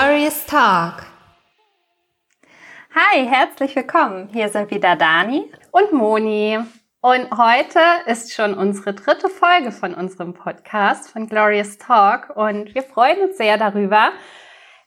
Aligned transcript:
Glorious 0.00 0.46
Talk. 0.46 1.04
Hi, 2.94 3.26
herzlich 3.26 3.76
willkommen. 3.76 4.30
Hier 4.32 4.48
sind 4.48 4.70
wieder 4.70 4.96
Dani 4.96 5.52
und 5.72 5.92
Moni. 5.92 6.58
Und 7.02 7.30
heute 7.36 7.80
ist 8.06 8.32
schon 8.32 8.54
unsere 8.54 8.94
dritte 8.94 9.28
Folge 9.28 9.72
von 9.72 9.92
unserem 9.92 10.32
Podcast 10.32 11.10
von 11.10 11.26
Glorious 11.26 11.76
Talk 11.76 12.34
und 12.34 12.74
wir 12.74 12.82
freuen 12.82 13.28
uns 13.28 13.36
sehr 13.36 13.58
darüber. 13.58 14.12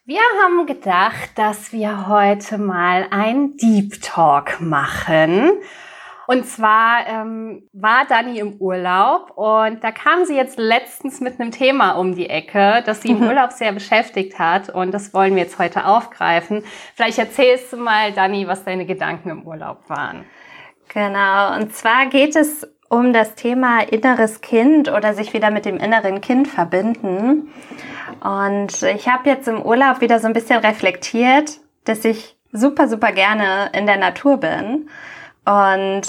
Wir 0.04 0.20
haben 0.42 0.66
gedacht, 0.66 1.30
dass 1.36 1.72
wir 1.72 2.08
heute 2.08 2.58
mal 2.58 3.06
einen 3.12 3.56
Deep 3.56 4.02
Talk 4.02 4.60
machen. 4.60 5.52
Und 6.26 6.46
zwar 6.46 7.06
ähm, 7.06 7.68
war 7.72 8.06
Dani 8.08 8.38
im 8.38 8.54
Urlaub 8.54 9.32
und 9.36 9.84
da 9.84 9.90
kam 9.90 10.24
sie 10.24 10.36
jetzt 10.36 10.58
letztens 10.58 11.20
mit 11.20 11.38
einem 11.38 11.50
Thema 11.50 11.92
um 11.92 12.14
die 12.14 12.30
Ecke, 12.30 12.82
das 12.86 13.02
sie 13.02 13.10
im 13.10 13.20
mhm. 13.20 13.28
Urlaub 13.28 13.52
sehr 13.52 13.72
beschäftigt 13.72 14.38
hat 14.38 14.70
und 14.70 14.92
das 14.92 15.12
wollen 15.12 15.34
wir 15.34 15.42
jetzt 15.42 15.58
heute 15.58 15.84
aufgreifen. 15.84 16.64
Vielleicht 16.94 17.18
erzählst 17.18 17.72
du 17.72 17.76
mal, 17.76 18.12
Dani, 18.12 18.48
was 18.48 18.64
deine 18.64 18.86
Gedanken 18.86 19.30
im 19.30 19.42
Urlaub 19.46 19.88
waren. 19.88 20.24
Genau, 20.92 21.56
und 21.56 21.74
zwar 21.74 22.06
geht 22.06 22.36
es 22.36 22.66
um 22.88 23.12
das 23.12 23.34
Thema 23.34 23.80
inneres 23.80 24.40
Kind 24.40 24.90
oder 24.90 25.14
sich 25.14 25.32
wieder 25.32 25.50
mit 25.50 25.64
dem 25.64 25.78
inneren 25.78 26.20
Kind 26.20 26.46
verbinden. 26.46 27.50
Und 28.22 28.82
ich 28.82 29.08
habe 29.08 29.28
jetzt 29.28 29.48
im 29.48 29.60
Urlaub 29.60 30.00
wieder 30.00 30.20
so 30.20 30.26
ein 30.26 30.32
bisschen 30.32 30.60
reflektiert, 30.60 31.58
dass 31.84 32.04
ich 32.04 32.36
super, 32.52 32.88
super 32.88 33.12
gerne 33.12 33.70
in 33.72 33.86
der 33.86 33.96
Natur 33.96 34.38
bin 34.38 34.88
und 35.44 36.02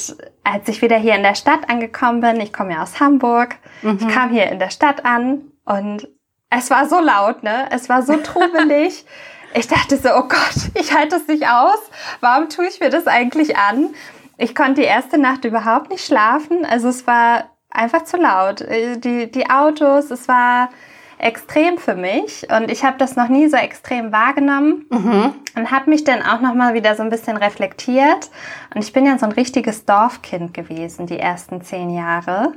als 0.44 0.68
ich 0.68 0.82
wieder 0.82 0.98
hier 0.98 1.16
in 1.16 1.24
der 1.24 1.36
Stadt 1.36 1.70
angekommen 1.70 2.22
bin, 2.22 2.40
ich 2.40 2.54
komme 2.54 2.74
ja 2.74 2.84
aus 2.84 3.00
Hamburg, 3.00 3.56
mhm. 3.82 3.98
ich 4.00 4.08
kam 4.08 4.30
hier 4.30 4.50
in 4.50 4.60
der 4.60 4.70
Stadt 4.70 5.06
an 5.06 5.52
und 5.66 6.08
es 6.50 6.70
war 6.70 6.88
so 6.88 7.00
laut, 7.00 7.44
ne? 7.44 7.68
Es 7.72 7.90
war 7.90 8.04
so 8.04 8.16
trubelig. 8.18 9.06
ich 9.54 9.68
dachte 9.68 9.98
so, 9.98 10.10
oh 10.16 10.28
Gott, 10.28 10.72
ich 10.76 10.94
halte 10.94 11.18
das 11.18 11.28
nicht 11.28 11.48
aus. 11.48 11.80
Warum 12.22 12.50
tue 12.50 12.68
ich 12.68 12.80
mir 12.80 12.90
das 12.90 13.08
eigentlich 13.08 13.58
an? 13.58 13.94
Ich 14.38 14.56
konnte 14.56 14.82
die 14.82 14.88
erste 14.88 15.18
Nacht 15.18 15.46
überhaupt 15.46 15.90
nicht 15.90 16.06
schlafen. 16.06 16.66
Also 16.66 16.90
es 16.90 17.08
war 17.08 17.50
einfach 17.70 18.04
zu 18.04 18.18
laut. 18.18 18.62
Äh, 18.62 18.98
die, 18.98 19.32
die 19.32 19.50
Autos, 19.50 20.12
es 20.12 20.28
war 20.28 20.70
extrem 21.18 21.78
für 21.78 21.96
mich. 21.96 22.48
Und 22.50 22.70
ich 22.72 22.84
habe 22.84 22.98
das 22.98 23.16
noch 23.16 23.30
nie 23.30 23.48
so 23.48 23.58
extrem 23.58 24.12
wahrgenommen. 24.12 24.86
Mhm. 24.90 25.34
und 25.56 25.72
habe 25.72 25.90
mich 25.90 26.04
dann 26.04 26.22
auch 26.22 26.42
noch 26.42 26.54
mal 26.54 26.74
wieder 26.74 26.96
so 26.96 27.04
ein 27.04 27.10
bisschen 27.10 27.38
reflektiert. 27.38 28.30
Und 28.74 28.84
ich 28.84 28.94
bin 28.94 29.06
ja 29.06 29.18
so 29.18 29.26
ein 29.26 29.32
richtiges 29.32 29.86
Dorfkind 29.86 30.54
gewesen 30.54 31.08
die 31.08 31.20
ersten 31.20 31.62
zehn 31.62 31.90
Jahre. 31.90 32.54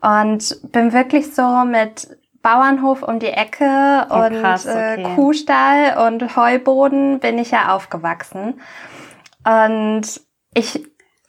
Und 0.00 0.60
bin 0.72 0.92
wirklich 0.92 1.34
so 1.34 1.64
mit 1.64 2.08
Bauernhof 2.42 3.02
um 3.02 3.18
die 3.18 3.28
Ecke 3.28 4.06
oh, 4.10 4.14
und 4.16 4.40
krass, 4.40 4.66
äh, 4.66 4.70
okay. 4.70 5.02
äh, 5.02 5.14
Kuhstall 5.14 6.06
und 6.06 6.36
Heuboden 6.36 7.20
bin 7.20 7.38
ich 7.38 7.52
ja 7.52 7.74
aufgewachsen. 7.74 8.60
Und 9.46 10.20
ich 10.52 10.84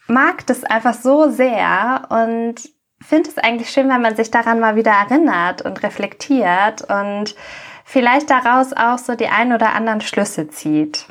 mag 0.08 0.46
das 0.48 0.64
einfach 0.64 0.94
so 0.94 1.30
sehr. 1.30 2.08
Und 2.10 2.75
finde 3.02 3.30
es 3.30 3.38
eigentlich 3.38 3.70
schön, 3.70 3.90
wenn 3.90 4.02
man 4.02 4.16
sich 4.16 4.32
daran 4.32 4.60
mal 4.60 4.76
wieder 4.76 4.92
erinnert 4.92 5.62
und 5.62 5.84
reflektiert 5.84 6.82
und 6.90 7.36
vielleicht 7.84 8.30
daraus 8.30 8.74
auch 8.74 8.98
so 8.98 9.16
die 9.16 9.28
ein 9.28 9.54
oder 9.54 9.74
anderen 9.74 10.02
Schlüsse 10.02 10.48
zieht. 10.48 11.08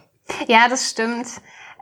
Ja, 0.46 0.68
das 0.68 0.90
stimmt. 0.90 1.26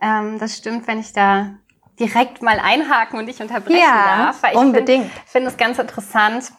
Ähm, 0.01 0.39
das 0.39 0.57
stimmt, 0.57 0.87
wenn 0.87 0.99
ich 0.99 1.13
da 1.13 1.55
direkt 1.99 2.43
mal 2.43 2.59
einhaken 2.59 3.19
und 3.19 3.27
dich 3.27 3.41
unterbrechen 3.41 3.81
ja, 3.81 4.27
darf. 4.27 4.43
Weil 4.43 4.53
ich 4.53 4.59
unbedingt. 4.59 5.11
Ich 5.25 5.31
finde 5.31 5.49
es 5.49 5.57
ganz 5.57 5.79
interessant, 5.79 6.53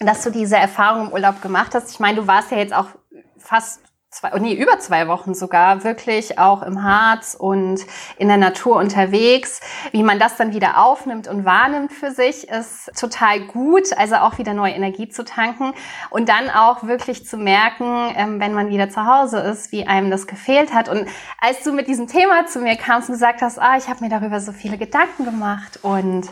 dass 0.00 0.22
du 0.22 0.30
diese 0.30 0.56
Erfahrung 0.56 1.06
im 1.06 1.12
Urlaub 1.12 1.40
gemacht 1.40 1.74
hast. 1.74 1.90
Ich 1.90 2.00
meine, 2.00 2.16
du 2.20 2.26
warst 2.26 2.50
ja 2.50 2.58
jetzt 2.58 2.74
auch 2.74 2.88
fast 3.38 3.80
zwei, 4.10 4.32
oh 4.34 4.38
nee, 4.38 4.54
über 4.54 4.78
zwei 4.78 5.06
Wochen 5.06 5.34
sogar 5.34 5.84
wirklich 5.84 6.38
auch 6.38 6.62
im 6.62 6.82
Harz 6.82 7.36
und 7.38 7.84
in 8.16 8.28
der 8.28 8.38
Natur 8.38 8.76
unterwegs. 8.76 9.60
Wie 9.92 10.02
man 10.02 10.18
das 10.18 10.36
dann 10.36 10.54
wieder 10.54 10.82
aufnimmt 10.82 11.28
und 11.28 11.44
wahrnimmt 11.44 11.92
für 11.92 12.10
sich, 12.10 12.48
ist 12.48 12.90
total 12.98 13.40
gut. 13.40 13.92
Also 13.96 14.16
auch 14.16 14.38
wieder 14.38 14.54
neue 14.54 14.72
Energie 14.72 15.08
zu 15.08 15.24
tanken 15.24 15.74
und 16.08 16.30
dann 16.30 16.48
auch 16.48 16.84
wirklich 16.84 17.26
zu 17.26 17.36
merken, 17.36 18.14
ähm, 18.16 18.40
wenn 18.40 18.54
man 18.54 18.70
wieder 18.70 18.88
zu 18.88 19.04
Hause 19.04 19.40
ist, 19.40 19.72
wie 19.72 19.86
einem 19.86 20.10
das 20.10 20.26
gefehlt 20.26 20.72
hat. 20.72 20.88
Und 20.88 21.06
als 21.38 21.62
du 21.62 21.72
mit 21.72 21.86
diesem 21.86 22.06
Thema 22.06 22.46
zu 22.46 22.60
mir 22.60 22.76
kamst 22.76 23.10
und 23.10 23.14
gesagt 23.14 23.42
hast, 23.42 23.58
ah, 23.58 23.76
ich 23.76 23.88
habe 23.88 24.02
mir 24.02 24.10
darüber 24.10 24.40
so 24.40 24.52
viele 24.52 24.78
Gedanken 24.78 25.26
gemacht 25.26 25.80
und 25.82 26.28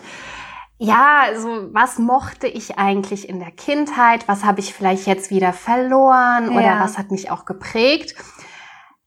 ja, 0.78 1.22
also 1.22 1.68
was 1.72 1.98
mochte 1.98 2.46
ich 2.46 2.78
eigentlich 2.78 3.28
in 3.28 3.38
der 3.38 3.50
Kindheit? 3.50 4.28
Was 4.28 4.44
habe 4.44 4.60
ich 4.60 4.74
vielleicht 4.74 5.06
jetzt 5.06 5.30
wieder 5.30 5.52
verloren 5.52 6.52
ja. 6.52 6.58
oder 6.58 6.80
was 6.80 6.98
hat 6.98 7.10
mich 7.10 7.30
auch 7.30 7.44
geprägt? 7.44 8.14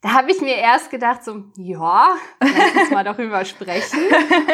Da 0.02 0.13
habe 0.13 0.31
ich 0.31 0.40
mir 0.40 0.56
erst 0.56 0.90
gedacht, 0.91 1.25
so, 1.25 1.44
ja, 1.57 2.16
lass 2.40 2.84
uns 2.84 2.91
mal 2.91 3.03
darüber 3.03 3.44
sprechen. 3.44 4.00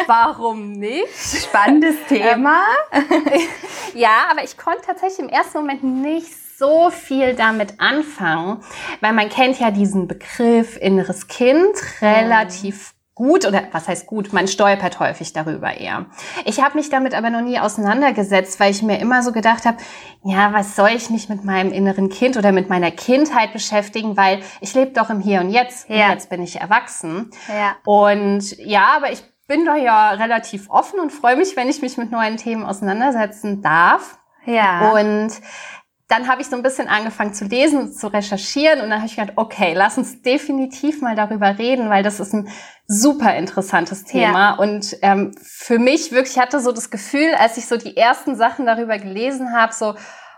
Warum 0.07 0.71
nicht? 0.71 1.13
Spannendes 1.15 1.95
Thema. 2.09 2.63
ja, 3.93 4.25
aber 4.31 4.43
ich 4.43 4.57
konnte 4.57 4.81
tatsächlich 4.87 5.19
im 5.19 5.29
ersten 5.29 5.59
Moment 5.59 5.83
nicht 5.83 6.33
so 6.57 6.89
viel 6.89 7.35
damit 7.35 7.79
anfangen, 7.79 8.63
weil 9.01 9.13
man 9.13 9.29
kennt 9.29 9.59
ja 9.59 9.69
diesen 9.69 10.07
Begriff 10.07 10.77
inneres 10.77 11.27
Kind 11.27 11.75
relativ 12.01 12.94
gut 13.15 13.47
oder 13.47 13.63
was 13.71 13.87
heißt 13.87 14.05
gut, 14.07 14.33
man 14.33 14.47
stolpert 14.47 14.99
häufig 14.99 15.31
darüber 15.31 15.75
eher. 15.75 16.05
Ich 16.43 16.61
habe 16.61 16.77
mich 16.77 16.89
damit 16.89 17.15
aber 17.15 17.29
noch 17.29 17.41
nie 17.41 17.59
auseinandergesetzt, 17.59 18.59
weil 18.59 18.71
ich 18.71 18.83
mir 18.83 18.99
immer 18.99 19.23
so 19.23 19.31
gedacht 19.31 19.65
habe, 19.65 19.77
ja, 20.23 20.51
was 20.53 20.75
soll 20.75 20.89
ich 20.89 21.09
mich 21.09 21.29
mit 21.29 21.45
meinem 21.45 21.71
inneren 21.71 22.09
Kind 22.09 22.35
oder 22.35 22.51
mit 22.51 22.69
meiner 22.69 22.91
Kindheit 22.91 23.53
beschäftigen, 23.53 24.17
weil 24.17 24.41
ich 24.59 24.73
lebe 24.73 24.91
doch 24.91 25.09
im 25.09 25.21
Hier 25.21 25.39
und 25.39 25.49
Jetzt 25.49 25.89
ja. 25.89 26.07
und 26.07 26.11
jetzt 26.11 26.29
bin 26.29 26.43
ich 26.43 26.59
erwachsen. 26.59 27.31
Ja. 27.47 27.77
Und 27.85 28.57
ja, 28.57 28.97
aber 28.97 29.11
ich 29.11 29.23
bin 29.47 29.65
doch 29.65 29.75
ja 29.75 30.11
relativ 30.11 30.69
offen 30.69 30.99
und 30.99 31.11
freue 31.11 31.37
mich, 31.37 31.55
wenn 31.55 31.69
ich 31.69 31.81
mich 31.81 31.97
mit 31.97 32.11
neuen 32.11 32.35
Themen 32.35 32.65
auseinandersetzen 32.65 33.61
darf. 33.61 34.17
Ja. 34.45 34.91
Und 34.91 35.31
dann 36.07 36.27
habe 36.27 36.41
ich 36.41 36.47
so 36.47 36.55
ein 36.55 36.61
bisschen 36.61 36.87
angefangen 36.87 37.33
zu 37.33 37.45
lesen, 37.45 37.91
zu 37.91 38.07
recherchieren 38.07 38.81
und 38.81 38.89
dann 38.89 38.99
habe 38.99 39.07
ich 39.07 39.15
gedacht, 39.15 39.33
okay, 39.37 39.73
lass 39.75 39.97
uns 39.97 40.21
definitiv 40.21 41.01
mal 41.01 41.15
darüber 41.15 41.57
reden, 41.57 41.89
weil 41.89 42.03
das 42.03 42.19
ist 42.19 42.33
ein 42.33 42.49
super 42.87 43.35
interessantes 43.35 44.03
Thema. 44.03 44.51
Ja. 44.51 44.55
Und 44.55 44.97
ähm, 45.01 45.31
für 45.41 45.79
mich 45.79 46.11
wirklich 46.11 46.37
hatte 46.37 46.59
so 46.59 46.71
das 46.71 46.91
Gefühl, 46.91 47.33
als 47.33 47.57
ich 47.57 47.67
so 47.67 47.77
die 47.77 47.97
ersten 47.97 48.35
Sachen 48.35 48.67
darüber 48.67 48.99
gelesen 48.99 49.53
habe, 49.53 49.73
so, 49.73 49.95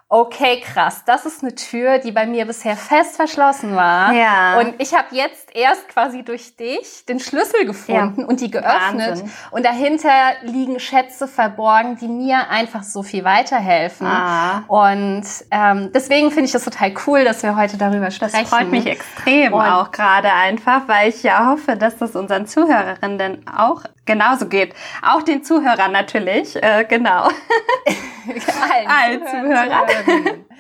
okay, 0.09 0.61
krass, 0.61 1.03
das 1.05 1.25
ist 1.25 1.44
eine 1.44 1.53
Tür, 1.53 1.99
die 1.99 2.13
bei 2.13 2.25
mir 2.25 2.45
bisher 2.45 2.78
fest 2.78 3.17
verschlossen 3.17 3.75
war. 3.75 4.13
Ja. 4.13 4.59
Und 4.59 4.75
ich 4.79 4.94
habe 4.94 5.13
jetzt 5.13 5.47
erst 5.57 5.90
quasi 5.90 6.23
durch 6.23 6.56
dich 6.56 7.06
den 7.07 7.19
Schlüssel 7.19 7.66
gefunden 7.66 8.22
ja. 8.22 8.28
und 8.28 8.40
die 8.41 8.51
geöffnet. 8.51 9.09
Wahnsinn. 9.09 9.31
Und 9.51 9.66
dahinter 9.66 10.12
liegen 10.44 10.79
Schätze 10.79 11.28
verborgen, 11.28 11.97
die 11.97 12.07
mir 12.07 12.50
einfach 12.50 12.84
so 12.84 13.01
viel 13.01 13.23
weiterhelfen. 13.23 14.06
Ah. 14.06 14.63
Und 14.67 15.25
ähm, 15.51 15.91
deswegen 15.94 16.29
finde 16.29 16.46
ich 16.46 16.51
das 16.51 16.63
total 16.63 16.94
cool, 17.07 17.23
dass 17.23 17.41
wir 17.41 17.56
heute 17.56 17.78
darüber 17.78 18.12
sprechen. 18.12 18.38
Das 18.40 18.50
freut 18.50 18.69
mich 18.69 18.85
extrem 18.85 19.53
und 19.53 19.62
auch 19.62 19.91
gerade 19.91 20.31
einfach, 20.31 20.88
weil 20.88 21.09
ich 21.09 21.23
ja 21.23 21.47
hoffe, 21.47 21.75
dass 21.75 21.97
das 21.97 22.16
unseren 22.16 22.46
Zuhörerinnen 22.46 23.47
auch 23.47 23.84
genauso 24.06 24.47
geht. 24.47 24.73
Auch 25.01 25.23
den 25.23 25.44
Zuhörern 25.44 25.91
natürlich, 25.91 26.56
äh, 26.62 26.85
genau. 26.88 27.23
Allen, 28.28 28.88
Allen 28.88 29.28
Zuhörern. 29.28 29.88
Zuhörern. 30.06 30.46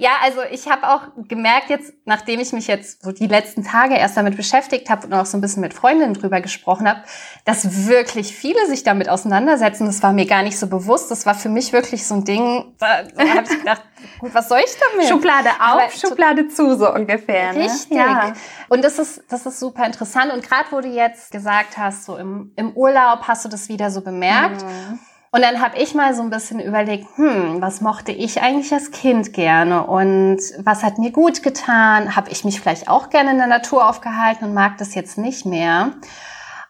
Ja, 0.00 0.10
also 0.22 0.42
ich 0.52 0.68
habe 0.68 0.88
auch 0.88 1.02
gemerkt 1.26 1.70
jetzt, 1.70 1.92
nachdem 2.04 2.38
ich 2.38 2.52
mich 2.52 2.68
jetzt 2.68 3.02
so 3.02 3.10
die 3.10 3.26
letzten 3.26 3.64
Tage 3.64 3.96
erst 3.96 4.16
damit 4.16 4.36
beschäftigt 4.36 4.90
habe 4.90 5.08
und 5.08 5.12
auch 5.12 5.26
so 5.26 5.36
ein 5.36 5.40
bisschen 5.40 5.60
mit 5.60 5.74
Freundinnen 5.74 6.14
drüber 6.14 6.40
gesprochen 6.40 6.88
habe, 6.88 7.00
dass 7.44 7.88
wirklich 7.88 8.32
viele 8.32 8.64
sich 8.68 8.84
damit 8.84 9.08
auseinandersetzen. 9.08 9.86
Das 9.86 10.00
war 10.04 10.12
mir 10.12 10.26
gar 10.26 10.44
nicht 10.44 10.56
so 10.56 10.68
bewusst. 10.68 11.10
Das 11.10 11.26
war 11.26 11.34
für 11.34 11.48
mich 11.48 11.72
wirklich 11.72 12.06
so 12.06 12.14
ein 12.14 12.24
Ding, 12.24 12.76
da, 12.78 13.02
da 13.02 13.28
habe 13.28 13.42
ich 13.50 13.58
gedacht, 13.58 13.82
gut, 14.20 14.32
was 14.32 14.48
soll 14.48 14.60
ich 14.64 14.76
damit? 14.92 15.08
Schublade 15.08 15.48
auf, 15.48 15.82
Aber, 15.82 15.90
Schublade 15.90 16.46
zu, 16.46 16.78
so 16.78 16.94
ungefähr. 16.94 17.52
Ne? 17.52 17.64
Richtig. 17.64 17.96
Ja. 17.96 18.34
Und 18.68 18.84
das 18.84 19.00
ist, 19.00 19.24
das 19.28 19.46
ist 19.46 19.58
super 19.58 19.84
interessant. 19.84 20.32
Und 20.32 20.48
gerade 20.48 20.70
wo 20.70 20.80
du 20.80 20.86
jetzt 20.86 21.32
gesagt 21.32 21.76
hast, 21.76 22.04
so 22.04 22.16
im, 22.16 22.52
im 22.54 22.70
Urlaub 22.76 23.22
hast 23.26 23.44
du 23.44 23.48
das 23.48 23.68
wieder 23.68 23.90
so 23.90 24.00
bemerkt. 24.00 24.62
Mhm. 24.62 25.00
Und 25.30 25.42
dann 25.42 25.60
habe 25.60 25.76
ich 25.78 25.94
mal 25.94 26.14
so 26.14 26.22
ein 26.22 26.30
bisschen 26.30 26.58
überlegt, 26.58 27.06
hm, 27.16 27.60
was 27.60 27.80
mochte 27.80 28.12
ich 28.12 28.40
eigentlich 28.40 28.72
als 28.72 28.90
Kind 28.90 29.32
gerne 29.34 29.86
und 29.86 30.38
was 30.58 30.82
hat 30.82 30.98
mir 30.98 31.10
gut 31.10 31.42
getan? 31.42 32.16
Habe 32.16 32.30
ich 32.30 32.44
mich 32.44 32.60
vielleicht 32.60 32.88
auch 32.88 33.10
gerne 33.10 33.32
in 33.32 33.38
der 33.38 33.46
Natur 33.46 33.86
aufgehalten 33.86 34.46
und 34.46 34.54
mag 34.54 34.78
das 34.78 34.94
jetzt 34.94 35.18
nicht 35.18 35.44
mehr? 35.44 35.92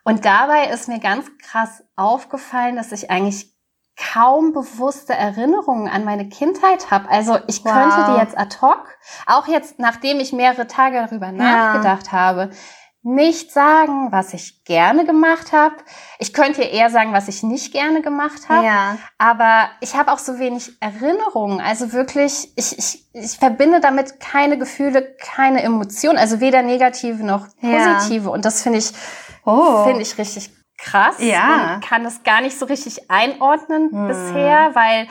Und 0.02 0.24
dabei 0.24 0.66
ist 0.66 0.88
mir 0.88 0.98
ganz 0.98 1.26
krass 1.42 1.84
aufgefallen, 1.94 2.76
dass 2.76 2.90
ich 2.92 3.10
eigentlich 3.10 3.54
kaum 4.12 4.52
bewusste 4.52 5.12
Erinnerungen 5.12 5.88
an 5.88 6.04
meine 6.04 6.28
Kindheit 6.28 6.90
habe. 6.90 7.10
Also 7.10 7.38
ich 7.48 7.64
wow. 7.64 7.72
könnte 7.72 8.12
die 8.12 8.18
jetzt 8.20 8.38
ad 8.38 8.56
hoc, 8.60 8.84
auch 9.26 9.48
jetzt 9.48 9.78
nachdem 9.78 10.20
ich 10.20 10.32
mehrere 10.32 10.66
Tage 10.66 11.04
darüber 11.04 11.32
nachgedacht 11.32 12.12
habe, 12.12 12.50
nicht 13.02 13.52
sagen, 13.52 14.10
was 14.10 14.34
ich 14.34 14.64
gerne 14.64 15.04
gemacht 15.06 15.52
habe. 15.52 15.76
Ich 16.18 16.32
könnte 16.32 16.62
eher 16.62 16.90
sagen, 16.90 17.12
was 17.12 17.28
ich 17.28 17.42
nicht 17.42 17.72
gerne 17.72 18.02
gemacht 18.02 18.48
habe. 18.48 18.66
Ja. 18.66 18.98
Aber 19.18 19.68
ich 19.80 19.94
habe 19.94 20.12
auch 20.12 20.18
so 20.18 20.38
wenig 20.38 20.72
Erinnerungen. 20.80 21.60
Also 21.60 21.92
wirklich, 21.92 22.52
ich, 22.56 22.76
ich, 22.76 23.06
ich 23.12 23.38
verbinde 23.38 23.80
damit 23.80 24.18
keine 24.20 24.58
Gefühle, 24.58 25.14
keine 25.20 25.62
Emotionen. 25.62 26.18
Also 26.18 26.40
weder 26.40 26.62
negative 26.62 27.24
noch 27.24 27.46
positive. 27.60 28.24
Ja. 28.24 28.30
Und 28.30 28.44
das 28.44 28.62
finde 28.62 28.80
ich, 28.80 28.90
oh. 29.44 29.84
finde 29.84 30.02
ich 30.02 30.18
richtig 30.18 30.50
krass. 30.76 31.16
Ja. 31.20 31.74
Und 31.74 31.84
kann 31.84 32.04
es 32.04 32.24
gar 32.24 32.40
nicht 32.40 32.58
so 32.58 32.66
richtig 32.66 33.10
einordnen 33.10 33.90
hm. 33.90 34.08
bisher, 34.08 34.74
weil 34.74 35.08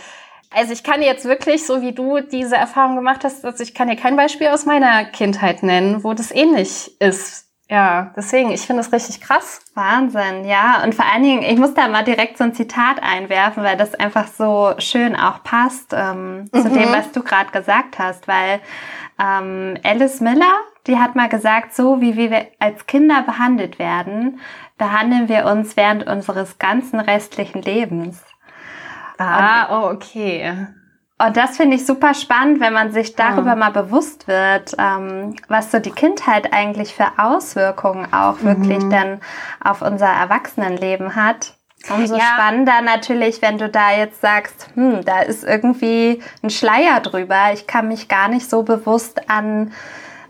also 0.56 0.72
ich 0.72 0.84
kann 0.84 1.02
jetzt 1.02 1.26
wirklich, 1.26 1.66
so 1.66 1.82
wie 1.82 1.92
du 1.92 2.22
diese 2.22 2.56
Erfahrung 2.56 2.96
gemacht 2.96 3.24
hast, 3.24 3.44
also 3.44 3.62
ich 3.62 3.74
kann 3.74 3.90
dir 3.90 3.98
kein 3.98 4.16
Beispiel 4.16 4.48
aus 4.48 4.66
meiner 4.66 5.06
Kindheit 5.06 5.62
nennen, 5.62 6.04
wo 6.04 6.14
das 6.14 6.32
ähnlich 6.32 7.00
ist. 7.02 7.47
Ja, 7.70 8.14
deswegen, 8.16 8.52
ich 8.52 8.62
finde 8.62 8.82
es 8.82 8.94
richtig 8.94 9.20
krass. 9.20 9.60
Wahnsinn, 9.74 10.46
ja. 10.46 10.84
Und 10.84 10.96
vor 10.96 11.06
allen 11.06 11.24
Dingen, 11.24 11.44
ich 11.44 11.58
muss 11.58 11.74
da 11.74 11.90
mal 11.90 12.04
direkt 12.04 12.38
so 12.38 12.46
ein 12.46 12.54
Zitat 12.54 13.04
einwerfen, 13.04 13.62
weil 13.62 13.76
das 13.76 13.94
einfach 13.94 14.28
so 14.28 14.74
schön 14.78 15.18
auch 15.18 15.44
passt 15.44 15.94
ähm, 15.94 16.50
mhm. 16.54 16.62
zu 16.62 16.70
dem, 16.70 16.92
was 16.94 17.12
du 17.12 17.24
gerade 17.24 17.52
gesagt 17.52 18.00
hast. 18.00 18.28
Weil 18.28 18.62
ähm, 19.20 19.78
Alice 19.84 20.22
Miller, 20.22 20.54
die 20.88 20.98
hat 20.98 21.16
mal 21.16 21.28
gesagt, 21.28 21.76
so 21.76 22.00
wie 22.00 22.16
wir 22.16 22.48
als 22.60 22.86
Kinder 22.86 23.24
behandelt 23.24 23.80
werden, 23.80 24.40
behandeln 24.78 25.28
wir 25.28 25.46
uns 25.46 25.76
während 25.76 26.08
unseres 26.08 26.60
ganzen 26.60 27.02
restlichen 27.02 27.62
Lebens. 27.62 28.24
Ah, 29.18 29.68
oh, 29.72 29.90
okay. 29.90 30.68
Und 31.20 31.36
das 31.36 31.58
finde 31.58 31.78
ich 31.78 31.86
super 31.86 32.14
spannend, 32.14 32.60
wenn 32.60 32.74
man 32.74 32.92
sich 32.92 33.16
darüber 33.16 33.52
ja. 33.52 33.56
mal 33.56 33.72
bewusst 33.72 34.28
wird, 34.28 34.76
ähm, 34.78 35.36
was 35.48 35.72
so 35.72 35.80
die 35.80 35.92
Kindheit 35.92 36.54
eigentlich 36.54 36.94
für 36.94 37.08
Auswirkungen 37.18 38.14
auch 38.14 38.40
mhm. 38.42 38.46
wirklich 38.46 38.84
dann 38.90 39.20
auf 39.64 39.82
unser 39.82 40.08
Erwachsenenleben 40.08 41.16
hat. 41.16 41.56
Umso 41.90 42.18
ja. 42.18 42.24
spannender 42.24 42.82
natürlich, 42.82 43.42
wenn 43.42 43.58
du 43.58 43.70
da 43.70 43.92
jetzt 43.92 44.22
sagst, 44.22 44.70
hm, 44.76 45.06
da 45.06 45.22
ist 45.22 45.44
irgendwie 45.44 46.22
ein 46.44 46.50
Schleier 46.50 47.00
drüber. 47.00 47.54
Ich 47.54 47.66
kann 47.66 47.88
mich 47.88 48.08
gar 48.08 48.28
nicht 48.28 48.50
so 48.50 48.64
bewusst 48.64 49.30
an 49.30 49.72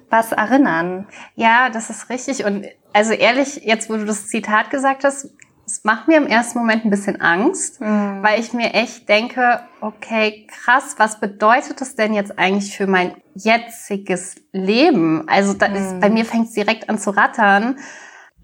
was 0.09 0.31
erinnern. 0.31 1.07
Ja, 1.35 1.69
das 1.69 1.89
ist 1.89 2.09
richtig. 2.09 2.45
Und 2.45 2.65
also 2.93 3.13
ehrlich, 3.13 3.61
jetzt 3.63 3.89
wo 3.89 3.95
du 3.95 4.05
das 4.05 4.27
Zitat 4.27 4.69
gesagt 4.69 5.03
hast, 5.03 5.29
es 5.67 5.83
macht 5.83 6.07
mir 6.07 6.15
im 6.15 6.27
ersten 6.27 6.59
Moment 6.59 6.85
ein 6.85 6.89
bisschen 6.89 7.19
Angst, 7.19 7.81
mhm. 7.81 8.23
weil 8.23 8.39
ich 8.39 8.53
mir 8.53 8.73
echt 8.73 9.09
denke, 9.09 9.59
okay, 9.81 10.47
krass, 10.47 10.95
was 10.97 11.19
bedeutet 11.19 11.81
das 11.81 11.95
denn 11.95 12.13
jetzt 12.13 12.39
eigentlich 12.39 12.75
für 12.75 12.87
mein 12.87 13.15
jetziges 13.35 14.35
Leben? 14.53 15.27
Also 15.27 15.53
da 15.53 15.65
ist, 15.65 15.95
mhm. 15.95 15.99
bei 15.99 16.09
mir 16.09 16.23
fängt 16.23 16.47
es 16.47 16.53
direkt 16.53 16.89
an 16.89 16.97
zu 16.97 17.09
rattern. 17.09 17.77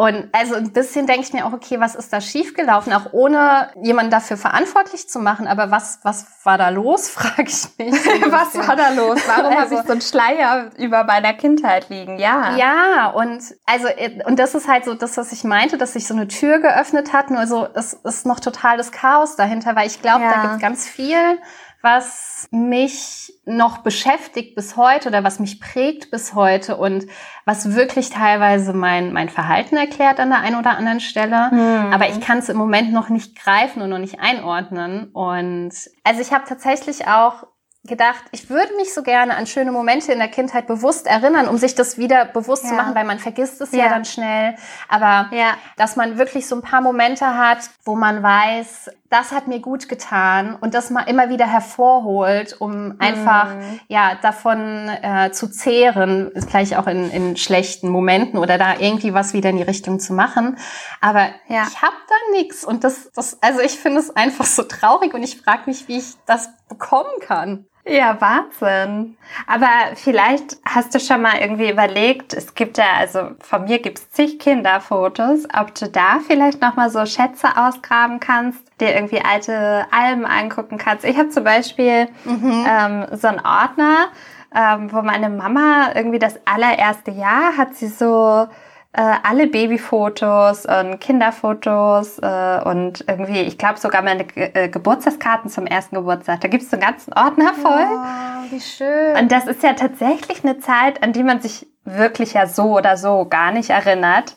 Und 0.04 0.28
also 0.34 0.56
ein 0.56 0.74
bisschen 0.74 1.08
denke 1.08 1.22
ich 1.22 1.32
mir 1.32 1.46
auch, 1.46 1.54
okay, 1.54 1.80
was 1.80 1.96
ist 1.96 2.12
da 2.12 2.20
schiefgelaufen, 2.20 2.92
auch 2.92 3.14
ohne 3.14 3.70
jemanden 3.82 4.12
dafür 4.12 4.36
verantwortlich 4.36 5.08
zu 5.08 5.20
machen. 5.20 5.48
Aber 5.48 5.72
was, 5.72 6.00
was 6.04 6.26
war 6.44 6.58
da 6.58 6.68
los, 6.68 7.08
frage 7.10 7.48
ich 7.48 7.68
mich. 7.78 7.94
was 8.30 8.68
war 8.68 8.76
da 8.76 8.90
los? 8.90 9.22
Warum 9.26 9.58
also, 9.58 9.62
habe 9.62 9.76
ich 9.76 9.88
so 9.88 9.94
einen 9.94 10.02
Schleier 10.02 10.72
über 10.78 11.06
meiner 11.06 11.34
Kindheit 11.34 11.88
liegen? 11.88 12.20
Ja. 12.20 12.58
Ja, 12.58 13.12
und 13.12 13.44
also 13.66 13.88
und 14.26 14.40
das 14.40 14.56
ist 14.56 14.68
halt 14.68 14.84
so 14.84 14.94
das, 14.94 15.16
was 15.16 15.32
ich 15.32 15.46
meinte, 15.46 15.78
dass 15.78 15.94
sich 15.94 16.06
so 16.06 16.14
eine 16.14 16.28
Tür 16.28 16.60
geöffnet 16.60 17.14
hat. 17.14 17.32
Nur 17.32 17.48
so, 17.48 17.66
es 17.74 17.94
ist 17.94 18.26
noch 18.26 18.42
totales 18.42 18.92
Chaos 18.92 19.38
dahinter, 19.38 19.74
weil 19.78 19.88
ich 19.88 20.02
glaube, 20.02 20.26
ja. 20.26 20.34
da 20.34 20.42
gibt 20.42 20.56
es 20.56 20.60
ganz 20.60 20.86
viel, 20.86 21.40
was 21.84 22.48
mich 22.50 23.34
noch 23.46 23.80
beschäftigt 23.80 24.56
bis 24.56 24.78
heute 24.78 25.10
oder 25.10 25.26
was 25.26 25.40
mich 25.40 25.60
prägt 25.60 26.12
bis 26.12 26.34
heute 26.34 26.78
und 26.78 27.06
was 27.44 27.76
wirklich 27.76 28.10
teilweise 28.10 28.72
mein, 28.72 29.12
mein 29.12 29.28
Verhalten 29.28 29.76
erklärt 29.76 30.22
an 30.22 30.30
der 30.30 30.40
einen 30.40 30.56
oder 30.56 30.78
anderen 30.78 31.02
Stelle. 31.02 31.52
Hm. 31.52 31.94
Aber 31.94 32.08
ich 32.08 32.22
kann 32.22 32.38
es 32.38 32.48
im 32.48 32.56
Moment 32.56 32.94
noch 32.94 33.10
nicht 33.10 33.38
greifen 33.38 33.82
und 33.82 33.90
noch 33.90 33.98
nicht 33.98 34.22
einordnen. 34.22 35.10
Und 35.12 35.74
also 36.06 36.22
ich 36.22 36.32
habe 36.32 36.46
tatsächlich 36.48 37.08
auch 37.10 37.48
gedacht, 37.86 38.24
ich 38.32 38.50
würde 38.50 38.74
mich 38.78 38.94
so 38.94 39.04
gerne 39.04 39.36
an 39.36 39.46
schöne 39.46 39.74
Momente 39.74 40.14
in 40.14 40.20
der 40.20 40.30
Kindheit 40.30 40.68
bewusst 40.68 41.06
erinnern, 41.06 41.50
um 41.50 41.58
sich 41.58 41.76
das 41.76 41.98
wieder 41.98 42.24
bewusst 42.24 42.64
ja. 42.64 42.70
zu 42.70 42.76
machen, 42.76 42.96
weil 42.96 43.04
man 43.04 43.20
vergisst 43.20 43.60
es 43.60 43.74
ja, 43.74 43.80
ja 43.86 43.90
dann 43.90 44.06
schnell. 44.06 44.56
Aber 44.88 45.30
ja. 45.36 45.56
dass 45.76 45.98
man 45.98 46.18
wirklich 46.18 46.48
so 46.48 46.56
ein 46.56 46.62
paar 46.62 46.80
Momente 46.80 47.26
hat, 47.26 47.70
wo 47.84 47.96
man 47.96 48.24
weiß, 48.24 48.90
das 49.14 49.32
hat 49.32 49.48
mir 49.48 49.60
gut 49.60 49.88
getan 49.88 50.58
und 50.60 50.74
das 50.74 50.90
mal 50.90 51.04
immer 51.04 51.30
wieder 51.30 51.46
hervorholt, 51.46 52.60
um 52.60 52.96
einfach 52.98 53.54
mhm. 53.54 53.80
ja 53.88 54.16
davon 54.16 54.90
äh, 54.90 55.32
zu 55.32 55.52
zehren, 55.52 56.32
vielleicht 56.34 56.76
auch 56.76 56.88
in, 56.88 57.12
in 57.12 57.38
schlechten 57.38 57.90
Momenten 57.90 58.40
oder 58.40 58.58
da 58.58 58.80
irgendwie 58.80 59.14
was 59.14 59.34
wieder 59.34 59.52
in 59.52 59.58
die 59.58 59.64
Richtung 59.64 60.00
zu 60.00 60.14
machen. 60.14 60.58
Aber 61.00 61.28
ja. 61.48 61.68
ich 61.68 61.82
habe 61.84 61.96
da 62.10 62.38
nichts 62.38 62.66
und 62.66 62.84
das, 62.84 63.12
das, 63.14 63.38
also 63.44 63.60
ich 63.60 63.78
finde 63.78 64.00
es 64.00 64.16
einfach 64.16 64.46
so 64.46 64.64
traurig 64.64 65.14
und 65.14 65.22
ich 65.22 65.40
frage 65.40 65.64
mich, 65.68 65.88
wie 65.88 66.00
ich 66.00 66.16
das 66.26 66.50
bekommen 66.68 67.20
kann. 67.22 67.68
Ja, 67.86 68.22
Wahnsinn. 68.22 69.18
Aber 69.46 69.68
vielleicht 69.96 70.58
hast 70.64 70.96
du 70.96 71.00
schon 71.00 71.22
mal 71.22 71.40
irgendwie 71.42 71.70
überlegt, 71.70 72.34
es 72.34 72.56
gibt 72.56 72.78
ja, 72.78 72.86
also 72.98 73.32
von 73.42 73.66
mir 73.66 73.80
gibt's 73.80 74.10
zig 74.10 74.40
Kinderfotos, 74.40 75.46
ob 75.54 75.76
du 75.76 75.90
da 75.90 76.20
vielleicht 76.26 76.62
nochmal 76.62 76.90
so 76.90 77.06
Schätze 77.06 77.50
ausgraben 77.58 78.22
kannst, 78.22 78.60
dir 78.80 78.96
irgendwie 78.96 79.22
alte 79.22 79.86
Alben 79.92 80.26
angucken 80.26 80.78
kannst. 80.78 81.04
Ich 81.04 81.18
habe 81.18 81.30
zum 81.30 81.44
Beispiel 81.44 82.08
mhm. 82.24 82.66
ähm, 82.66 83.06
so 83.12 83.28
einen 83.28 83.42
Ordner, 83.42 84.08
ähm, 84.56 84.94
wo 84.94 85.02
meine 85.02 85.30
Mama 85.30 85.90
irgendwie 85.94 86.20
das 86.20 86.40
allererste 86.46 87.12
Jahr 87.12 87.58
hat 87.58 87.76
sie 87.76 87.88
so 87.88 88.48
äh, 88.94 89.02
alle 89.24 89.48
Babyfotos 89.48 90.66
und 90.68 91.00
Kinderfotos 91.00 92.20
äh, 92.20 92.62
und 92.64 93.04
irgendwie, 93.08 93.42
ich 93.42 93.58
glaube 93.58 93.80
sogar 93.80 94.04
meine 94.04 94.24
Ge 94.24 94.52
äh, 94.54 94.70
Geburtstagskarten 94.70 95.50
zum 95.50 95.66
ersten 95.66 95.96
Geburtstag. 95.96 96.42
Da 96.42 96.48
gibt 96.48 96.64
es 96.64 96.72
einen 96.72 96.84
ganzen 96.84 97.12
Ordner 97.14 97.54
voll. 97.56 97.88
Oh, 97.90 98.52
wie 98.52 98.62
schön. 98.62 99.18
Und 99.18 99.32
das 99.32 99.48
ist 99.48 99.64
ja 99.64 99.74
tatsächlich 99.74 100.44
eine 100.44 100.60
Zeit, 100.60 101.02
an 101.02 101.12
die 101.12 101.24
man 101.24 101.42
sich 101.42 101.66
wirklich 101.86 102.34
ja 102.34 102.46
so 102.46 102.78
oder 102.78 102.96
so 102.96 103.26
gar 103.26 103.52
nicht 103.52 103.72
erinnert. 103.72 104.36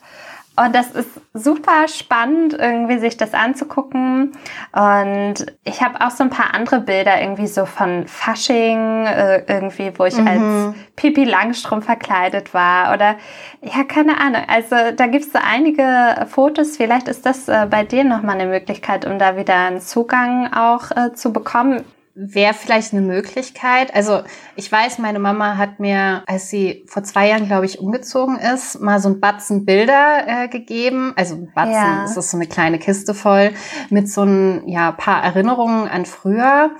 Und 0.59 0.73
das 0.73 0.89
ist 0.91 1.09
super 1.33 1.87
spannend, 1.87 2.53
irgendwie 2.53 2.97
sich 2.97 3.15
das 3.15 3.35
anzugucken. 3.35 4.31
Und 4.71 5.45
ich 5.63 5.83
habe 5.83 6.01
auch 6.01 6.09
so 6.09 6.23
ein 6.23 6.31
paar 6.31 6.55
andere 6.55 6.79
Bilder 6.79 7.21
irgendwie 7.21 7.45
so 7.45 7.67
von 7.67 8.07
Fasching, 8.07 9.05
äh, 9.05 9.43
irgendwie, 9.47 9.91
wo 9.97 10.05
ich 10.05 10.17
mhm. 10.17 10.27
als 10.27 10.75
Pipi 10.95 11.25
Langstrumpf 11.25 11.85
verkleidet 11.85 12.55
war. 12.55 12.93
Oder 12.95 13.17
ja, 13.61 13.83
keine 13.83 14.19
Ahnung. 14.19 14.41
Also 14.47 14.75
da 14.95 15.05
gibt's 15.05 15.31
so 15.31 15.39
einige 15.39 16.25
Fotos. 16.27 16.75
Vielleicht 16.75 17.07
ist 17.07 17.25
das 17.27 17.47
äh, 17.47 17.67
bei 17.69 17.83
dir 17.83 18.03
nochmal 18.03 18.39
eine 18.39 18.49
Möglichkeit, 18.49 19.05
um 19.05 19.19
da 19.19 19.37
wieder 19.37 19.55
einen 19.55 19.79
Zugang 19.79 20.51
auch 20.53 20.89
äh, 20.89 21.13
zu 21.13 21.31
bekommen 21.31 21.83
wäre 22.19 22.55
vielleicht 22.55 22.93
eine 22.93 23.01
Möglichkeit. 23.03 23.93
Also 23.93 24.23
ich 24.55 24.71
weiß, 24.71 24.97
meine 24.97 25.19
Mama 25.19 25.57
hat 25.57 25.79
mir, 25.79 26.23
als 26.25 26.49
sie 26.49 26.83
vor 26.87 27.03
zwei 27.03 27.29
Jahren, 27.29 27.45
glaube 27.45 27.67
ich, 27.67 27.79
umgezogen 27.79 28.37
ist, 28.37 28.81
mal 28.81 28.99
so 28.99 29.09
ein 29.09 29.19
Batzen 29.19 29.65
Bilder 29.65 30.23
äh, 30.25 30.47
gegeben. 30.47 31.13
Also 31.15 31.35
ein 31.35 31.51
Batzen, 31.53 31.73
ja. 31.73 32.01
das 32.01 32.17
ist 32.17 32.31
so 32.31 32.37
eine 32.37 32.47
kleine 32.47 32.79
Kiste 32.79 33.13
voll 33.13 33.51
mit 33.89 34.09
so 34.09 34.23
ein 34.23 34.67
ja, 34.67 34.91
paar 34.91 35.23
Erinnerungen 35.23 35.87
an 35.87 36.05
früher. 36.05 36.71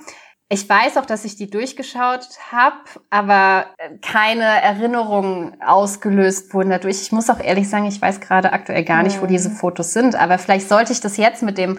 Ich 0.50 0.68
weiß 0.68 0.96
auch, 0.96 1.06
dass 1.06 1.24
ich 1.24 1.36
die 1.36 1.50
durchgeschaut 1.50 2.26
habe, 2.50 2.76
aber 3.10 3.66
keine 4.00 4.44
Erinnerungen 4.44 5.60
ausgelöst 5.62 6.52
wurden 6.54 6.70
dadurch. 6.70 7.02
Ich 7.02 7.12
muss 7.12 7.28
auch 7.28 7.38
ehrlich 7.38 7.68
sagen, 7.68 7.84
ich 7.84 8.00
weiß 8.00 8.20
gerade 8.20 8.52
aktuell 8.52 8.82
gar 8.82 9.02
nicht, 9.02 9.20
wo 9.20 9.26
diese 9.26 9.50
Fotos 9.50 9.92
sind, 9.92 10.14
aber 10.14 10.38
vielleicht 10.38 10.68
sollte 10.68 10.92
ich 10.92 11.00
das 11.00 11.18
jetzt 11.18 11.42
mit 11.42 11.58
dem 11.58 11.78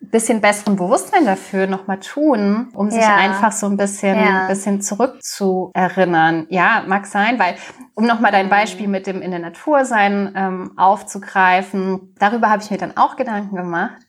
bisschen 0.00 0.40
besseren 0.40 0.76
Bewusstsein 0.76 1.26
dafür 1.26 1.66
nochmal 1.66 2.00
tun, 2.00 2.70
um 2.74 2.90
sich 2.90 3.02
ja. 3.02 3.16
einfach 3.16 3.52
so 3.52 3.66
ein 3.66 3.76
bisschen, 3.76 4.16
ja. 4.16 4.46
bisschen 4.48 4.80
zurückzuerinnern. 4.80 6.46
Ja, 6.48 6.84
mag 6.86 7.06
sein, 7.06 7.38
weil, 7.38 7.56
um 7.94 8.06
nochmal 8.06 8.32
dein 8.32 8.46
mhm. 8.46 8.50
Beispiel 8.50 8.88
mit 8.88 9.06
dem 9.06 9.20
in 9.20 9.30
der 9.30 9.40
Natur 9.40 9.84
sein 9.84 10.32
ähm, 10.34 10.72
aufzugreifen, 10.76 12.14
darüber 12.18 12.50
habe 12.50 12.62
ich 12.62 12.70
mir 12.70 12.78
dann 12.78 12.96
auch 12.96 13.16
Gedanken 13.16 13.56
gemacht. 13.56 14.00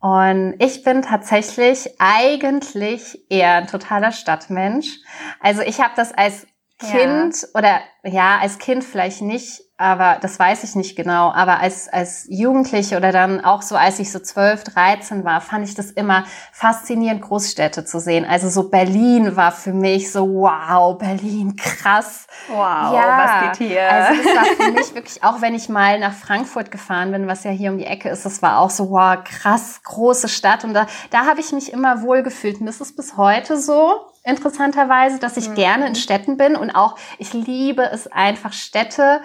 Und 0.00 0.54
ich 0.58 0.82
bin 0.82 1.02
tatsächlich 1.02 1.90
eigentlich 1.98 3.30
eher 3.30 3.54
ein 3.54 3.66
totaler 3.66 4.12
Stadtmensch. 4.12 4.98
Also 5.40 5.62
ich 5.62 5.80
habe 5.80 5.92
das 5.96 6.12
als 6.12 6.46
Kind 6.78 7.42
ja. 7.42 7.48
oder 7.54 7.80
ja, 8.04 8.38
als 8.38 8.58
Kind 8.58 8.84
vielleicht 8.84 9.22
nicht 9.22 9.62
aber 9.78 10.16
das 10.22 10.38
weiß 10.38 10.64
ich 10.64 10.74
nicht 10.74 10.96
genau. 10.96 11.30
Aber 11.32 11.60
als, 11.60 11.88
als 11.88 12.26
Jugendliche 12.30 12.96
oder 12.96 13.12
dann 13.12 13.44
auch 13.44 13.60
so, 13.60 13.76
als 13.76 13.98
ich 13.98 14.10
so 14.10 14.18
12, 14.18 14.64
13 14.64 15.24
war, 15.24 15.42
fand 15.42 15.68
ich 15.68 15.74
das 15.74 15.90
immer 15.90 16.24
faszinierend, 16.52 17.20
Großstädte 17.20 17.84
zu 17.84 18.00
sehen. 18.00 18.24
Also 18.24 18.48
so 18.48 18.70
Berlin 18.70 19.36
war 19.36 19.52
für 19.52 19.74
mich 19.74 20.10
so, 20.10 20.26
wow, 20.26 20.96
Berlin, 20.96 21.56
krass. 21.56 22.26
Wow, 22.48 22.94
ja, 22.94 23.42
was 23.42 23.58
geht 23.58 23.68
hier? 23.68 23.92
Also 23.92 24.22
das 24.22 24.34
war 24.34 24.44
für 24.44 24.72
mich 24.72 24.94
wirklich, 24.94 25.22
auch 25.22 25.42
wenn 25.42 25.54
ich 25.54 25.68
mal 25.68 25.98
nach 25.98 26.14
Frankfurt 26.14 26.70
gefahren 26.70 27.12
bin, 27.12 27.26
was 27.26 27.44
ja 27.44 27.50
hier 27.50 27.70
um 27.70 27.76
die 27.76 27.86
Ecke 27.86 28.08
ist, 28.08 28.24
das 28.24 28.40
war 28.40 28.60
auch 28.60 28.70
so, 28.70 28.90
wow, 28.90 29.18
krass, 29.22 29.80
große 29.84 30.28
Stadt. 30.28 30.64
Und 30.64 30.72
da, 30.72 30.86
da 31.10 31.26
habe 31.26 31.40
ich 31.40 31.52
mich 31.52 31.70
immer 31.70 32.00
wohl 32.00 32.22
gefühlt. 32.22 32.60
Und 32.60 32.66
das 32.66 32.80
ist 32.80 32.96
bis 32.96 33.18
heute 33.18 33.60
so 33.60 34.06
interessanterweise, 34.26 35.18
dass 35.18 35.36
ich 35.36 35.48
mhm. 35.50 35.54
gerne 35.54 35.86
in 35.86 35.94
Städten 35.94 36.36
bin 36.36 36.56
und 36.56 36.70
auch 36.70 36.96
ich 37.18 37.32
liebe 37.32 37.82
es 37.82 38.06
einfach 38.08 38.52
Städte 38.52 39.22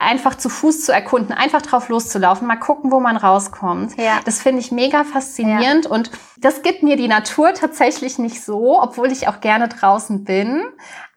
einfach 0.00 0.34
zu 0.34 0.48
Fuß 0.48 0.86
zu 0.86 0.92
erkunden, 0.92 1.32
einfach 1.32 1.60
drauf 1.60 1.90
loszulaufen, 1.90 2.48
mal 2.48 2.56
gucken, 2.56 2.90
wo 2.90 3.00
man 3.00 3.16
rauskommt. 3.16 3.96
Ja. 3.98 4.20
Das 4.24 4.40
finde 4.42 4.60
ich 4.60 4.72
mega 4.72 5.04
faszinierend 5.04 5.84
ja. 5.84 5.90
und 5.90 6.10
das 6.38 6.62
gibt 6.62 6.82
mir 6.82 6.96
die 6.96 7.06
Natur 7.06 7.52
tatsächlich 7.52 8.18
nicht 8.18 8.42
so, 8.42 8.80
obwohl 8.80 9.12
ich 9.12 9.28
auch 9.28 9.40
gerne 9.40 9.68
draußen 9.68 10.24
bin. 10.24 10.64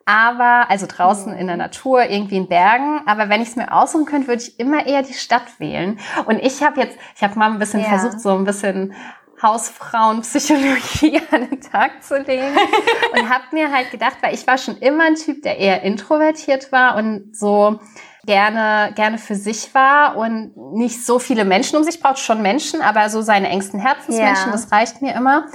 Aber, 0.05 0.69
also 0.69 0.85
draußen 0.85 1.31
in 1.31 1.47
der 1.47 1.55
Natur, 1.55 2.03
irgendwie 2.09 2.35
in 2.35 2.49
Bergen. 2.49 2.99
Aber 3.05 3.29
wenn 3.29 3.41
ich 3.41 3.47
es 3.47 3.55
mir 3.55 3.71
aussuchen 3.71 4.03
könnte, 4.03 4.27
würde 4.27 4.41
ich 4.41 4.59
immer 4.59 4.85
eher 4.85 5.01
die 5.01 5.13
Stadt 5.13 5.59
wählen. 5.59 5.97
Und 6.25 6.39
ich 6.39 6.61
habe 6.61 6.81
jetzt, 6.81 6.97
ich 7.15 7.23
habe 7.23 7.39
mal 7.39 7.49
ein 7.49 7.57
bisschen 7.57 7.79
ja. 7.79 7.87
versucht, 7.87 8.19
so 8.19 8.35
ein 8.35 8.43
bisschen 8.43 8.93
Hausfrauenpsychologie 9.43 11.21
an 11.31 11.49
den 11.49 11.61
Tag 11.61 12.03
zu 12.03 12.17
legen 12.17 12.57
und 13.11 13.29
habe 13.29 13.43
mir 13.51 13.71
halt 13.71 13.91
gedacht, 13.91 14.17
weil 14.21 14.33
ich 14.33 14.47
war 14.47 14.57
schon 14.57 14.77
immer 14.77 15.03
ein 15.03 15.15
Typ, 15.15 15.43
der 15.43 15.59
eher 15.59 15.83
introvertiert 15.83 16.71
war 16.71 16.95
und 16.95 17.35
so 17.35 17.79
gerne, 18.25 18.93
gerne 18.95 19.17
für 19.17 19.35
sich 19.35 19.73
war 19.75 20.15
und 20.15 20.55
nicht 20.73 21.05
so 21.05 21.19
viele 21.19 21.43
Menschen 21.43 21.75
um 21.75 21.83
sich 21.83 21.99
braucht, 21.99 22.19
schon 22.19 22.41
Menschen, 22.41 22.81
aber 22.81 23.09
so 23.09 23.21
seine 23.21 23.49
engsten 23.49 23.79
Herzensmenschen, 23.79 24.45
ja. 24.47 24.51
das 24.51 24.71
reicht 24.71 25.01
mir 25.01 25.13
immer. 25.13 25.47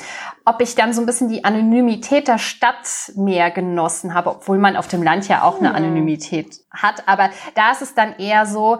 Ob 0.45 0.61
ich 0.61 0.75
dann 0.75 0.93
so 0.93 1.01
ein 1.01 1.07
bisschen 1.07 1.29
die 1.29 1.45
Anonymität 1.45 2.29
der 2.29 2.39
Stadt 2.39 3.13
mehr 3.17 3.51
genossen 3.51 4.13
habe, 4.13 4.31
obwohl 4.31 4.59
man 4.59 4.77
auf 4.77 4.87
dem 4.87 5.03
Land 5.03 5.29
ja 5.29 5.43
auch 5.43 5.59
eine 5.59 5.71
hm. 5.71 5.77
Anonymität 5.77 6.61
hat. 6.71 7.09
Aber 7.09 7.31
da 7.55 7.73
ist 7.73 7.83
es 7.83 7.95
dann 7.95 8.17
eher 8.19 8.45
so, 8.45 8.79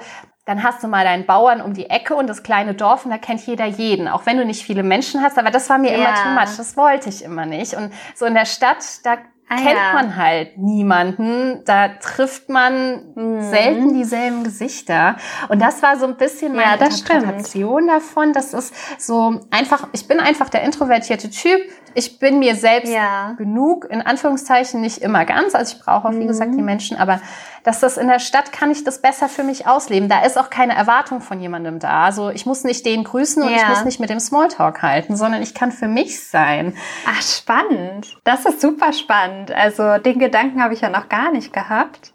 dann 0.49 0.63
hast 0.63 0.83
du 0.83 0.89
mal 0.89 1.05
deinen 1.05 1.27
Bauern 1.27 1.61
um 1.61 1.75
die 1.75 1.91
Ecke 1.91 2.15
und 2.15 2.27
das 2.27 2.43
kleine 2.43 2.73
Dorf 2.73 3.05
und 3.05 3.11
da 3.11 3.19
kennt 3.19 3.47
jeder 3.47 3.67
jeden, 3.67 4.09
auch 4.09 4.25
wenn 4.25 4.39
du 4.39 4.47
nicht 4.47 4.65
viele 4.65 4.83
Menschen 4.83 5.23
hast. 5.23 5.39
Aber 5.39 5.51
das 5.51 5.69
war 5.69 5.77
mir 5.77 5.93
ja. 5.93 5.99
immer 5.99 6.15
too 6.15 6.31
much, 6.31 6.57
das 6.57 6.75
wollte 6.75 7.11
ich 7.11 7.23
immer 7.23 7.45
nicht. 7.45 7.75
Und 7.75 7.93
so 8.15 8.25
in 8.25 8.33
der 8.33 8.47
Stadt, 8.47 9.05
da 9.05 9.19
ah, 9.51 9.57
kennt 9.57 9.77
ja. 9.77 9.93
man 9.93 10.17
halt 10.17 10.57
niemanden, 10.57 11.63
da 11.67 11.89
trifft 11.89 12.49
man 12.49 13.13
mhm. 13.15 13.43
selten 13.43 13.93
dieselben 13.93 14.43
Gesichter. 14.43 15.17
Und 15.51 15.61
das 15.61 15.83
war 15.83 15.99
so 15.99 16.07
ein 16.07 16.17
bisschen 16.17 16.57
meine 16.57 16.81
ja, 16.81 16.87
Interpretation 16.87 17.83
stimmt. 17.83 17.91
davon. 17.91 18.33
Das 18.33 18.55
ist 18.55 18.75
so 18.99 19.43
einfach, 19.51 19.89
ich 19.93 20.09
bin 20.09 20.19
einfach 20.19 20.49
der 20.49 20.63
introvertierte 20.63 21.29
Typ. 21.29 21.61
Ich 21.99 22.21
bin 22.21 22.39
mir 22.39 22.55
selbst 22.55 22.93
ja. 22.93 23.33
genug, 23.33 23.85
in 23.91 24.01
Anführungszeichen 24.01 24.81
nicht 24.81 24.99
immer 24.99 25.25
ganz. 25.25 25.57
Also 25.57 25.75
ich 25.75 25.83
brauche 25.83 26.07
auch, 26.07 26.13
wie 26.13 26.23
mhm. 26.23 26.29
gesagt, 26.29 26.55
die 26.55 26.63
Menschen, 26.63 26.97
aber 26.97 27.21
dass 27.65 27.81
das 27.81 27.97
in 27.97 28.07
der 28.07 28.21
Stadt 28.21 28.53
kann 28.53 28.71
ich 28.71 28.85
das 28.85 29.03
besser 29.03 29.29
für 29.29 29.43
mich 29.43 29.67
ausleben. 29.67 30.09
Da 30.09 30.25
ist 30.25 30.39
auch 30.39 30.49
keine 30.49 30.77
Erwartung 30.77 31.21
von 31.21 31.41
jemandem 31.41 31.81
da. 31.81 32.05
Also 32.05 32.31
ich 32.31 32.47
muss 32.47 32.63
nicht 32.63 32.87
den 32.87 33.03
grüßen 33.03 33.43
und 33.43 33.51
ja. 33.51 33.57
ich 33.57 33.69
muss 33.69 33.85
nicht 33.85 33.99
mit 33.99 34.11
dem 34.11 34.21
Smalltalk 34.21 34.81
halten, 34.81 35.17
sondern 35.17 35.43
ich 35.43 35.55
kann 35.55 35.73
für 35.73 35.89
mich 35.89 36.25
sein. 36.25 36.77
Ach, 37.05 37.21
spannend. 37.21 38.17
Das 38.23 38.47
ist 38.47 38.61
super 38.61 38.93
spannend. 38.93 39.51
Also 39.51 39.99
den 39.99 40.21
Gedanken 40.21 40.63
habe 40.63 40.75
ich 40.75 40.83
ja 40.83 40.91
noch 40.91 41.09
gar 41.09 41.33
nicht 41.33 41.53
gehabt. 41.53 42.13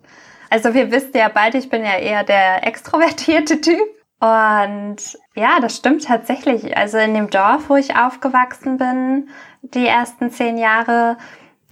Also 0.50 0.74
wir 0.74 0.92
wissen 0.92 1.12
ja 1.14 1.28
beide, 1.28 1.58
ich 1.58 1.70
bin 1.70 1.84
ja 1.84 1.98
eher 1.98 2.24
der 2.24 2.66
extrovertierte 2.66 3.60
Typ. 3.60 3.82
Und 4.22 5.18
ja, 5.36 5.60
das 5.60 5.78
stimmt 5.78 6.06
tatsächlich. 6.06 6.78
Also 6.78 6.98
in 6.98 7.14
dem 7.14 7.30
Dorf, 7.30 7.70
wo 7.70 7.76
ich 7.76 7.96
aufgewachsen 7.96 8.78
bin, 8.78 9.30
die 9.62 9.88
ersten 9.88 10.32
zehn 10.32 10.58
Jahre, 10.58 11.18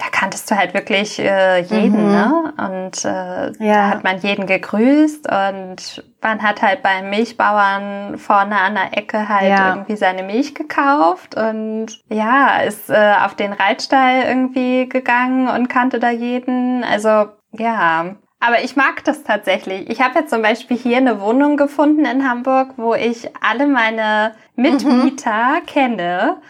da 0.01 0.07
kanntest 0.11 0.49
du 0.49 0.57
halt 0.57 0.73
wirklich 0.73 1.19
äh, 1.19 1.59
jeden, 1.59 2.07
mhm. 2.07 2.11
ne? 2.11 2.53
Und 2.57 3.05
äh, 3.05 3.51
ja. 3.63 3.73
da 3.73 3.89
hat 3.89 4.03
man 4.03 4.17
jeden 4.17 4.47
gegrüßt 4.47 5.27
und 5.29 6.03
man 6.21 6.41
hat 6.41 6.63
halt 6.63 6.81
beim 6.81 7.11
Milchbauern 7.11 8.17
vorne 8.17 8.59
an 8.59 8.75
der 8.75 8.97
Ecke 8.97 9.29
halt 9.29 9.49
ja. 9.49 9.69
irgendwie 9.69 9.95
seine 9.95 10.23
Milch 10.23 10.55
gekauft 10.55 11.35
und 11.35 11.87
ja, 12.09 12.61
ist 12.61 12.89
äh, 12.89 13.13
auf 13.23 13.35
den 13.35 13.53
Reitstall 13.53 14.23
irgendwie 14.27 14.89
gegangen 14.89 15.47
und 15.47 15.69
kannte 15.69 15.99
da 15.99 16.09
jeden. 16.09 16.83
Also 16.83 17.27
ja, 17.51 18.15
aber 18.41 18.63
ich 18.63 18.75
mag 18.75 19.03
das 19.03 19.23
tatsächlich. 19.23 19.87
Ich 19.89 20.01
habe 20.01 20.19
jetzt 20.19 20.31
zum 20.31 20.41
Beispiel 20.41 20.75
hier 20.75 20.97
eine 20.97 21.21
Wohnung 21.21 21.57
gefunden 21.57 22.05
in 22.05 22.27
Hamburg, 22.27 22.73
wo 22.75 22.95
ich 22.95 23.29
alle 23.39 23.67
meine 23.67 24.33
Mitmieter 24.55 25.61
mhm. 25.61 25.65
kenne. 25.67 26.41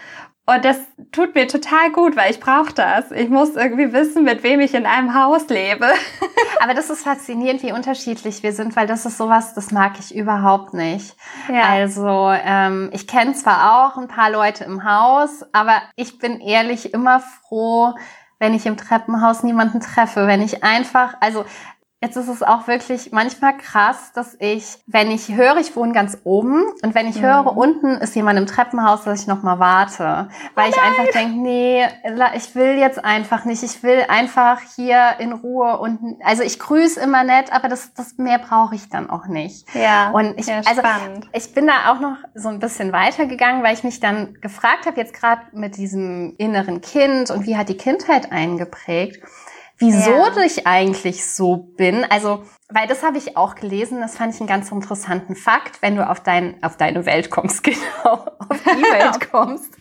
Und 0.46 0.66
das 0.66 0.78
tut 1.12 1.36
mir 1.36 1.48
total 1.48 1.92
gut, 1.92 2.16
weil 2.16 2.32
ich 2.32 2.40
brauche 2.40 2.74
das. 2.74 3.12
Ich 3.12 3.30
muss 3.30 3.56
irgendwie 3.56 3.94
wissen, 3.94 4.24
mit 4.24 4.42
wem 4.42 4.60
ich 4.62 4.74
in 4.74 4.86
einem 4.86 5.14
Haus 5.14 5.48
lebe. 5.50 5.86
Aber 6.62 6.74
das 6.74 6.90
ist 6.90 7.04
faszinierend, 7.04 7.62
wie 7.62 7.74
unterschiedlich 7.74 8.42
wir 8.42 8.54
sind, 8.54 8.76
weil 8.76 8.88
das 8.88 9.06
ist 9.06 9.18
sowas, 9.18 9.54
das 9.54 9.72
mag 9.72 9.94
ich 10.00 10.16
überhaupt 10.16 10.74
nicht. 10.74 11.16
Ja. 11.52 11.64
Also 11.70 12.32
ähm, 12.32 12.90
ich 12.94 13.06
kenne 13.06 13.34
zwar 13.34 13.86
auch 13.86 13.98
ein 13.98 14.08
paar 14.08 14.32
Leute 14.32 14.64
im 14.64 14.84
Haus, 14.84 15.44
aber 15.52 15.82
ich 15.96 16.20
bin 16.20 16.40
ehrlich 16.40 16.94
immer 16.94 17.20
froh, 17.20 17.94
wenn 18.40 18.54
ich 18.54 18.66
im 18.66 18.78
Treppenhaus 18.78 19.44
niemanden 19.44 19.80
treffe, 19.80 20.26
wenn 20.26 20.42
ich 20.42 20.64
einfach, 20.64 21.16
also 21.20 21.46
Jetzt 22.04 22.18
ist 22.18 22.30
es 22.30 22.42
auch 22.42 22.68
wirklich 22.68 23.12
manchmal 23.12 23.56
krass, 23.56 24.12
dass 24.16 24.36
ich, 24.40 24.80
wenn 24.88 25.12
ich 25.12 25.36
höre, 25.36 25.58
ich 25.58 25.76
wohne 25.76 25.94
ganz 25.94 26.18
oben 26.24 26.64
und 26.82 26.96
wenn 26.96 27.08
ich 27.08 27.18
mhm. 27.18 27.26
höre, 27.26 27.56
unten 27.56 27.90
ist 27.98 28.16
jemand 28.16 28.40
im 28.40 28.48
Treppenhaus, 28.48 29.04
dass 29.04 29.22
ich 29.22 29.28
nochmal 29.28 29.60
warte. 29.60 30.28
Weil 30.56 30.70
oh 30.70 30.74
ich 30.74 30.82
einfach 30.82 31.14
denke, 31.14 31.40
nee, 31.40 31.86
ich 32.36 32.56
will 32.56 32.80
jetzt 32.80 33.06
einfach 33.06 33.46
nicht. 33.46 33.62
Ich 33.62 33.84
will 33.84 34.04
einfach 34.08 34.62
hier 34.76 35.12
in 35.20 35.32
Ruhe 35.32 35.78
und 35.78 36.18
also 36.26 36.42
ich 36.42 36.58
grüße 36.58 37.00
immer 37.00 37.24
nett, 37.24 37.54
aber 37.54 37.70
das, 37.70 37.94
das 37.94 38.18
mehr 38.18 38.40
brauche 38.40 38.74
ich 38.74 38.90
dann 38.90 39.08
auch 39.08 39.28
nicht. 39.28 39.68
Ja. 39.76 40.10
Und 40.10 40.40
ich, 40.40 40.48
ja, 40.48 40.62
also 40.66 40.82
ich 41.34 41.54
bin 41.54 41.68
da 41.68 41.92
auch 41.92 42.00
noch 42.00 42.18
so 42.34 42.50
ein 42.50 42.58
bisschen 42.58 42.94
weitergegangen, 42.94 43.62
weil 43.62 43.76
ich 43.76 43.84
mich 43.84 44.00
dann 44.00 44.34
gefragt 44.42 44.88
habe, 44.88 45.00
jetzt 45.00 45.14
gerade 45.14 45.44
mit 45.52 45.78
diesem 45.78 46.34
inneren 46.40 46.82
Kind 46.82 47.30
und 47.30 47.46
wie 47.46 47.58
hat 47.58 47.70
die 47.70 47.78
Kindheit 47.78 48.32
eingeprägt 48.32 49.22
wieso 49.82 50.12
ja. 50.12 50.46
ich 50.46 50.68
eigentlich 50.68 51.26
so 51.28 51.58
bin. 51.58 52.06
Also, 52.06 52.44
weil 52.70 52.88
das 52.88 53.04
habe 53.04 53.18
ich 53.18 53.36
auch 53.36 53.56
gelesen, 53.56 54.00
das 54.00 54.16
fand 54.16 54.34
ich 54.34 54.40
einen 54.40 54.48
ganz 54.48 54.72
interessanten 54.72 55.36
Fakt, 55.36 55.82
wenn 55.82 55.96
du 55.96 56.08
auf, 56.08 56.22
dein, 56.22 56.64
auf 56.64 56.78
deine 56.78 57.06
Welt 57.06 57.30
kommst, 57.30 57.64
genau, 57.66 58.26
auf 58.50 58.62
die 58.64 58.84
Welt 58.84 59.30
kommst. 59.32 59.74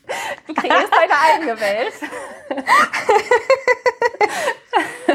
Du 0.47 0.54
kreierst 0.54 0.88
deine 0.92 1.12
eigene 1.37 1.61
Welt. 1.61 1.92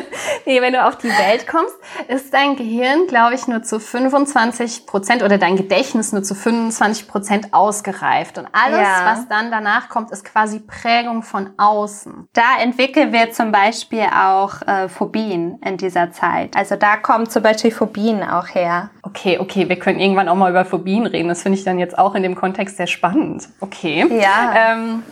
nee, 0.46 0.62
wenn 0.62 0.74
du 0.74 0.84
auf 0.84 0.98
die 0.98 1.10
Welt 1.10 1.48
kommst, 1.48 1.76
ist 2.08 2.34
dein 2.34 2.56
Gehirn, 2.56 3.08
glaube 3.08 3.36
ich, 3.36 3.48
nur 3.48 3.64
zu 3.64 3.80
25 3.80 4.86
Prozent 4.86 5.24
oder 5.24 5.38
dein 5.38 5.56
Gedächtnis 5.56 6.12
nur 6.12 6.24
zu 6.24 6.36
25 6.36 7.08
Prozent 7.08 7.54
ausgereift. 7.54 8.38
Und 8.38 8.48
alles, 8.52 8.80
ja. 8.80 9.06
was 9.06 9.28
dann 9.28 9.52
danach 9.52 9.90
kommt, 9.90 10.12
ist 10.12 10.26
quasi 10.26 10.60
Prägung 10.60 11.24
von 11.24 11.52
außen. 11.58 12.28
Da 12.34 12.62
entwickeln 12.62 13.14
wir 13.14 13.32
zum 13.32 13.52
Beispiel 13.52 14.06
auch 14.14 14.62
äh, 14.68 14.90
Phobien 14.90 15.60
in 15.64 15.78
dieser 15.78 16.12
Zeit. 16.12 16.56
Also 16.56 16.76
da 16.76 16.98
kommen 16.98 17.30
zum 17.30 17.44
Beispiel 17.44 17.72
Phobien 17.72 18.24
auch 18.24 18.48
her. 18.48 18.90
Okay, 19.02 19.38
okay, 19.40 19.70
wir 19.70 19.78
können 19.78 20.00
irgendwann 20.00 20.30
auch 20.30 20.36
mal 20.36 20.50
über 20.50 20.66
Phobien 20.66 21.06
reden. 21.06 21.30
Das 21.30 21.44
finde 21.44 21.58
ich 21.58 21.64
dann 21.64 21.80
jetzt 21.80 21.98
auch 21.98 22.16
in 22.16 22.24
dem 22.24 22.36
Kontext 22.36 22.78
sehr 22.78 22.88
spannend. 22.88 23.50
Okay. 23.60 24.06
Ja. 24.10 24.74
Ähm, 24.74 25.04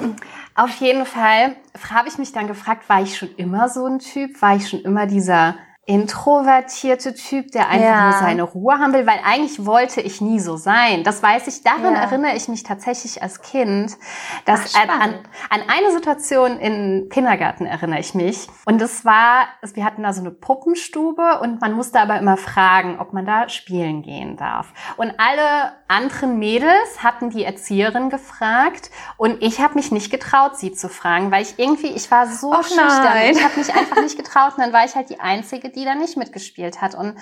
auf 0.56 0.76
jeden 0.76 1.06
Fall 1.06 1.56
habe 1.90 2.08
ich 2.08 2.18
mich 2.18 2.32
dann 2.32 2.48
gefragt, 2.48 2.88
war 2.90 3.02
ich 3.02 3.18
schon 3.18 3.36
immer 3.36 3.70
so 3.70 3.86
ein 3.86 4.00
Typ? 4.00 4.42
War 4.42 4.56
ich 4.56 4.70
schon 4.70 4.82
immer 4.82 5.08
dieser 5.08 5.56
introvertierte 5.86 7.14
Typ, 7.14 7.52
der 7.52 7.68
einfach 7.68 7.86
ja. 7.86 8.04
nur 8.10 8.20
seine 8.20 8.44
Ruhe 8.44 8.80
haben 8.80 8.94
will, 8.94 9.06
weil 9.06 9.20
eigentlich 9.26 9.66
wollte 9.66 10.00
ich 10.00 10.22
nie 10.22 10.40
so 10.40 10.56
sein. 10.56 11.04
Das 11.04 11.22
weiß 11.22 11.48
ich, 11.48 11.62
daran 11.62 11.96
ja. 11.96 12.04
erinnere 12.04 12.38
ich 12.38 12.48
mich 12.48 12.64
tatsächlich 12.64 13.22
als 13.22 13.42
Kind, 13.42 13.98
dass 14.46 14.76
Ach, 14.76 15.02
an, 15.02 15.16
an 15.50 15.62
eine 15.68 15.92
Situation 15.92 16.58
im 16.60 17.10
Kindergarten 17.10 17.66
erinnere 17.66 18.00
ich 18.00 18.14
mich. 18.14 18.48
Und 18.66 18.80
das 18.80 19.04
war, 19.04 19.48
wir 19.74 19.84
hatten 19.84 20.04
da 20.04 20.14
so 20.14 20.22
eine 20.22 20.32
Puppenstube 20.32 21.40
und 21.42 21.60
man 21.60 21.74
musste 21.74 22.00
aber 22.00 22.18
immer 22.18 22.38
fragen, 22.38 22.98
ob 23.00 23.12
man 23.12 23.26
da 23.26 23.50
spielen 23.50 24.04
gehen 24.04 24.38
darf. 24.38 24.72
Und 24.96 25.14
alle 25.18 25.74
anderen 25.90 26.40
Mädels 26.40 27.04
hatten 27.04 27.30
die 27.30 27.44
Erzieherin 27.44 28.10
gefragt 28.10 28.90
und 29.18 29.44
ich 29.44 29.60
habe 29.60 29.76
mich 29.76 29.92
nicht 29.92 30.12
getraut, 30.12 30.58
sie 30.58 30.72
zu 30.72 30.88
fragen, 30.88 31.30
weil 31.30 31.44
ich 31.44 31.60
irgendwie, 31.60 31.88
ich 31.88 32.10
war 32.10 32.26
so 32.28 32.54
Och, 32.54 32.64
schüchtern. 32.64 33.18
Ich 33.30 33.44
habe 33.44 33.60
mich 33.60 33.76
einfach 33.76 34.02
nicht 34.02 34.16
getraut 34.16 34.54
und 34.56 34.64
dann 34.64 34.72
war 34.72 34.86
ich 34.86 34.96
halt 34.96 35.10
die 35.10 35.20
Einzige, 35.20 35.73
die 35.76 35.86
da 35.86 35.96
nicht 35.96 36.18
mitgespielt 36.18 36.82
hat. 36.82 36.96
Und 36.96 37.16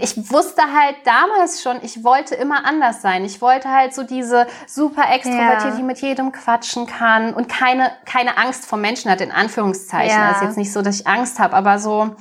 ich 0.00 0.30
wusste 0.30 0.62
halt 0.62 0.96
damals 1.04 1.62
schon, 1.62 1.78
ich 1.82 2.02
wollte 2.04 2.34
immer 2.34 2.64
anders 2.64 3.02
sein. 3.02 3.24
Ich 3.24 3.40
wollte 3.40 3.70
halt 3.70 3.94
so 3.94 4.02
diese 4.02 4.46
super 4.66 5.04
Extrovertierte, 5.12 5.68
ja. 5.68 5.76
die 5.76 5.82
mit 5.82 5.98
jedem 6.00 6.32
quatschen 6.32 6.86
kann 6.86 7.34
und 7.34 7.48
keine, 7.48 7.92
keine 8.04 8.36
Angst 8.38 8.66
vor 8.66 8.78
Menschen 8.78 9.10
hat, 9.10 9.20
in 9.20 9.30
Anführungszeichen. 9.30 10.18
Ja. 10.18 10.28
Das 10.28 10.38
ist 10.38 10.48
jetzt 10.48 10.56
nicht 10.56 10.72
so, 10.72 10.82
dass 10.82 11.00
ich 11.00 11.06
Angst 11.06 11.38
habe, 11.38 11.54
aber 11.54 11.78
so, 11.78 12.16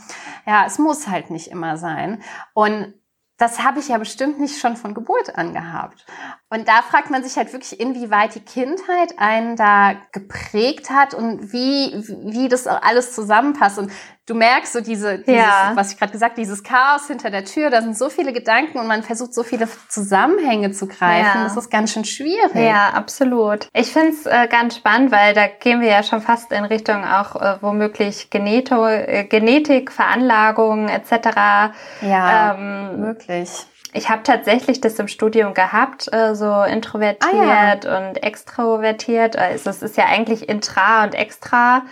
ja, 0.46 0.66
es 0.66 0.78
muss 0.78 1.08
halt 1.08 1.30
nicht 1.30 1.50
immer 1.50 1.78
sein. 1.78 2.22
Und 2.54 2.94
das 3.38 3.64
habe 3.64 3.80
ich 3.80 3.88
ja 3.88 3.98
bestimmt 3.98 4.40
nicht 4.40 4.60
schon 4.60 4.78
von 4.78 4.94
Geburt 4.94 5.38
an 5.38 5.54
gehabt. 5.54 6.06
Und 6.50 6.68
da 6.68 6.82
fragt 6.84 7.10
man 7.10 7.24
sich 7.24 7.36
halt 7.36 7.52
wirklich, 7.52 7.80
inwieweit 7.80 8.36
die 8.36 8.40
Kindheit 8.40 9.18
einen 9.18 9.56
da 9.56 9.96
geprägt 10.12 10.92
hat 10.92 11.14
und 11.14 11.52
wie, 11.52 11.94
wie 12.32 12.48
das 12.48 12.68
alles 12.68 13.14
zusammenpasst. 13.14 13.80
Und 13.80 13.92
du 14.26 14.36
merkst 14.36 14.74
so 14.74 14.82
diese, 14.82 15.20
dieses, 15.20 15.42
ja. 15.42 15.72
was 15.76 15.92
ich 15.92 16.00
gerade 16.00 16.12
gesagt, 16.12 16.38
dieses 16.38 16.64
Chaos 16.64 17.08
hinter 17.08 17.30
der 17.30 17.46
Tür, 17.46 17.70
da 17.70 17.82
sind 17.82 17.98
so 17.98 18.10
viele 18.10 18.34
Gedanken 18.34 18.80
und 18.80 18.88
man 18.88 19.04
versucht 19.04 19.34
so 19.34 19.44
viele 19.44 19.68
Zusammenhänge 19.90 20.72
zu 20.72 20.88
greifen. 20.88 21.40
Ja. 21.40 21.44
Das 21.44 21.58
ist 21.58 21.70
ganz 21.70 21.92
schön 21.94 22.06
schwierig. 22.06 22.56
Ja, 22.56 22.90
absolut. 22.90 23.68
Ich 23.74 23.92
finde 23.92 24.10
es 24.10 24.26
äh, 24.26 24.48
ganz 24.48 24.78
spannend, 24.78 25.12
weil 25.12 25.34
da 25.34 25.48
gehen 25.48 25.82
wir 25.82 25.90
ja 25.90 26.04
schon 26.04 26.22
fast 26.22 26.52
in 26.52 26.64
Richtung 26.66 27.04
auch 27.04 27.36
äh, 27.36 27.58
womöglich 27.62 28.30
Geneto, 28.30 28.88
äh, 28.88 29.26
Genetik, 29.26 29.92
Veranlagung 29.92 30.88
etc. 30.88 31.74
Ja, 32.02 32.56
ähm, 32.56 33.00
möglich 33.00 33.50
ich 33.96 34.10
habe 34.10 34.24
tatsächlich 34.24 34.82
das 34.82 34.98
im 34.98 35.08
Studium 35.08 35.54
gehabt, 35.54 36.12
äh, 36.12 36.36
so 36.36 36.64
introvertiert 36.64 37.86
ah, 37.86 37.86
ja. 37.86 38.00
und 38.00 38.24
extrovertiert. 38.24 39.38
Also 39.38 39.70
es 39.70 39.82
ist 39.84 39.98
ja 39.98 40.06
eigentlich 40.06 40.50
intra 40.50 41.04
und 41.04 41.14
extra 41.14 41.84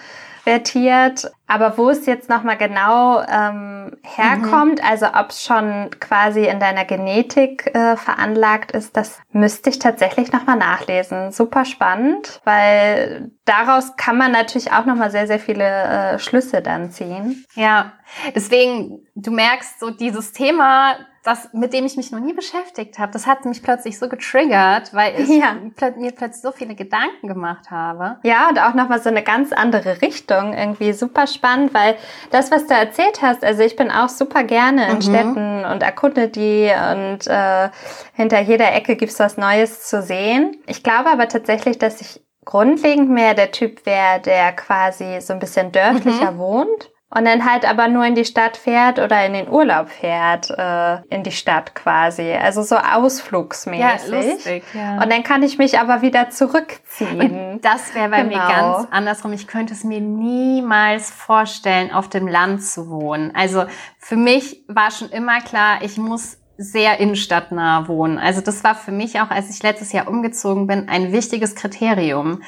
vertiert. 0.44 1.32
Aber 1.48 1.78
wo 1.78 1.90
es 1.90 2.06
jetzt 2.06 2.30
nochmal 2.30 2.58
genau 2.58 3.22
ähm, 3.22 3.98
herkommt, 4.04 4.80
mhm. 4.80 4.88
also 4.88 5.08
ob 5.08 5.32
es 5.32 5.44
schon 5.44 5.90
quasi 6.00 6.46
in 6.46 6.60
deiner 6.60 6.86
Genetik 6.86 7.76
äh, 7.76 7.98
veranlagt 7.98 8.72
ist, 8.72 8.96
das 8.96 9.20
müsste 9.32 9.70
ich 9.70 9.80
tatsächlich 9.80 10.32
nochmal 10.32 10.56
nachlesen. 10.56 11.32
Super 11.32 11.66
spannend, 11.66 12.40
weil 12.46 13.32
daraus 13.46 13.98
kann 13.98 14.18
man 14.18 14.32
natürlich 14.32 14.72
auch 14.72 14.86
nochmal 14.86 15.12
sehr, 15.12 15.28
sehr 15.28 15.40
viele 15.40 15.66
äh, 15.66 16.20
Schlüsse 16.20 16.62
dann 16.62 16.92
ziehen. 16.92 17.46
Ja, 17.56 17.92
deswegen, 18.36 19.08
du 19.16 19.32
merkst 19.32 19.80
so 19.80 19.90
dieses 19.90 20.32
Thema, 20.32 20.98
das, 21.24 21.50
mit 21.54 21.72
dem 21.72 21.86
ich 21.86 21.98
mich 21.98 22.12
noch 22.12 22.20
nie 22.20 22.34
beschäftigt 22.34 22.98
habe, 22.98 23.12
das 23.12 23.28
hat 23.28 23.46
mich 23.46 23.62
plötzlich 23.62 24.00
so 24.00 24.10
getriggert, 24.10 24.92
weil 24.94 25.20
ich 25.20 25.30
ja. 25.30 25.54
mir 25.54 26.12
plötzlich 26.12 26.42
so 26.42 26.52
viele 26.52 26.74
Gedanken 26.74 27.28
gemacht 27.28 27.70
habe. 27.70 28.18
Ja, 28.24 28.50
und 28.50 28.58
auch 28.60 28.74
nochmal 28.74 29.02
so 29.02 29.10
eine 29.10 29.22
ganz 29.22 29.52
andere 29.52 30.02
Richtung. 30.02 30.54
Irgendwie 30.54 30.94
super 30.94 31.28
spannend, 31.28 31.76
weil 31.76 31.96
das, 32.32 32.50
was 32.50 32.66
du 32.66 32.74
erzählt 32.74 33.22
hast, 33.22 33.44
also 33.44 33.62
ich 33.62 33.76
bin 33.76 33.92
auch 33.92 34.10
super 34.10 34.44
gerne 34.44 34.90
in 34.90 34.96
mhm. 34.96 35.02
Städten 35.02 35.66
und 35.66 35.84
erkunde 35.84 36.28
die 36.28 36.72
und 36.92 37.28
äh, 37.28 37.70
hinter 38.14 38.42
jeder 38.42 38.74
Ecke 38.74 38.96
gibt's 38.96 39.20
was 39.20 39.38
Neues 39.38 39.88
zu 39.88 40.02
sehen. 40.02 40.58
Ich 40.66 40.82
glaube 40.82 41.12
aber 41.12 41.28
tatsächlich, 41.28 41.78
dass 41.78 42.02
ich 42.02 42.20
grundlegend 42.46 43.12
mehr 43.12 43.36
der 43.36 43.52
Typ 43.52 43.86
wäre, 43.86 44.20
der 44.22 44.54
quasi 44.54 45.22
so 45.22 45.34
ein 45.34 45.40
bisschen 45.40 45.72
dörflicher 45.72 46.32
mhm. 46.32 46.38
wohnt 46.40 46.92
und 47.14 47.26
dann 47.26 47.46
halt 47.46 47.70
aber 47.70 47.90
nur 47.90 48.06
in 48.06 48.16
die 48.16 48.24
Stadt 48.24 48.56
fährt 48.56 48.98
oder 48.98 49.26
in 49.26 49.34
den 49.34 49.50
Urlaub 49.50 49.90
fährt, 49.90 50.50
äh, 50.50 51.02
in 51.14 51.24
die 51.24 51.34
Stadt 51.34 51.76
quasi. 51.76 52.32
Also 52.32 52.64
so 52.64 52.78
ausflugsmäßig. 52.78 54.10
Ja, 54.10 54.18
lustig, 54.18 54.64
ja. 54.74 55.02
Und 55.02 55.12
dann 55.12 55.24
kann 55.24 55.44
ich 55.44 55.58
mich 55.58 55.78
aber 55.78 56.02
wieder 56.02 56.30
zurückziehen. 56.30 57.20
Und 57.20 57.62
das 57.62 57.94
wäre 57.94 58.10
bei 58.10 58.24
genau. 58.24 58.38
mir 58.38 58.54
ganz 58.54 58.88
andersrum. 58.92 59.34
Ich 59.34 59.48
könnte 59.48 59.74
es 59.74 59.84
mir 59.84 60.00
niemals 60.00 61.12
vorstellen, 61.12 61.92
auf 61.92 62.08
dem 62.08 62.28
Land 62.28 62.64
zu 62.64 62.90
wohnen. 62.90 63.36
Also 63.36 63.66
für 64.00 64.16
mich 64.16 64.64
war 64.68 64.90
schon 64.92 65.10
immer 65.10 65.42
klar, 65.42 65.80
ich 65.82 65.98
muss 65.98 66.38
sehr 66.58 67.00
innenstadtnah 67.00 67.88
wohnen. 67.90 68.20
Also 68.20 68.40
das 68.40 68.64
war 68.64 68.76
für 68.76 68.92
mich 68.92 69.20
auch, 69.20 69.32
als 69.32 69.50
ich 69.50 69.62
letztes 69.64 69.92
Jahr 69.92 70.08
umgezogen 70.08 70.68
bin, 70.68 70.88
ein 70.88 71.12
wichtiges 71.12 71.56
Kriterium 71.56 72.42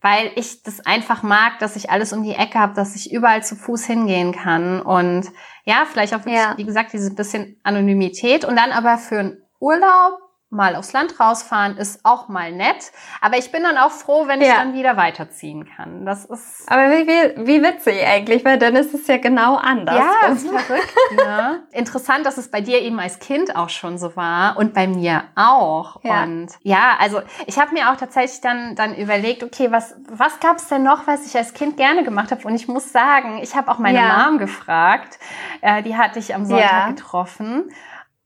weil 0.00 0.30
ich 0.36 0.62
das 0.62 0.84
einfach 0.86 1.22
mag, 1.22 1.58
dass 1.58 1.76
ich 1.76 1.90
alles 1.90 2.12
um 2.12 2.22
die 2.22 2.34
Ecke 2.34 2.58
habe, 2.58 2.74
dass 2.74 2.96
ich 2.96 3.12
überall 3.12 3.42
zu 3.42 3.56
Fuß 3.56 3.84
hingehen 3.84 4.32
kann 4.32 4.80
und 4.80 5.26
ja, 5.64 5.84
vielleicht 5.90 6.14
auch, 6.14 6.20
wirklich, 6.20 6.36
ja. 6.36 6.54
wie 6.56 6.64
gesagt, 6.64 6.92
diese 6.92 7.14
bisschen 7.14 7.60
Anonymität 7.62 8.44
und 8.44 8.56
dann 8.56 8.72
aber 8.72 8.98
für 8.98 9.18
einen 9.18 9.42
Urlaub 9.58 10.29
mal 10.50 10.74
aufs 10.74 10.92
Land 10.92 11.20
rausfahren 11.20 11.76
ist 11.76 12.00
auch 12.04 12.28
mal 12.28 12.50
nett. 12.50 12.92
Aber 13.20 13.38
ich 13.38 13.52
bin 13.52 13.62
dann 13.62 13.78
auch 13.78 13.92
froh, 13.92 14.26
wenn 14.26 14.40
ich 14.40 14.48
ja. 14.48 14.56
dann 14.56 14.74
wieder 14.74 14.96
weiterziehen 14.96 15.68
kann. 15.76 16.04
Das 16.04 16.24
ist. 16.24 16.70
Aber 16.70 16.90
wie, 16.90 17.06
wie, 17.06 17.46
wie 17.46 17.62
witzig 17.62 18.04
eigentlich, 18.04 18.44
weil 18.44 18.58
dann 18.58 18.74
ist 18.74 18.92
es 18.92 19.06
ja 19.06 19.18
genau 19.18 19.56
anders. 19.56 19.96
Ja, 19.96 20.28
ist 20.28 20.48
verrückt. 20.48 20.94
Ne? 21.16 21.62
Interessant, 21.70 22.26
dass 22.26 22.36
es 22.36 22.50
bei 22.50 22.60
dir 22.60 22.80
eben 22.82 22.98
als 22.98 23.20
Kind 23.20 23.54
auch 23.54 23.68
schon 23.68 23.96
so 23.96 24.16
war 24.16 24.56
und 24.56 24.74
bei 24.74 24.88
mir 24.88 25.22
auch. 25.36 26.02
Ja. 26.02 26.24
Und 26.24 26.48
ja, 26.62 26.96
also 26.98 27.22
ich 27.46 27.58
habe 27.58 27.72
mir 27.72 27.90
auch 27.90 27.96
tatsächlich 27.96 28.40
dann, 28.40 28.74
dann 28.74 28.96
überlegt, 28.96 29.44
okay, 29.44 29.70
was, 29.70 29.94
was 30.08 30.40
gab 30.40 30.56
es 30.56 30.66
denn 30.66 30.82
noch, 30.82 31.06
was 31.06 31.26
ich 31.26 31.36
als 31.36 31.54
Kind 31.54 31.76
gerne 31.76 32.02
gemacht 32.02 32.32
habe? 32.32 32.46
Und 32.46 32.56
ich 32.56 32.66
muss 32.66 32.90
sagen, 32.90 33.38
ich 33.40 33.54
habe 33.54 33.70
auch 33.70 33.78
meine 33.78 33.98
ja. 33.98 34.26
Mom 34.26 34.38
gefragt. 34.38 35.18
Äh, 35.60 35.84
die 35.84 35.96
hatte 35.96 36.18
ich 36.18 36.34
am 36.34 36.44
Sonntag 36.44 36.70
ja. 36.70 36.88
getroffen. 36.88 37.70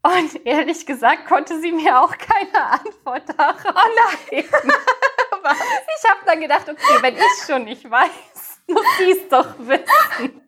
Und 0.05 0.45
ehrlich 0.45 0.85
gesagt 0.85 1.27
konnte 1.27 1.59
sie 1.61 1.73
mir 1.73 1.99
auch 1.99 2.13
keine 2.19 2.73
Antwort 2.73 3.23
darauf 3.39 3.65
oh 3.65 3.89
nein. 3.97 4.19
geben. 4.29 4.49
ich 4.53 6.11
habe 6.11 6.21
dann 6.27 6.41
gedacht, 6.41 6.69
okay, 6.69 6.99
wenn 7.01 7.17
ich 7.17 7.47
schon 7.47 7.65
nicht 7.65 7.91
weiß, 7.91 8.11
muss 8.69 8.85
sie 8.99 9.13
es 9.13 9.29
doch 9.31 9.55
wissen. 9.59 10.43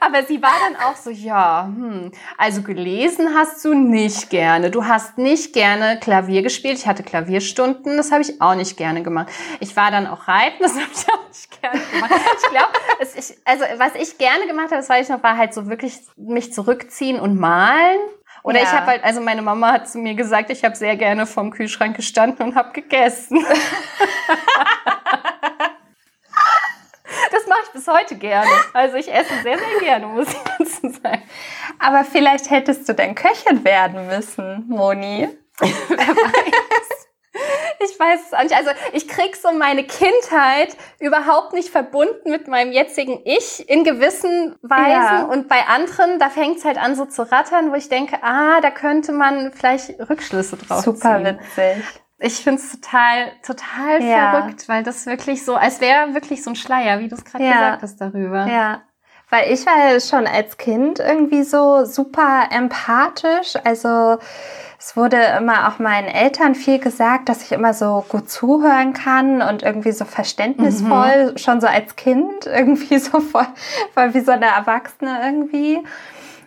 Aber 0.00 0.22
sie 0.24 0.40
war 0.42 0.52
dann 0.60 0.76
auch 0.76 0.96
so, 0.96 1.10
ja, 1.10 1.64
hm, 1.66 2.12
also 2.38 2.62
gelesen 2.62 3.34
hast 3.34 3.62
du 3.64 3.74
nicht 3.74 4.30
gerne. 4.30 4.70
Du 4.70 4.86
hast 4.86 5.18
nicht 5.18 5.52
gerne 5.52 5.98
Klavier 6.00 6.42
gespielt. 6.42 6.78
Ich 6.78 6.86
hatte 6.86 7.02
Klavierstunden, 7.02 7.96
das 7.96 8.10
habe 8.10 8.22
ich 8.22 8.40
auch 8.40 8.54
nicht 8.54 8.76
gerne 8.76 9.02
gemacht. 9.02 9.28
Ich 9.60 9.76
war 9.76 9.90
dann 9.90 10.06
auch 10.06 10.28
reiten, 10.28 10.62
das 10.62 10.72
habe 10.72 10.90
ich 10.92 11.12
auch 11.12 11.28
nicht 11.28 11.60
gerne 11.60 11.80
gemacht. 11.92 12.12
Ich 12.36 12.50
glaube, 12.50 12.72
also 13.44 13.64
was 13.78 13.94
ich 13.96 14.18
gerne 14.18 14.46
gemacht 14.46 14.66
habe, 14.66 14.76
das 14.76 14.88
weiß 14.88 15.08
ich 15.08 15.14
noch, 15.14 15.22
war 15.22 15.36
halt 15.36 15.52
so 15.52 15.68
wirklich 15.68 15.98
mich 16.16 16.52
zurückziehen 16.52 17.18
und 17.20 17.38
malen. 17.38 17.98
Oder 18.48 18.60
ja. 18.60 18.64
ich 18.64 18.72
habe 18.72 18.86
halt, 18.86 19.04
also 19.04 19.20
meine 19.20 19.42
Mama 19.42 19.72
hat 19.72 19.90
zu 19.90 19.98
mir 19.98 20.14
gesagt, 20.14 20.48
ich 20.48 20.64
habe 20.64 20.74
sehr 20.74 20.96
gerne 20.96 21.26
vorm 21.26 21.50
Kühlschrank 21.50 21.94
gestanden 21.94 22.46
und 22.46 22.54
habe 22.54 22.72
gegessen. 22.72 23.44
das 27.30 27.46
mache 27.46 27.58
ich 27.64 27.72
bis 27.74 27.86
heute 27.86 28.16
gerne. 28.16 28.48
Also 28.72 28.96
ich 28.96 29.12
esse 29.12 29.34
sehr, 29.42 29.58
sehr 29.58 29.80
gerne, 29.80 30.06
muss 30.06 30.28
ich 30.28 30.38
dazu 30.58 30.88
sagen. 31.02 31.24
Aber 31.78 32.04
vielleicht 32.04 32.48
hättest 32.50 32.88
du 32.88 32.94
denn 32.94 33.14
Köchin 33.14 33.62
werden 33.66 34.06
müssen, 34.06 34.64
Moni. 34.66 35.28
Wer 35.58 35.68
weiß. 35.98 36.97
Ich 37.80 37.98
weiß 37.98 38.20
es 38.26 38.34
auch 38.34 38.42
nicht. 38.42 38.56
Also 38.56 38.70
ich 38.92 39.06
krieg 39.08 39.36
so 39.36 39.52
meine 39.52 39.84
Kindheit 39.84 40.76
überhaupt 40.98 41.52
nicht 41.52 41.68
verbunden 41.68 42.30
mit 42.30 42.48
meinem 42.48 42.72
jetzigen 42.72 43.20
Ich 43.24 43.68
in 43.68 43.84
gewissen 43.84 44.56
Weisen. 44.62 44.90
Ja. 44.90 45.22
Und 45.22 45.48
bei 45.48 45.66
anderen, 45.66 46.18
da 46.18 46.28
fängt 46.28 46.58
es 46.58 46.64
halt 46.64 46.78
an 46.78 46.96
so 46.96 47.04
zu 47.04 47.30
rattern, 47.30 47.70
wo 47.70 47.76
ich 47.76 47.88
denke, 47.88 48.18
ah, 48.22 48.60
da 48.60 48.70
könnte 48.70 49.12
man 49.12 49.52
vielleicht 49.52 49.98
Rückschlüsse 50.10 50.56
drauf 50.56 50.82
Super 50.82 51.22
ziehen. 51.22 51.38
witzig. 51.38 51.84
Ich 52.20 52.42
finde 52.42 52.60
es 52.60 52.72
total, 52.72 53.32
total 53.46 54.02
ja. 54.02 54.32
verrückt, 54.32 54.68
weil 54.68 54.82
das 54.82 55.06
wirklich 55.06 55.44
so, 55.44 55.54
als 55.54 55.80
wäre 55.80 56.14
wirklich 56.14 56.42
so 56.42 56.50
ein 56.50 56.56
Schleier, 56.56 56.98
wie 56.98 57.08
du 57.08 57.14
es 57.14 57.24
gerade 57.24 57.44
ja. 57.44 57.52
gesagt 57.52 57.82
hast 57.82 58.00
darüber. 58.00 58.46
Ja. 58.46 58.82
Weil 59.30 59.52
ich 59.52 59.64
war 59.66 60.00
schon 60.00 60.26
als 60.26 60.56
Kind 60.56 60.98
irgendwie 60.98 61.44
so 61.44 61.84
super 61.84 62.48
empathisch. 62.50 63.54
Also 63.62 64.18
es 64.78 64.96
wurde 64.96 65.16
immer 65.38 65.68
auch 65.68 65.80
meinen 65.80 66.06
Eltern 66.06 66.54
viel 66.54 66.78
gesagt, 66.78 67.28
dass 67.28 67.42
ich 67.42 67.50
immer 67.50 67.74
so 67.74 68.04
gut 68.08 68.30
zuhören 68.30 68.92
kann 68.92 69.42
und 69.42 69.64
irgendwie 69.64 69.90
so 69.90 70.04
verständnisvoll, 70.04 71.32
mhm. 71.32 71.38
schon 71.38 71.60
so 71.60 71.66
als 71.66 71.96
Kind, 71.96 72.46
irgendwie 72.46 72.98
so 72.98 73.20
voll, 73.20 73.46
voll 73.94 74.14
wie 74.14 74.20
so 74.20 74.30
eine 74.30 74.46
Erwachsene 74.46 75.20
irgendwie. 75.24 75.80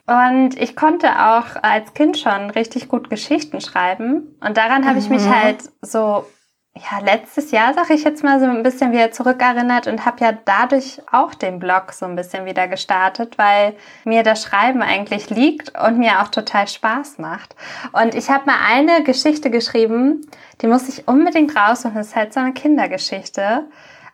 Und 0.08 0.60
ich 0.60 0.76
konnte 0.76 1.08
auch 1.08 1.62
als 1.62 1.94
Kind 1.94 2.18
schon 2.18 2.50
richtig 2.52 2.88
gut 2.88 3.10
Geschichten 3.10 3.60
schreiben. 3.60 4.36
Und 4.40 4.58
daran 4.58 4.88
habe 4.88 5.00
ich 5.00 5.10
mich 5.10 5.24
mhm. 5.24 5.36
halt 5.36 5.58
so 5.82 6.26
ja, 6.74 7.00
letztes 7.00 7.52
Jahr, 7.52 7.74
sag 7.74 7.90
ich 7.90 8.06
jetzt 8.06 8.24
mal, 8.24 8.40
so 8.40 8.46
ein 8.46 8.64
bisschen 8.64 8.94
wieder 8.94 9.12
zurückerinnert 9.12 9.88
und 9.88 10.06
habe 10.06 10.24
ja 10.24 10.32
dadurch 10.46 11.02
auch 11.12 11.34
den 11.34 11.60
Blog 11.60 11.92
so 11.92 12.06
ein 12.06 12.16
bisschen 12.16 12.46
wieder 12.46 12.70
gestartet, 12.70 13.38
weil 13.38 13.76
mir 14.06 14.24
das 14.24 14.44
Schreiben 14.44 14.82
eigentlich 14.82 15.30
liegt 15.30 15.78
und 15.78 15.98
mir 15.98 16.22
auch 16.22 16.30
total 16.30 16.68
Spaß 16.68 17.18
macht. 17.18 17.56
Und 17.92 18.16
ich 18.16 18.30
habe 18.30 18.46
mal 18.46 18.58
eine 18.66 19.04
Geschichte 19.04 19.50
geschrieben, 19.52 20.22
die 20.62 20.68
muss 20.68 20.88
ich 20.88 21.10
unbedingt 21.10 21.56
raussuchen. 21.58 21.96
Das 21.96 22.08
ist 22.08 22.16
halt 22.16 22.34
so 22.34 22.40
eine 22.40 22.54
Kindergeschichte. 22.54 23.66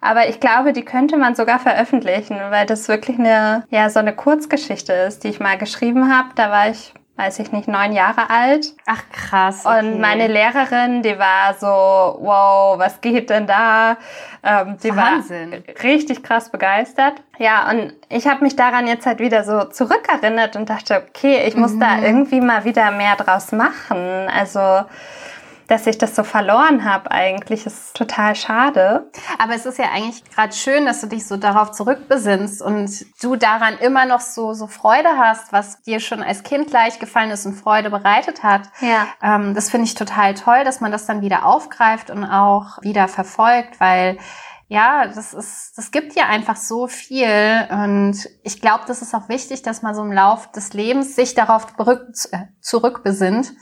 Aber 0.01 0.27
ich 0.27 0.39
glaube, 0.39 0.73
die 0.73 0.85
könnte 0.85 1.17
man 1.17 1.35
sogar 1.35 1.59
veröffentlichen, 1.59 2.37
weil 2.49 2.65
das 2.65 2.87
wirklich 2.87 3.19
eine, 3.19 3.65
ja, 3.69 3.89
so 3.89 3.99
eine 3.99 4.15
Kurzgeschichte 4.15 4.93
ist, 4.93 5.23
die 5.23 5.29
ich 5.29 5.39
mal 5.39 5.57
geschrieben 5.59 6.11
habe. 6.15 6.29
Da 6.35 6.49
war 6.49 6.69
ich 6.69 6.93
weiß 7.17 7.39
ich 7.39 7.51
nicht, 7.51 7.67
neun 7.67 7.93
Jahre 7.93 8.29
alt. 8.29 8.73
Ach 8.85 9.01
krass. 9.11 9.65
Okay. 9.65 9.79
Und 9.79 9.99
meine 9.99 10.27
Lehrerin, 10.27 11.01
die 11.01 11.17
war 11.17 11.55
so, 11.55 11.67
wow, 11.67 12.77
was 12.77 13.01
geht 13.01 13.29
denn 13.29 13.47
da? 13.47 13.97
Ähm, 14.43 14.77
die 14.81 14.95
Wahnsinn. 14.95 15.51
war 15.51 15.83
richtig 15.83 16.23
krass 16.23 16.51
begeistert. 16.51 17.15
Ja, 17.39 17.69
und 17.69 17.93
ich 18.09 18.27
habe 18.27 18.43
mich 18.43 18.55
daran 18.55 18.87
jetzt 18.87 19.05
halt 19.05 19.19
wieder 19.19 19.43
so 19.43 19.63
zurückerinnert 19.65 20.55
und 20.55 20.69
dachte, 20.69 21.03
okay, 21.09 21.43
ich 21.47 21.55
muss 21.55 21.73
mhm. 21.73 21.79
da 21.79 21.99
irgendwie 21.99 22.39
mal 22.39 22.63
wieder 22.63 22.91
mehr 22.91 23.15
draus 23.15 23.51
machen. 23.51 24.29
Also 24.33 24.85
dass 25.67 25.85
ich 25.85 25.97
das 25.97 26.15
so 26.15 26.23
verloren 26.23 26.85
habe 26.85 27.11
eigentlich. 27.11 27.65
ist 27.65 27.95
total 27.95 28.35
schade. 28.35 29.11
Aber 29.37 29.53
es 29.53 29.65
ist 29.65 29.77
ja 29.77 29.91
eigentlich 29.93 30.23
gerade 30.31 30.53
schön, 30.53 30.85
dass 30.85 31.01
du 31.01 31.07
dich 31.07 31.27
so 31.27 31.37
darauf 31.37 31.71
zurückbesinnst 31.71 32.61
und 32.61 33.05
du 33.21 33.35
daran 33.35 33.77
immer 33.77 34.05
noch 34.05 34.21
so, 34.21 34.53
so 34.53 34.67
Freude 34.67 35.09
hast, 35.17 35.51
was 35.51 35.81
dir 35.81 35.99
schon 35.99 36.23
als 36.23 36.43
Kind 36.43 36.71
leicht 36.71 36.99
gefallen 36.99 37.31
ist 37.31 37.45
und 37.45 37.55
Freude 37.55 37.89
bereitet 37.89 38.43
hat. 38.43 38.63
Ja. 38.79 39.07
Ähm, 39.21 39.53
das 39.53 39.69
finde 39.69 39.85
ich 39.85 39.95
total 39.95 40.33
toll, 40.33 40.63
dass 40.63 40.79
man 40.79 40.91
das 40.91 41.05
dann 41.05 41.21
wieder 41.21 41.45
aufgreift 41.45 42.09
und 42.09 42.23
auch 42.23 42.81
wieder 42.81 43.07
verfolgt, 43.07 43.79
weil 43.79 44.17
ja, 44.69 45.07
das 45.07 45.33
ist, 45.33 45.77
das 45.77 45.91
gibt 45.91 46.13
ja 46.15 46.25
einfach 46.25 46.57
so 46.57 46.87
viel 46.87 47.67
und 47.71 48.17
ich 48.43 48.59
glaube, 48.59 48.83
das 48.85 49.01
ist 49.01 49.15
auch 49.15 49.29
wichtig, 49.29 49.61
dass 49.61 49.81
man 49.81 49.95
so 49.95 50.01
im 50.01 50.11
Lauf 50.11 50.51
des 50.51 50.73
Lebens 50.73 51.15
sich 51.15 51.35
darauf 51.35 51.67
zurückbesinnt 52.59 53.53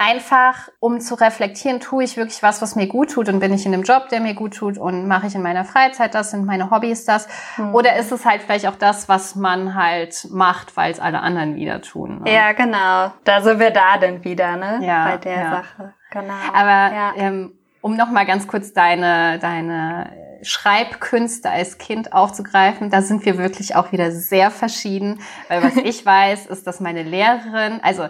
einfach, 0.00 0.70
um 0.80 0.98
zu 0.98 1.14
reflektieren, 1.14 1.78
tue 1.78 2.02
ich 2.04 2.16
wirklich 2.16 2.42
was, 2.42 2.62
was 2.62 2.74
mir 2.74 2.86
gut 2.86 3.10
tut 3.10 3.28
und 3.28 3.38
bin 3.38 3.52
ich 3.52 3.66
in 3.66 3.74
einem 3.74 3.82
Job, 3.82 4.08
der 4.08 4.20
mir 4.20 4.32
gut 4.32 4.56
tut 4.56 4.78
und 4.78 5.06
mache 5.06 5.26
ich 5.26 5.34
in 5.34 5.42
meiner 5.42 5.66
Freizeit 5.66 6.14
das, 6.14 6.30
sind 6.30 6.46
meine 6.46 6.70
Hobbys 6.70 7.04
das? 7.04 7.28
Mhm. 7.58 7.74
Oder 7.74 7.96
ist 7.96 8.10
es 8.10 8.24
halt 8.24 8.40
vielleicht 8.40 8.66
auch 8.66 8.76
das, 8.76 9.10
was 9.10 9.36
man 9.36 9.74
halt 9.74 10.26
macht, 10.30 10.74
weil 10.78 10.90
es 10.90 11.00
alle 11.00 11.20
anderen 11.20 11.54
wieder 11.54 11.82
tun? 11.82 12.22
Ne? 12.24 12.32
Ja, 12.32 12.52
genau. 12.52 13.12
Da 13.24 13.42
sind 13.42 13.60
wir 13.60 13.70
da 13.70 13.98
denn 13.98 14.24
wieder, 14.24 14.56
ne? 14.56 14.80
Ja, 14.82 15.04
Bei 15.04 15.16
der 15.18 15.36
ja. 15.36 15.50
Sache. 15.50 15.94
Genau. 16.10 16.34
Aber 16.54 16.94
ja. 16.94 17.12
ähm, 17.16 17.52
um 17.82 17.94
noch 17.94 18.10
mal 18.10 18.24
ganz 18.24 18.48
kurz 18.48 18.72
deine, 18.72 19.38
deine 19.38 20.10
Schreibkünste 20.42 21.50
als 21.50 21.76
Kind 21.76 22.14
aufzugreifen, 22.14 22.88
da 22.88 23.02
sind 23.02 23.26
wir 23.26 23.36
wirklich 23.36 23.76
auch 23.76 23.92
wieder 23.92 24.10
sehr 24.10 24.50
verschieden. 24.50 25.20
Weil 25.48 25.62
was 25.62 25.76
ich 25.84 26.04
weiß, 26.06 26.46
ist, 26.46 26.66
dass 26.66 26.80
meine 26.80 27.02
Lehrerin, 27.02 27.80
also 27.82 28.08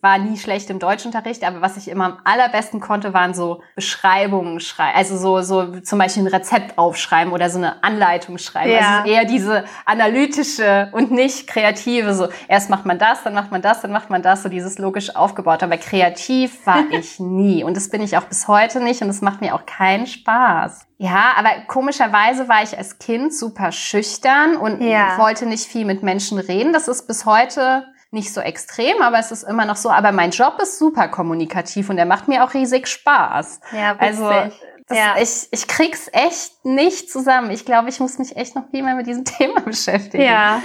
war 0.00 0.18
nie 0.18 0.38
schlecht 0.38 0.70
im 0.70 0.78
Deutschunterricht, 0.78 1.44
aber 1.44 1.60
was 1.60 1.76
ich 1.76 1.88
immer 1.88 2.06
am 2.06 2.18
allerbesten 2.24 2.80
konnte, 2.80 3.12
waren 3.12 3.34
so 3.34 3.62
Beschreibungen 3.74 4.60
schreiben. 4.60 4.96
Also 4.96 5.16
so, 5.16 5.42
so 5.42 5.80
zum 5.80 5.98
Beispiel 5.98 6.22
ein 6.22 6.28
Rezept 6.28 6.78
aufschreiben 6.78 7.32
oder 7.32 7.50
so 7.50 7.58
eine 7.58 7.82
Anleitung 7.84 8.38
schreiben. 8.38 8.72
Ja. 8.72 9.00
Also 9.00 9.10
eher 9.10 9.24
diese 9.26 9.64
analytische 9.84 10.88
und 10.92 11.10
nicht 11.10 11.46
kreative. 11.46 12.14
So 12.14 12.28
erst 12.48 12.70
macht 12.70 12.86
man 12.86 12.98
das, 12.98 13.22
dann 13.24 13.34
macht 13.34 13.50
man 13.50 13.60
das, 13.60 13.82
dann 13.82 13.92
macht 13.92 14.08
man 14.08 14.22
das, 14.22 14.42
so 14.42 14.48
dieses 14.48 14.78
logisch 14.78 15.14
aufgebaut. 15.14 15.62
Aber 15.62 15.76
kreativ 15.76 16.66
war 16.66 16.84
ich 16.90 17.20
nie. 17.20 17.62
Und 17.62 17.76
das 17.76 17.90
bin 17.90 18.00
ich 18.00 18.16
auch 18.16 18.24
bis 18.24 18.48
heute 18.48 18.80
nicht. 18.80 19.02
Und 19.02 19.10
es 19.10 19.20
macht 19.20 19.42
mir 19.42 19.54
auch 19.54 19.66
keinen 19.66 20.06
Spaß. 20.06 20.86
Ja, 20.96 21.32
aber 21.36 21.50
komischerweise 21.66 22.48
war 22.48 22.62
ich 22.62 22.76
als 22.76 22.98
Kind 22.98 23.34
super 23.34 23.72
schüchtern 23.72 24.56
und 24.56 24.82
ja. 24.82 25.16
wollte 25.18 25.46
nicht 25.46 25.64
viel 25.64 25.86
mit 25.86 26.02
Menschen 26.02 26.38
reden. 26.38 26.72
Das 26.74 26.88
ist 26.88 27.06
bis 27.06 27.24
heute 27.24 27.86
nicht 28.10 28.32
so 28.32 28.40
extrem, 28.40 29.00
aber 29.02 29.18
es 29.18 29.30
ist 29.30 29.44
immer 29.44 29.64
noch 29.64 29.76
so. 29.76 29.90
Aber 29.90 30.12
mein 30.12 30.30
Job 30.30 30.58
ist 30.60 30.78
super 30.78 31.08
kommunikativ 31.08 31.90
und 31.90 31.96
der 31.96 32.06
macht 32.06 32.28
mir 32.28 32.44
auch 32.44 32.54
riesig 32.54 32.88
Spaß. 32.88 33.60
Ja, 33.72 33.94
witzig. 34.00 34.00
Also 34.00 34.52
das, 34.88 34.98
ja. 34.98 35.14
ich, 35.20 35.48
ich 35.52 35.68
krieg's 35.68 36.08
echt 36.12 36.64
nicht 36.64 37.10
zusammen. 37.10 37.50
Ich 37.52 37.64
glaube, 37.64 37.88
ich 37.88 38.00
muss 38.00 38.18
mich 38.18 38.36
echt 38.36 38.56
noch 38.56 38.68
viel 38.70 38.82
mehr 38.82 38.96
mit 38.96 39.06
diesem 39.06 39.24
Thema 39.26 39.60
beschäftigen. 39.60 40.24
Ja. 40.24 40.60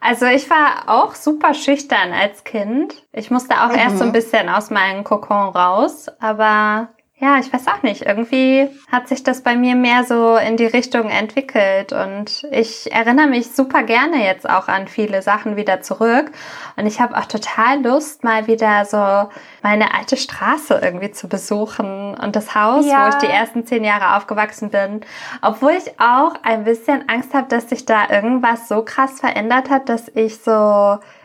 Also 0.00 0.26
ich 0.26 0.48
war 0.48 0.84
auch 0.86 1.14
super 1.14 1.54
schüchtern 1.54 2.12
als 2.12 2.44
Kind. 2.44 3.06
Ich 3.12 3.30
musste 3.30 3.54
auch 3.62 3.70
mhm. 3.70 3.78
erst 3.78 3.98
so 3.98 4.04
ein 4.04 4.12
bisschen 4.12 4.48
aus 4.48 4.70
meinem 4.70 5.02
Kokon 5.02 5.48
raus, 5.48 6.06
aber 6.20 6.90
ja, 7.20 7.38
ich 7.40 7.52
weiß 7.52 7.66
auch 7.66 7.82
nicht. 7.82 8.02
Irgendwie 8.02 8.68
hat 8.92 9.08
sich 9.08 9.24
das 9.24 9.42
bei 9.42 9.56
mir 9.56 9.74
mehr 9.74 10.04
so 10.04 10.36
in 10.36 10.56
die 10.56 10.66
Richtung 10.66 11.10
entwickelt 11.10 11.92
und 11.92 12.46
ich 12.52 12.92
erinnere 12.92 13.26
mich 13.26 13.50
super 13.50 13.82
gerne 13.82 14.24
jetzt 14.24 14.48
auch 14.48 14.68
an 14.68 14.86
viele 14.86 15.20
Sachen 15.20 15.56
wieder 15.56 15.80
zurück 15.80 16.30
und 16.76 16.86
ich 16.86 17.00
habe 17.00 17.16
auch 17.16 17.24
total 17.24 17.82
Lust, 17.82 18.22
mal 18.22 18.46
wieder 18.46 18.84
so 18.84 19.28
meine 19.62 19.94
alte 19.94 20.16
Straße 20.16 20.78
irgendwie 20.80 21.10
zu 21.10 21.28
besuchen 21.28 22.14
und 22.14 22.36
das 22.36 22.54
Haus, 22.54 22.86
ja. 22.86 23.06
wo 23.06 23.08
ich 23.08 23.16
die 23.16 23.26
ersten 23.26 23.66
zehn 23.66 23.82
Jahre 23.82 24.16
aufgewachsen 24.16 24.70
bin, 24.70 25.00
obwohl 25.42 25.72
ich 25.72 25.98
auch 25.98 26.34
ein 26.44 26.62
bisschen 26.62 27.08
Angst 27.08 27.34
habe, 27.34 27.48
dass 27.48 27.68
sich 27.68 27.84
da 27.84 28.10
irgendwas 28.10 28.68
so 28.68 28.84
krass 28.84 29.18
verändert 29.18 29.70
hat, 29.70 29.88
dass 29.88 30.06
ich 30.14 30.38
so, 30.38 30.50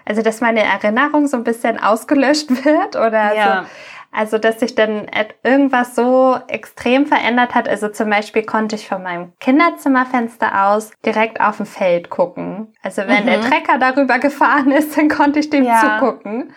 also 0.06 0.22
dass 0.24 0.42
meine 0.42 0.64
Erinnerung 0.64 1.28
so 1.28 1.38
ein 1.38 1.44
bisschen 1.44 1.82
ausgelöscht 1.82 2.50
wird 2.66 2.96
oder 2.96 3.36
ja. 3.36 3.62
so 3.62 3.70
also, 4.14 4.38
dass 4.38 4.60
sich 4.60 4.76
dann 4.76 5.08
irgendwas 5.44 5.96
so 5.96 6.38
extrem 6.48 7.08
verändert 7.08 7.56
hat. 7.56 7.68
Also 7.68 7.90
zum 7.90 8.10
Beispiel 8.10 8.44
konnte 8.44 8.76
ich 8.76 8.88
von 8.88 9.02
meinem 9.02 9.34
Kinderzimmerfenster 9.40 10.68
aus 10.68 10.92
direkt 11.04 11.42
auf 11.42 11.60
ein 11.60 11.66
Feld 11.66 12.10
gucken. 12.12 12.74
Also 12.84 13.02
wenn 13.08 13.24
mhm. 13.24 13.28
der 13.28 13.42
Trecker 13.42 13.80
darüber 13.80 14.20
gefahren 14.20 14.72
ist, 14.72 14.96
dann 14.96 15.10
konnte 15.10 15.40
ich 15.40 15.50
dem 15.50 15.64
ja. 15.64 16.00
zugucken. 16.00 16.54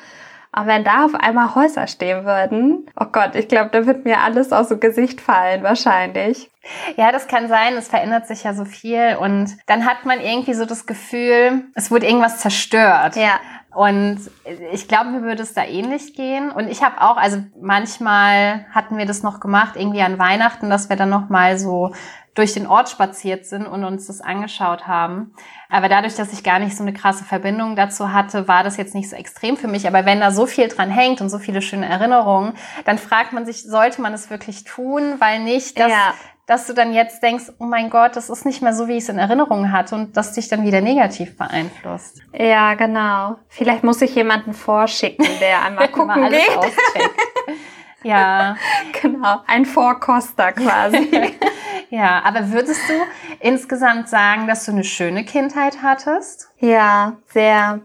Aber 0.53 0.69
wenn 0.69 0.85
da 0.85 1.05
auf 1.05 1.15
einmal 1.15 1.55
Häuser 1.55 1.87
stehen 1.87 2.25
würden, 2.25 2.91
oh 2.99 3.05
Gott, 3.13 3.35
ich 3.35 3.47
glaube, 3.47 3.69
da 3.73 3.87
wird 3.87 4.07
mir 4.07 4.21
alles 4.21 4.53
aus 4.53 4.69
dem 4.69 4.81
Gesicht 4.81 5.21
fallen, 5.21 5.63
wahrscheinlich. 5.63 6.51
Ja, 6.97 7.13
das 7.13 7.29
kann 7.29 7.49
sein. 7.49 7.75
Es 7.75 7.89
verändert 7.89 8.27
sich 8.27 8.45
ja 8.45 8.55
so 8.55 8.65
viel 8.65 9.19
und 9.21 9.57
dann 9.67 9.85
hat 9.85 10.07
man 10.07 10.21
irgendwie 10.21 10.55
so 10.55 10.65
das 10.65 10.87
Gefühl, 10.87 11.65
es 11.75 11.91
wurde 11.91 12.07
irgendwas 12.07 12.39
zerstört. 12.39 13.17
Ja. 13.17 13.39
Und 13.77 14.31
ich 14.73 14.89
glaube, 14.89 15.11
mir 15.11 15.23
würde 15.23 15.43
es 15.43 15.53
da 15.53 15.63
ähnlich 15.63 16.15
gehen. 16.15 16.51
Und 16.51 16.69
ich 16.69 16.83
habe 16.83 17.03
auch, 17.03 17.19
also 17.19 17.45
manchmal 17.61 18.65
hatten 18.71 18.97
wir 18.97 19.05
das 19.05 19.23
noch 19.23 19.39
gemacht, 19.39 19.77
irgendwie 19.77 20.01
an 20.01 20.19
Weihnachten, 20.19 20.71
dass 20.71 20.89
wir 20.89 20.97
dann 20.97 21.11
noch 21.11 21.29
mal 21.29 21.59
so 21.59 21.93
durch 22.35 22.55
den 22.55 22.67
Ort 22.67 22.89
spaziert 22.89 23.45
sind 23.45 23.67
und 23.67 23.85
uns 23.85 24.07
das 24.07 24.23
angeschaut 24.23 24.87
haben. 24.87 25.35
Aber 25.69 25.91
dadurch, 25.91 26.15
dass 26.15 26.33
ich 26.33 26.43
gar 26.43 26.59
nicht 26.59 26.75
so 26.75 26.85
eine 26.85 26.95
krasse 26.95 27.25
Verbindung 27.25 27.77
dazu 27.77 28.15
hatte, 28.15 28.49
war 28.49 28.65
das 28.65 28.79
jetzt 28.79 28.95
nicht 28.95 29.11
so 29.11 29.17
extrem 29.17 29.59
für 29.59 29.69
mich. 29.69 29.87
Aber 29.87 30.07
wenn 30.07 30.21
da 30.21 30.31
so 30.31 30.47
viel 30.47 30.69
dran 30.69 30.91
hängt 30.91 31.21
und 31.21 31.29
so 31.29 31.39
viele 31.39 31.61
schöne 31.61 31.87
Erinnerungen, 31.87 32.55
dann 32.87 32.97
fragt 32.97 33.35
man 33.35 33.45
sich, 33.45 33.63
sollte 33.63 34.01
man 34.01 34.15
es 34.15 34.31
wirklich 34.31 34.65
tun? 34.65 35.17
Weil 35.19 35.41
nicht, 35.41 35.79
dass 35.79 35.91
ja 35.91 36.15
dass 36.47 36.69
du 36.69 36.73
dann 36.73 36.93
jetzt 36.93 37.23
denkst, 37.23 37.47
oh 37.59 37.65
mein 37.65 37.91
Gott, 37.91 38.15
das 38.15 38.31
ist 38.31 38.47
nicht 38.47 38.63
mehr 38.63 38.73
so, 38.73 38.87
wie 38.87 38.93
ich 38.93 39.03
es 39.03 39.09
in 39.09 39.19
Erinnerung 39.19 39.73
hatte 39.73 39.97
und 39.97 40.17
das 40.17 40.33
dich 40.33 40.49
dann 40.49 40.65
wieder 40.65 40.81
negativ 40.81 41.37
beeinflusst. 41.37 42.23
Ja, 42.33 42.75
genau. 42.75 43.37
Vielleicht 43.49 43.83
muss 43.83 44.01
ich 44.01 44.15
jemanden 44.15 44.55
vorschicken, 44.55 45.27
der 45.41 45.65
einmal 45.65 45.89
gucken 45.93 46.07
mal 46.07 46.25
alles 46.25 46.47
geht. 46.47 46.57
Auscheckt. 46.57 47.21
Ja. 48.03 48.57
genau. 49.03 49.41
Ein 49.49 49.65
Vorkoster 49.65 50.53
quasi. 50.53 51.11
ja, 51.91 52.23
aber 52.23 52.53
würdest 52.53 52.81
du 52.89 52.93
insgesamt 53.41 54.09
sagen, 54.09 54.47
dass 54.47 54.65
du 54.65 54.71
eine 54.71 54.85
schöne 54.85 55.25
Kindheit 55.25 55.79
hattest? 55.83 56.49
Ja, 56.61 57.17
sehr. 57.33 57.81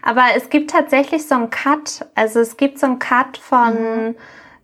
Aber 0.00 0.24
es 0.34 0.48
gibt 0.48 0.70
tatsächlich 0.70 1.28
so 1.28 1.34
einen 1.34 1.50
Cut. 1.50 2.06
Also 2.14 2.40
es 2.40 2.56
gibt 2.56 2.78
so 2.78 2.86
einen 2.86 2.98
Cut 2.98 3.36
von 3.36 3.74
mhm 4.06 4.14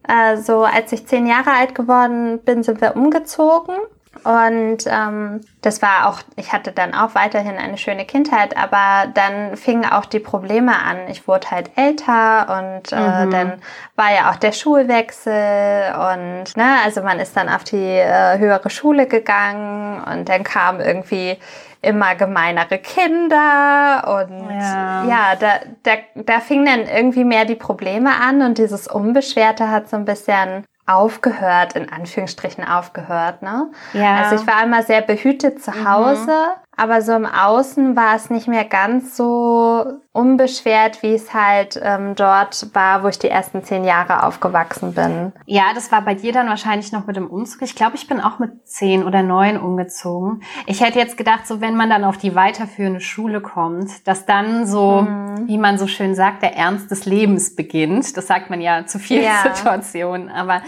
äh, 0.09 0.37
so 0.37 0.65
als 0.65 0.93
ich 0.93 1.07
zehn 1.07 1.27
Jahre 1.27 1.53
alt 1.53 1.75
geworden 1.75 2.41
bin, 2.41 2.63
sind 2.63 2.81
wir 2.81 2.97
umgezogen. 2.97 3.75
Und 4.23 4.87
ähm, 4.87 5.41
das 5.61 5.83
war 5.83 6.09
auch, 6.09 6.21
ich 6.37 6.53
hatte 6.53 6.73
dann 6.73 6.95
auch 6.95 7.15
weiterhin 7.15 7.57
eine 7.57 7.77
schöne 7.77 8.07
Kindheit, 8.07 8.57
aber 8.57 9.11
dann 9.13 9.57
fingen 9.57 9.85
auch 9.85 10.07
die 10.07 10.21
Probleme 10.21 10.73
an. 10.73 11.09
Ich 11.09 11.29
wurde 11.29 11.51
halt 11.51 11.71
älter 11.77 12.59
und 12.59 12.93
äh, 12.93 13.27
mhm. 13.27 13.31
dann 13.31 13.53
war 13.97 14.15
ja 14.15 14.31
auch 14.31 14.37
der 14.37 14.53
Schulwechsel 14.53 15.33
und 15.33 16.57
ne, 16.57 16.77
also 16.85 17.03
man 17.03 17.19
ist 17.19 17.37
dann 17.37 17.51
auf 17.51 17.65
die 17.65 17.77
äh, 17.77 18.39
höhere 18.39 18.71
Schule 18.71 19.07
gegangen 19.07 20.03
und 20.05 20.29
dann 20.29 20.43
kam 20.45 20.81
irgendwie 20.81 21.37
immer 21.85 22.15
gemeinere 22.15 22.79
Kinder 22.79 24.21
und 24.21 24.51
ja, 24.51 25.05
ja 25.05 25.37
da, 25.39 25.61
da, 25.83 25.93
da 26.15 26.41
fingen 26.41 26.67
dann 26.67 26.87
irgendwie 26.87 27.25
mehr 27.25 27.45
die 27.45 27.55
Probleme 27.55 28.11
an 28.21 28.43
und 28.43 28.59
dieses 28.59 28.89
Unbeschwerte 28.89 29.71
hat 29.71 29.89
so 29.89 29.97
ein 29.97 30.05
bisschen 30.05 30.65
aufgehört, 30.87 31.75
in 31.75 31.91
Anführungsstrichen 31.91 32.63
aufgehört, 32.65 33.41
ne? 33.41 33.71
Ja. 33.95 34.17
Also 34.17 34.37
ich 34.37 34.47
war 34.47 34.63
immer 34.65 34.83
sehr 34.83 35.01
behütet 35.01 35.63
zu 35.63 35.71
mhm. 35.71 35.89
Hause, 35.89 36.31
mhm. 36.31 36.65
Aber 36.77 37.03
so 37.03 37.13
im 37.13 37.27
Außen 37.27 37.97
war 37.97 38.17
es 38.17 38.31
nicht 38.31 38.49
mehr 38.49 38.65
ganz 38.65 39.17
so 39.17 40.01
unbeschwert, 40.15 41.03
wie 41.03 41.15
es 41.15 41.33
halt 41.33 41.81
ähm, 41.83 42.15
dort 42.15 42.75
war, 42.75 43.03
wo 43.05 43.09
ich 43.09 43.19
die 43.19 43.29
ersten 43.29 43.63
zehn 43.63 43.85
Jahre 43.85 44.25
aufgewachsen 44.25 44.95
bin. 44.95 45.33
Ja, 45.47 45.73
das 45.75 45.93
war 45.93 46.03
bei 46.03 46.15
dir 46.15 46.33
dann 46.33 46.49
wahrscheinlich 46.49 46.93
noch 46.93 47.07
mit 47.07 47.17
dem 47.17 47.29
Umzug. 47.29 47.63
Ich 47.63 47.77
glaube, 47.77 47.97
ich 47.97 48.07
bin 48.07 48.21
auch 48.21 48.39
mit 48.39 48.67
zehn 48.67 49.05
oder 49.05 49.23
neun 49.23 49.57
umgezogen. 49.57 50.43
Ich 50.67 50.81
hätte 50.81 50.99
jetzt 50.99 51.17
gedacht, 51.17 51.47
so 51.47 51.61
wenn 51.61 51.77
man 51.77 51.89
dann 51.89 52.05
auf 52.05 52.19
die 52.19 52.35
weiterführende 52.35 53.01
Schule 53.01 53.41
kommt, 53.41 54.07
dass 54.07 54.27
dann 54.27 54.67
so, 54.67 55.03
mhm. 55.03 55.47
wie 55.47 55.59
man 55.59 55.79
so 55.79 55.87
schön 55.87 56.15
sagt, 56.15 56.43
der 56.43 56.57
Ernst 56.57 56.91
des 56.91 57.05
Lebens 57.07 57.55
beginnt. 57.55 58.17
Das 58.17 58.27
sagt 58.27 58.51
man 58.51 58.61
ja 58.61 58.87
zu 58.87 58.99
vielen 58.99 59.25
ja. 59.25 59.43
Situationen. 59.43 60.29
Aber 60.29 60.63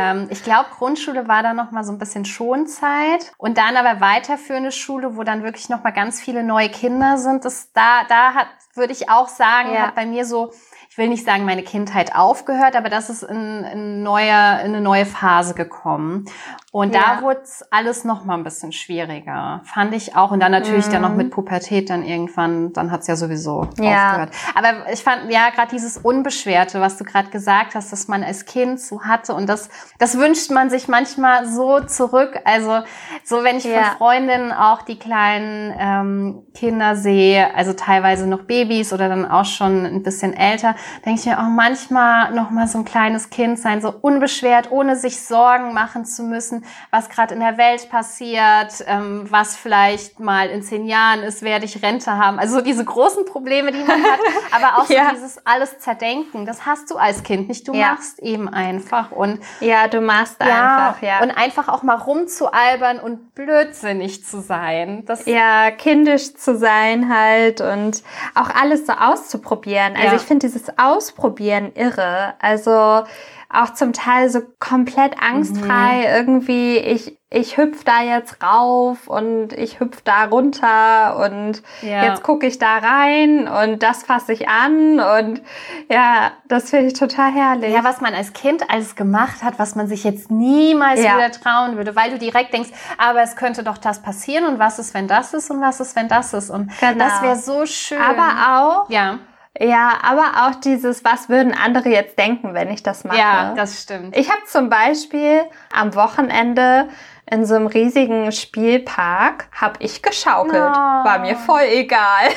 ähm, 0.00 0.28
ich 0.30 0.44
glaube, 0.44 0.66
Grundschule 0.76 1.26
war 1.28 1.42
da 1.42 1.52
noch 1.52 1.70
mal 1.72 1.84
so 1.84 1.92
ein 1.92 1.98
bisschen 1.98 2.24
Schonzeit 2.24 3.32
und 3.38 3.58
dann 3.58 3.76
aber 3.76 4.00
weiterführende 4.00 4.70
Schule, 4.70 5.16
wo 5.16 5.22
dann 5.22 5.32
dann 5.32 5.42
wirklich 5.42 5.68
noch 5.68 5.82
mal 5.82 5.90
ganz 5.90 6.20
viele 6.20 6.42
neue 6.42 6.68
Kinder 6.68 7.18
sind, 7.18 7.44
das 7.44 7.72
da 7.72 8.04
da 8.08 8.34
hat 8.34 8.48
würde 8.74 8.92
ich 8.92 9.08
auch 9.08 9.28
sagen, 9.28 9.72
ja. 9.74 9.86
hat 9.86 9.94
bei 9.94 10.06
mir 10.06 10.24
so 10.24 10.52
ich 10.92 10.98
will 10.98 11.08
nicht 11.08 11.24
sagen, 11.24 11.46
meine 11.46 11.62
Kindheit 11.62 12.14
aufgehört, 12.14 12.76
aber 12.76 12.90
das 12.90 13.08
ist 13.08 13.22
in, 13.22 13.64
in, 13.64 14.02
neuer, 14.02 14.60
in 14.60 14.74
eine 14.74 14.82
neue 14.82 15.06
Phase 15.06 15.54
gekommen. 15.54 16.26
Und 16.70 16.94
ja. 16.94 17.16
da 17.16 17.22
wurde 17.22 17.40
alles 17.70 18.04
noch 18.04 18.26
mal 18.26 18.34
ein 18.34 18.44
bisschen 18.44 18.72
schwieriger, 18.72 19.62
fand 19.64 19.94
ich 19.94 20.16
auch. 20.16 20.32
Und 20.32 20.40
dann 20.40 20.52
natürlich 20.52 20.86
mhm. 20.88 20.92
dann 20.92 21.02
noch 21.02 21.14
mit 21.14 21.30
Pubertät 21.30 21.88
dann 21.88 22.02
irgendwann, 22.02 22.74
dann 22.74 22.90
hat's 22.90 23.06
ja 23.06 23.16
sowieso 23.16 23.68
ja. 23.78 24.08
aufgehört. 24.08 24.34
Aber 24.54 24.92
ich 24.92 25.02
fand, 25.02 25.30
ja, 25.30 25.48
gerade 25.48 25.70
dieses 25.70 25.96
Unbeschwerte, 25.96 26.80
was 26.82 26.98
du 26.98 27.04
gerade 27.04 27.30
gesagt 27.30 27.74
hast, 27.74 27.90
dass 27.90 28.08
man 28.08 28.22
als 28.22 28.44
Kind 28.44 28.78
so 28.78 29.02
hatte 29.02 29.34
und 29.34 29.48
das, 29.48 29.70
das 29.98 30.18
wünscht 30.18 30.50
man 30.50 30.68
sich 30.68 30.88
manchmal 30.88 31.46
so 31.46 31.80
zurück. 31.80 32.38
Also 32.44 32.80
so, 33.24 33.44
wenn 33.44 33.56
ich 33.56 33.64
ja. 33.64 33.82
von 33.82 33.96
Freundinnen 33.96 34.52
auch 34.52 34.82
die 34.82 34.98
kleinen 34.98 35.74
ähm, 35.78 36.42
Kinder 36.54 36.96
sehe, 36.96 37.54
also 37.54 37.72
teilweise 37.72 38.26
noch 38.26 38.42
Babys 38.42 38.92
oder 38.92 39.08
dann 39.08 39.30
auch 39.30 39.46
schon 39.46 39.86
ein 39.86 40.02
bisschen 40.02 40.34
älter, 40.34 40.74
denke 41.04 41.20
ich 41.20 41.26
mir 41.26 41.38
auch 41.38 41.48
manchmal 41.48 42.32
noch 42.32 42.50
mal 42.50 42.66
so 42.66 42.78
ein 42.78 42.84
kleines 42.84 43.30
Kind 43.30 43.58
sein, 43.58 43.80
so 43.80 43.92
unbeschwert, 44.00 44.70
ohne 44.70 44.96
sich 44.96 45.20
Sorgen 45.20 45.72
machen 45.74 46.04
zu 46.04 46.22
müssen, 46.22 46.64
was 46.90 47.08
gerade 47.08 47.34
in 47.34 47.40
der 47.40 47.58
Welt 47.58 47.88
passiert, 47.90 48.84
ähm, 48.86 49.26
was 49.30 49.56
vielleicht 49.56 50.20
mal 50.20 50.48
in 50.48 50.62
zehn 50.62 50.86
Jahren 50.86 51.22
ist, 51.22 51.42
werde 51.42 51.64
ich 51.64 51.82
Rente 51.82 52.12
haben. 52.16 52.38
Also 52.38 52.60
diese 52.60 52.84
großen 52.84 53.24
Probleme, 53.24 53.72
die 53.72 53.82
man 53.82 54.02
hat, 54.02 54.20
aber 54.52 54.78
auch 54.78 54.88
ja. 54.88 55.06
so 55.06 55.14
dieses 55.14 55.46
alles 55.46 55.78
zerdenken, 55.78 56.46
das 56.46 56.66
hast 56.66 56.90
du 56.90 56.96
als 56.96 57.22
Kind 57.22 57.48
nicht. 57.48 57.66
Du 57.68 57.74
ja. 57.74 57.92
machst 57.92 58.18
eben 58.20 58.48
einfach 58.48 59.10
und 59.12 59.40
ja, 59.60 59.88
du 59.88 60.00
machst 60.00 60.36
ja, 60.40 60.86
einfach, 60.86 61.02
ja. 61.02 61.22
Und 61.22 61.30
einfach 61.30 61.68
auch 61.68 61.82
mal 61.82 61.96
rumzualbern 61.96 62.98
und 62.98 63.34
blödsinnig 63.34 64.24
zu 64.24 64.40
sein. 64.40 65.04
Das 65.06 65.26
ja, 65.26 65.70
kindisch 65.70 66.34
zu 66.34 66.56
sein 66.56 67.12
halt 67.12 67.60
und 67.60 68.02
auch 68.34 68.50
alles 68.50 68.86
so 68.86 68.92
auszuprobieren. 68.92 69.94
Also 69.96 70.16
ich 70.16 70.22
finde 70.22 70.46
dieses 70.46 70.71
Ausprobieren 70.76 71.72
irre. 71.74 72.34
Also 72.40 73.04
auch 73.52 73.74
zum 73.74 73.92
Teil 73.92 74.30
so 74.30 74.40
komplett 74.58 75.22
angstfrei 75.22 75.98
mhm. 75.98 76.14
irgendwie. 76.14 76.78
Ich, 76.78 77.18
ich 77.28 77.58
hüpf 77.58 77.84
da 77.84 78.02
jetzt 78.02 78.42
rauf 78.42 79.08
und 79.08 79.52
ich 79.52 79.78
hüpf 79.78 80.00
da 80.02 80.24
runter 80.24 81.22
und 81.22 81.62
ja. 81.82 82.04
jetzt 82.04 82.22
gucke 82.22 82.46
ich 82.46 82.58
da 82.58 82.78
rein 82.78 83.48
und 83.48 83.82
das 83.82 84.04
fasse 84.04 84.32
ich 84.32 84.48
an 84.48 85.00
und 85.00 85.42
ja, 85.90 86.32
das 86.48 86.70
finde 86.70 86.86
ich 86.86 86.94
total 86.94 87.30
herrlich. 87.30 87.74
Ja, 87.74 87.84
was 87.84 88.00
man 88.00 88.14
als 88.14 88.32
Kind 88.32 88.70
alles 88.70 88.96
gemacht 88.96 89.42
hat, 89.42 89.58
was 89.58 89.74
man 89.74 89.86
sich 89.86 90.02
jetzt 90.02 90.30
niemals 90.30 91.02
ja. 91.02 91.16
wieder 91.16 91.30
trauen 91.30 91.76
würde, 91.76 91.94
weil 91.94 92.10
du 92.10 92.18
direkt 92.18 92.54
denkst, 92.54 92.70
aber 92.96 93.20
es 93.22 93.36
könnte 93.36 93.62
doch 93.62 93.76
das 93.76 94.00
passieren 94.00 94.46
und 94.46 94.58
was 94.58 94.78
ist, 94.78 94.94
wenn 94.94 95.08
das 95.08 95.34
ist 95.34 95.50
und 95.50 95.60
was 95.60 95.78
ist, 95.80 95.94
wenn 95.94 96.08
das 96.08 96.32
ist 96.32 96.48
und 96.48 96.70
genau. 96.80 97.04
das 97.04 97.22
wäre 97.22 97.36
so 97.36 97.66
schön. 97.66 98.00
Aber 98.00 98.84
auch, 98.86 98.90
ja 98.90 99.18
ja, 99.60 99.98
aber 100.02 100.46
auch 100.46 100.54
dieses, 100.60 101.04
was 101.04 101.28
würden 101.28 101.52
andere 101.54 101.90
jetzt 101.90 102.18
denken, 102.18 102.54
wenn 102.54 102.70
ich 102.70 102.82
das 102.82 103.04
mache? 103.04 103.18
Ja, 103.18 103.54
das 103.54 103.82
stimmt. 103.82 104.16
Ich 104.16 104.30
habe 104.30 104.42
zum 104.46 104.70
Beispiel 104.70 105.42
am 105.72 105.94
Wochenende 105.94 106.88
in 107.30 107.44
so 107.44 107.54
einem 107.54 107.66
riesigen 107.66 108.32
Spielpark 108.32 109.48
habe 109.52 109.74
ich 109.80 110.02
geschaukelt. 110.02 110.54
Oh. 110.54 111.04
War 111.04 111.18
mir 111.18 111.36
voll 111.36 111.62
egal. 111.70 112.28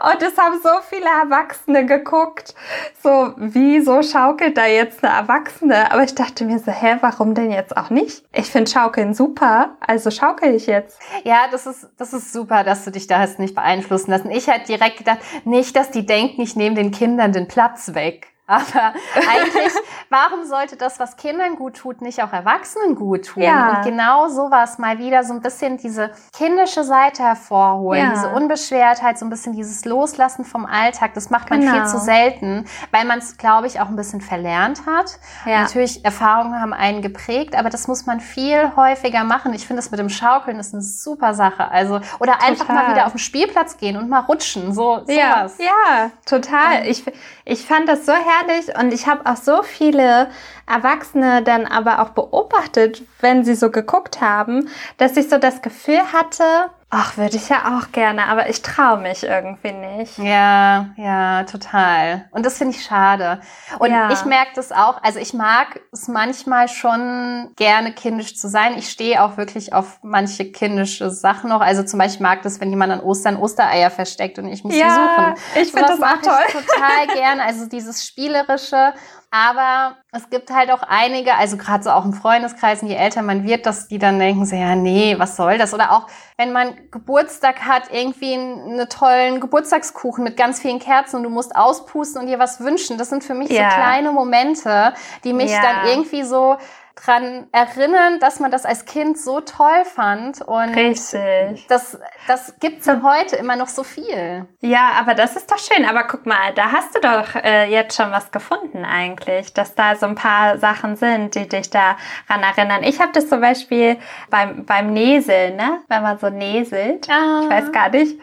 Und 0.00 0.22
es 0.22 0.36
haben 0.38 0.60
so 0.62 0.68
viele 0.88 1.06
Erwachsene 1.06 1.86
geguckt. 1.86 2.54
So, 3.02 3.32
wieso 3.36 4.02
schaukelt 4.02 4.56
da 4.56 4.66
jetzt 4.66 5.04
eine 5.04 5.14
Erwachsene? 5.14 5.90
Aber 5.92 6.04
ich 6.04 6.14
dachte 6.14 6.44
mir 6.44 6.58
so, 6.58 6.70
hä, 6.70 6.96
warum 7.00 7.34
denn 7.34 7.50
jetzt 7.50 7.76
auch 7.76 7.90
nicht? 7.90 8.24
Ich 8.32 8.46
finde 8.50 8.70
Schaukeln 8.70 9.14
super, 9.14 9.76
also 9.80 10.10
schaukel 10.10 10.54
ich 10.54 10.66
jetzt. 10.66 11.00
Ja, 11.24 11.48
das 11.50 11.66
ist, 11.66 11.88
das 11.96 12.12
ist 12.12 12.32
super, 12.32 12.64
dass 12.64 12.84
du 12.84 12.90
dich 12.90 13.06
da 13.06 13.18
hast 13.18 13.38
nicht 13.38 13.54
beeinflussen 13.54 14.10
lassen. 14.10 14.30
Ich 14.30 14.46
hätte 14.46 14.66
direkt 14.66 14.98
gedacht, 14.98 15.18
nicht, 15.44 15.74
dass 15.74 15.90
die 15.90 16.06
denken, 16.06 16.40
ich 16.42 16.56
nehme 16.56 16.76
den 16.76 16.90
Kindern 16.90 17.32
den 17.32 17.48
Platz 17.48 17.94
weg. 17.94 18.28
Aber 18.48 18.94
eigentlich, 19.14 19.74
warum 20.08 20.44
sollte 20.46 20.76
das, 20.76 20.98
was 20.98 21.16
Kindern 21.16 21.56
gut 21.56 21.76
tut, 21.76 22.00
nicht 22.00 22.22
auch 22.22 22.32
Erwachsenen 22.32 22.94
gut 22.94 23.26
tun? 23.26 23.42
Ja. 23.42 23.76
Und 23.76 23.84
genau 23.84 24.28
sowas 24.28 24.78
mal 24.78 24.98
wieder 24.98 25.22
so 25.22 25.34
ein 25.34 25.42
bisschen 25.42 25.76
diese 25.76 26.10
kindische 26.34 26.82
Seite 26.82 27.22
hervorholen, 27.22 28.06
ja. 28.06 28.10
diese 28.10 28.28
Unbeschwertheit, 28.30 29.18
so 29.18 29.26
ein 29.26 29.30
bisschen 29.30 29.52
dieses 29.52 29.84
Loslassen 29.84 30.46
vom 30.46 30.64
Alltag. 30.64 31.12
Das 31.12 31.28
macht 31.28 31.50
man 31.50 31.60
genau. 31.60 31.74
viel 31.74 31.86
zu 31.86 31.98
selten, 31.98 32.64
weil 32.90 33.04
man 33.04 33.18
es, 33.18 33.36
glaube 33.36 33.66
ich, 33.66 33.80
auch 33.80 33.88
ein 33.88 33.96
bisschen 33.96 34.22
verlernt 34.22 34.86
hat. 34.86 35.18
Ja. 35.44 35.60
Natürlich, 35.60 36.02
Erfahrungen 36.06 36.58
haben 36.58 36.72
einen 36.72 37.02
geprägt, 37.02 37.54
aber 37.54 37.68
das 37.68 37.86
muss 37.86 38.06
man 38.06 38.18
viel 38.18 38.72
häufiger 38.76 39.24
machen. 39.24 39.52
Ich 39.52 39.66
finde 39.66 39.82
das 39.82 39.90
mit 39.90 40.00
dem 40.00 40.08
Schaukeln 40.08 40.58
ist 40.58 40.72
eine 40.72 40.82
super 40.82 41.34
Sache. 41.34 41.70
Also, 41.70 41.96
oder 42.18 42.32
total. 42.32 42.48
einfach 42.48 42.68
mal 42.68 42.90
wieder 42.90 43.04
auf 43.04 43.12
den 43.12 43.18
Spielplatz 43.18 43.76
gehen 43.76 43.98
und 43.98 44.08
mal 44.08 44.20
rutschen. 44.20 44.72
So, 44.72 45.00
sowas. 45.00 45.58
Ja, 45.58 45.66
ja 45.66 46.10
total. 46.24 46.86
Ich, 46.86 47.04
ich 47.44 47.66
fand 47.66 47.86
das 47.86 48.06
so 48.06 48.12
herrlich 48.12 48.37
herrlich 48.38 48.76
und 48.78 48.92
ich 48.92 49.06
habe 49.06 49.26
auch 49.26 49.36
so 49.36 49.62
viele 49.62 50.28
Erwachsene 50.66 51.42
dann 51.42 51.66
aber 51.66 52.00
auch 52.00 52.10
beobachtet, 52.10 53.02
wenn 53.20 53.44
sie 53.44 53.54
so 53.54 53.70
geguckt 53.70 54.20
haben, 54.20 54.68
dass 54.96 55.16
ich 55.16 55.28
so 55.28 55.38
das 55.38 55.62
Gefühl 55.62 56.12
hatte, 56.12 56.44
Ach, 56.90 57.18
würde 57.18 57.36
ich 57.36 57.50
ja 57.50 57.76
auch 57.76 57.92
gerne, 57.92 58.24
aber 58.28 58.48
ich 58.48 58.62
traue 58.62 58.96
mich 58.96 59.22
irgendwie 59.22 59.72
nicht. 59.72 60.16
Ja, 60.16 60.86
ja, 60.96 61.44
total. 61.44 62.28
Und 62.30 62.46
das 62.46 62.56
finde 62.56 62.74
ich 62.74 62.82
schade. 62.82 63.42
Und 63.78 63.90
ja. 63.90 64.10
ich 64.10 64.24
merke 64.24 64.52
das 64.54 64.72
auch, 64.72 65.02
also 65.02 65.18
ich 65.18 65.34
mag 65.34 65.80
es 65.92 66.08
manchmal 66.08 66.66
schon 66.68 67.50
gerne 67.56 67.92
kindisch 67.92 68.38
zu 68.38 68.48
sein. 68.48 68.78
Ich 68.78 68.88
stehe 68.88 69.22
auch 69.22 69.36
wirklich 69.36 69.74
auf 69.74 69.98
manche 70.02 70.50
kindische 70.50 71.10
Sachen 71.10 71.50
noch. 71.50 71.60
Also 71.60 71.82
zum 71.82 71.98
Beispiel 71.98 72.22
mag 72.22 72.40
das, 72.40 72.58
wenn 72.58 72.70
jemand 72.70 72.90
an 72.90 73.00
Ostern 73.00 73.36
Ostereier 73.36 73.90
versteckt 73.90 74.38
und 74.38 74.48
ich 74.48 74.64
muss 74.64 74.74
ja, 74.74 74.88
sie 74.88 74.94
suchen. 74.94 75.62
Ich 75.62 75.72
finde 75.72 75.88
das, 75.88 76.02
auch 76.02 76.22
toll. 76.22 76.44
Ich 76.48 76.54
total 76.54 77.06
gerne. 77.14 77.44
Also 77.44 77.66
dieses 77.66 78.06
Spielerische 78.06 78.94
aber 79.30 79.96
es 80.10 80.30
gibt 80.30 80.50
halt 80.50 80.70
auch 80.70 80.82
einige, 80.82 81.34
also 81.34 81.58
gerade 81.58 81.84
so 81.84 81.90
auch 81.90 82.06
im 82.06 82.14
Freundeskreis, 82.14 82.80
je 82.80 82.94
älter 82.94 83.20
man 83.20 83.44
wird, 83.44 83.66
dass 83.66 83.86
die 83.86 83.98
dann 83.98 84.18
denken 84.18 84.46
so, 84.46 84.56
ja, 84.56 84.74
nee, 84.74 85.18
was 85.18 85.36
soll 85.36 85.58
das? 85.58 85.74
Oder 85.74 85.92
auch, 85.92 86.06
wenn 86.38 86.50
man 86.52 86.74
Geburtstag 86.90 87.66
hat, 87.66 87.92
irgendwie 87.92 88.32
einen 88.32 88.88
tollen 88.88 89.40
Geburtstagskuchen 89.40 90.24
mit 90.24 90.38
ganz 90.38 90.60
vielen 90.60 90.78
Kerzen 90.78 91.16
und 91.16 91.24
du 91.24 91.30
musst 91.30 91.54
auspusten 91.54 92.22
und 92.22 92.28
dir 92.28 92.38
was 92.38 92.60
wünschen. 92.60 92.96
Das 92.96 93.10
sind 93.10 93.22
für 93.22 93.34
mich 93.34 93.50
ja. 93.50 93.68
so 93.68 93.76
kleine 93.76 94.12
Momente, 94.12 94.94
die 95.24 95.34
mich 95.34 95.50
ja. 95.50 95.60
dann 95.60 95.88
irgendwie 95.88 96.22
so 96.22 96.56
dran 97.04 97.46
erinnern, 97.52 98.18
dass 98.20 98.40
man 98.40 98.50
das 98.50 98.64
als 98.64 98.84
Kind 98.84 99.18
so 99.18 99.40
toll 99.40 99.84
fand. 99.84 100.42
Und 100.42 100.74
Richtig. 100.74 101.66
Das, 101.68 101.98
das 102.26 102.54
gibt's 102.60 102.86
ja 102.86 103.00
heute 103.02 103.36
immer 103.36 103.56
noch 103.56 103.68
so 103.68 103.82
viel. 103.84 104.46
Ja, 104.60 104.92
aber 104.98 105.14
das 105.14 105.36
ist 105.36 105.50
doch 105.50 105.58
schön. 105.58 105.84
Aber 105.84 106.04
guck 106.04 106.26
mal, 106.26 106.52
da 106.54 106.72
hast 106.72 106.94
du 106.94 107.00
doch 107.00 107.34
äh, 107.36 107.70
jetzt 107.70 107.96
schon 107.96 108.10
was 108.10 108.30
gefunden 108.30 108.84
eigentlich, 108.84 109.52
dass 109.54 109.74
da 109.74 109.96
so 109.96 110.06
ein 110.06 110.14
paar 110.14 110.58
Sachen 110.58 110.96
sind, 110.96 111.34
die 111.34 111.48
dich 111.48 111.70
daran 111.70 112.42
erinnern. 112.42 112.82
Ich 112.82 113.00
habe 113.00 113.12
das 113.12 113.28
zum 113.28 113.40
Beispiel 113.40 113.98
beim, 114.30 114.64
beim 114.64 114.92
Näseln, 114.92 115.56
ne? 115.56 115.80
wenn 115.88 116.02
man 116.02 116.18
so 116.18 116.28
näselt. 116.30 117.08
Ah. 117.10 117.40
Ich 117.42 117.50
weiß 117.50 117.72
gar 117.72 117.90
nicht. 117.90 118.18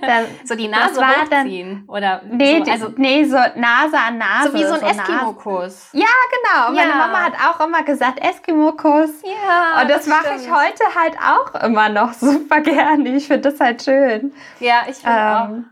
Dann, 0.00 0.26
so 0.44 0.54
die 0.54 0.68
Nase 0.68 1.00
hochziehen. 1.00 1.84
Dann, 1.86 1.94
oder 1.94 2.22
nee, 2.24 2.62
so, 2.64 2.70
also, 2.70 2.88
nee, 2.96 3.24
so 3.24 3.36
Nase 3.36 3.98
an 3.98 4.18
Nase. 4.18 4.50
So 4.50 4.54
wie 4.54 4.64
so 4.64 4.74
ein 4.74 4.80
so 4.80 4.86
Eskimo-Kuss. 4.86 5.88
Ja, 5.92 6.06
genau. 6.30 6.76
Ja. 6.76 6.86
Meine 6.86 6.94
Mama 6.94 7.24
hat 7.24 7.32
auch 7.34 7.66
immer 7.66 7.82
gesagt, 7.82 8.17
Eskimo-Kuss. 8.18 9.22
Ja. 9.22 9.82
Und 9.82 9.90
das, 9.90 10.04
das 10.04 10.06
mache 10.06 10.34
ich 10.36 10.50
heute 10.50 10.84
halt 10.94 11.16
auch 11.18 11.62
immer 11.64 11.88
noch 11.88 12.12
super 12.20 12.60
gerne. 12.60 13.08
Ich 13.10 13.26
finde 13.26 13.50
das 13.50 13.60
halt 13.60 13.82
schön. 13.82 14.32
Ja, 14.60 14.82
ich 14.88 14.96
finde 14.96 15.16
ähm, 15.16 15.64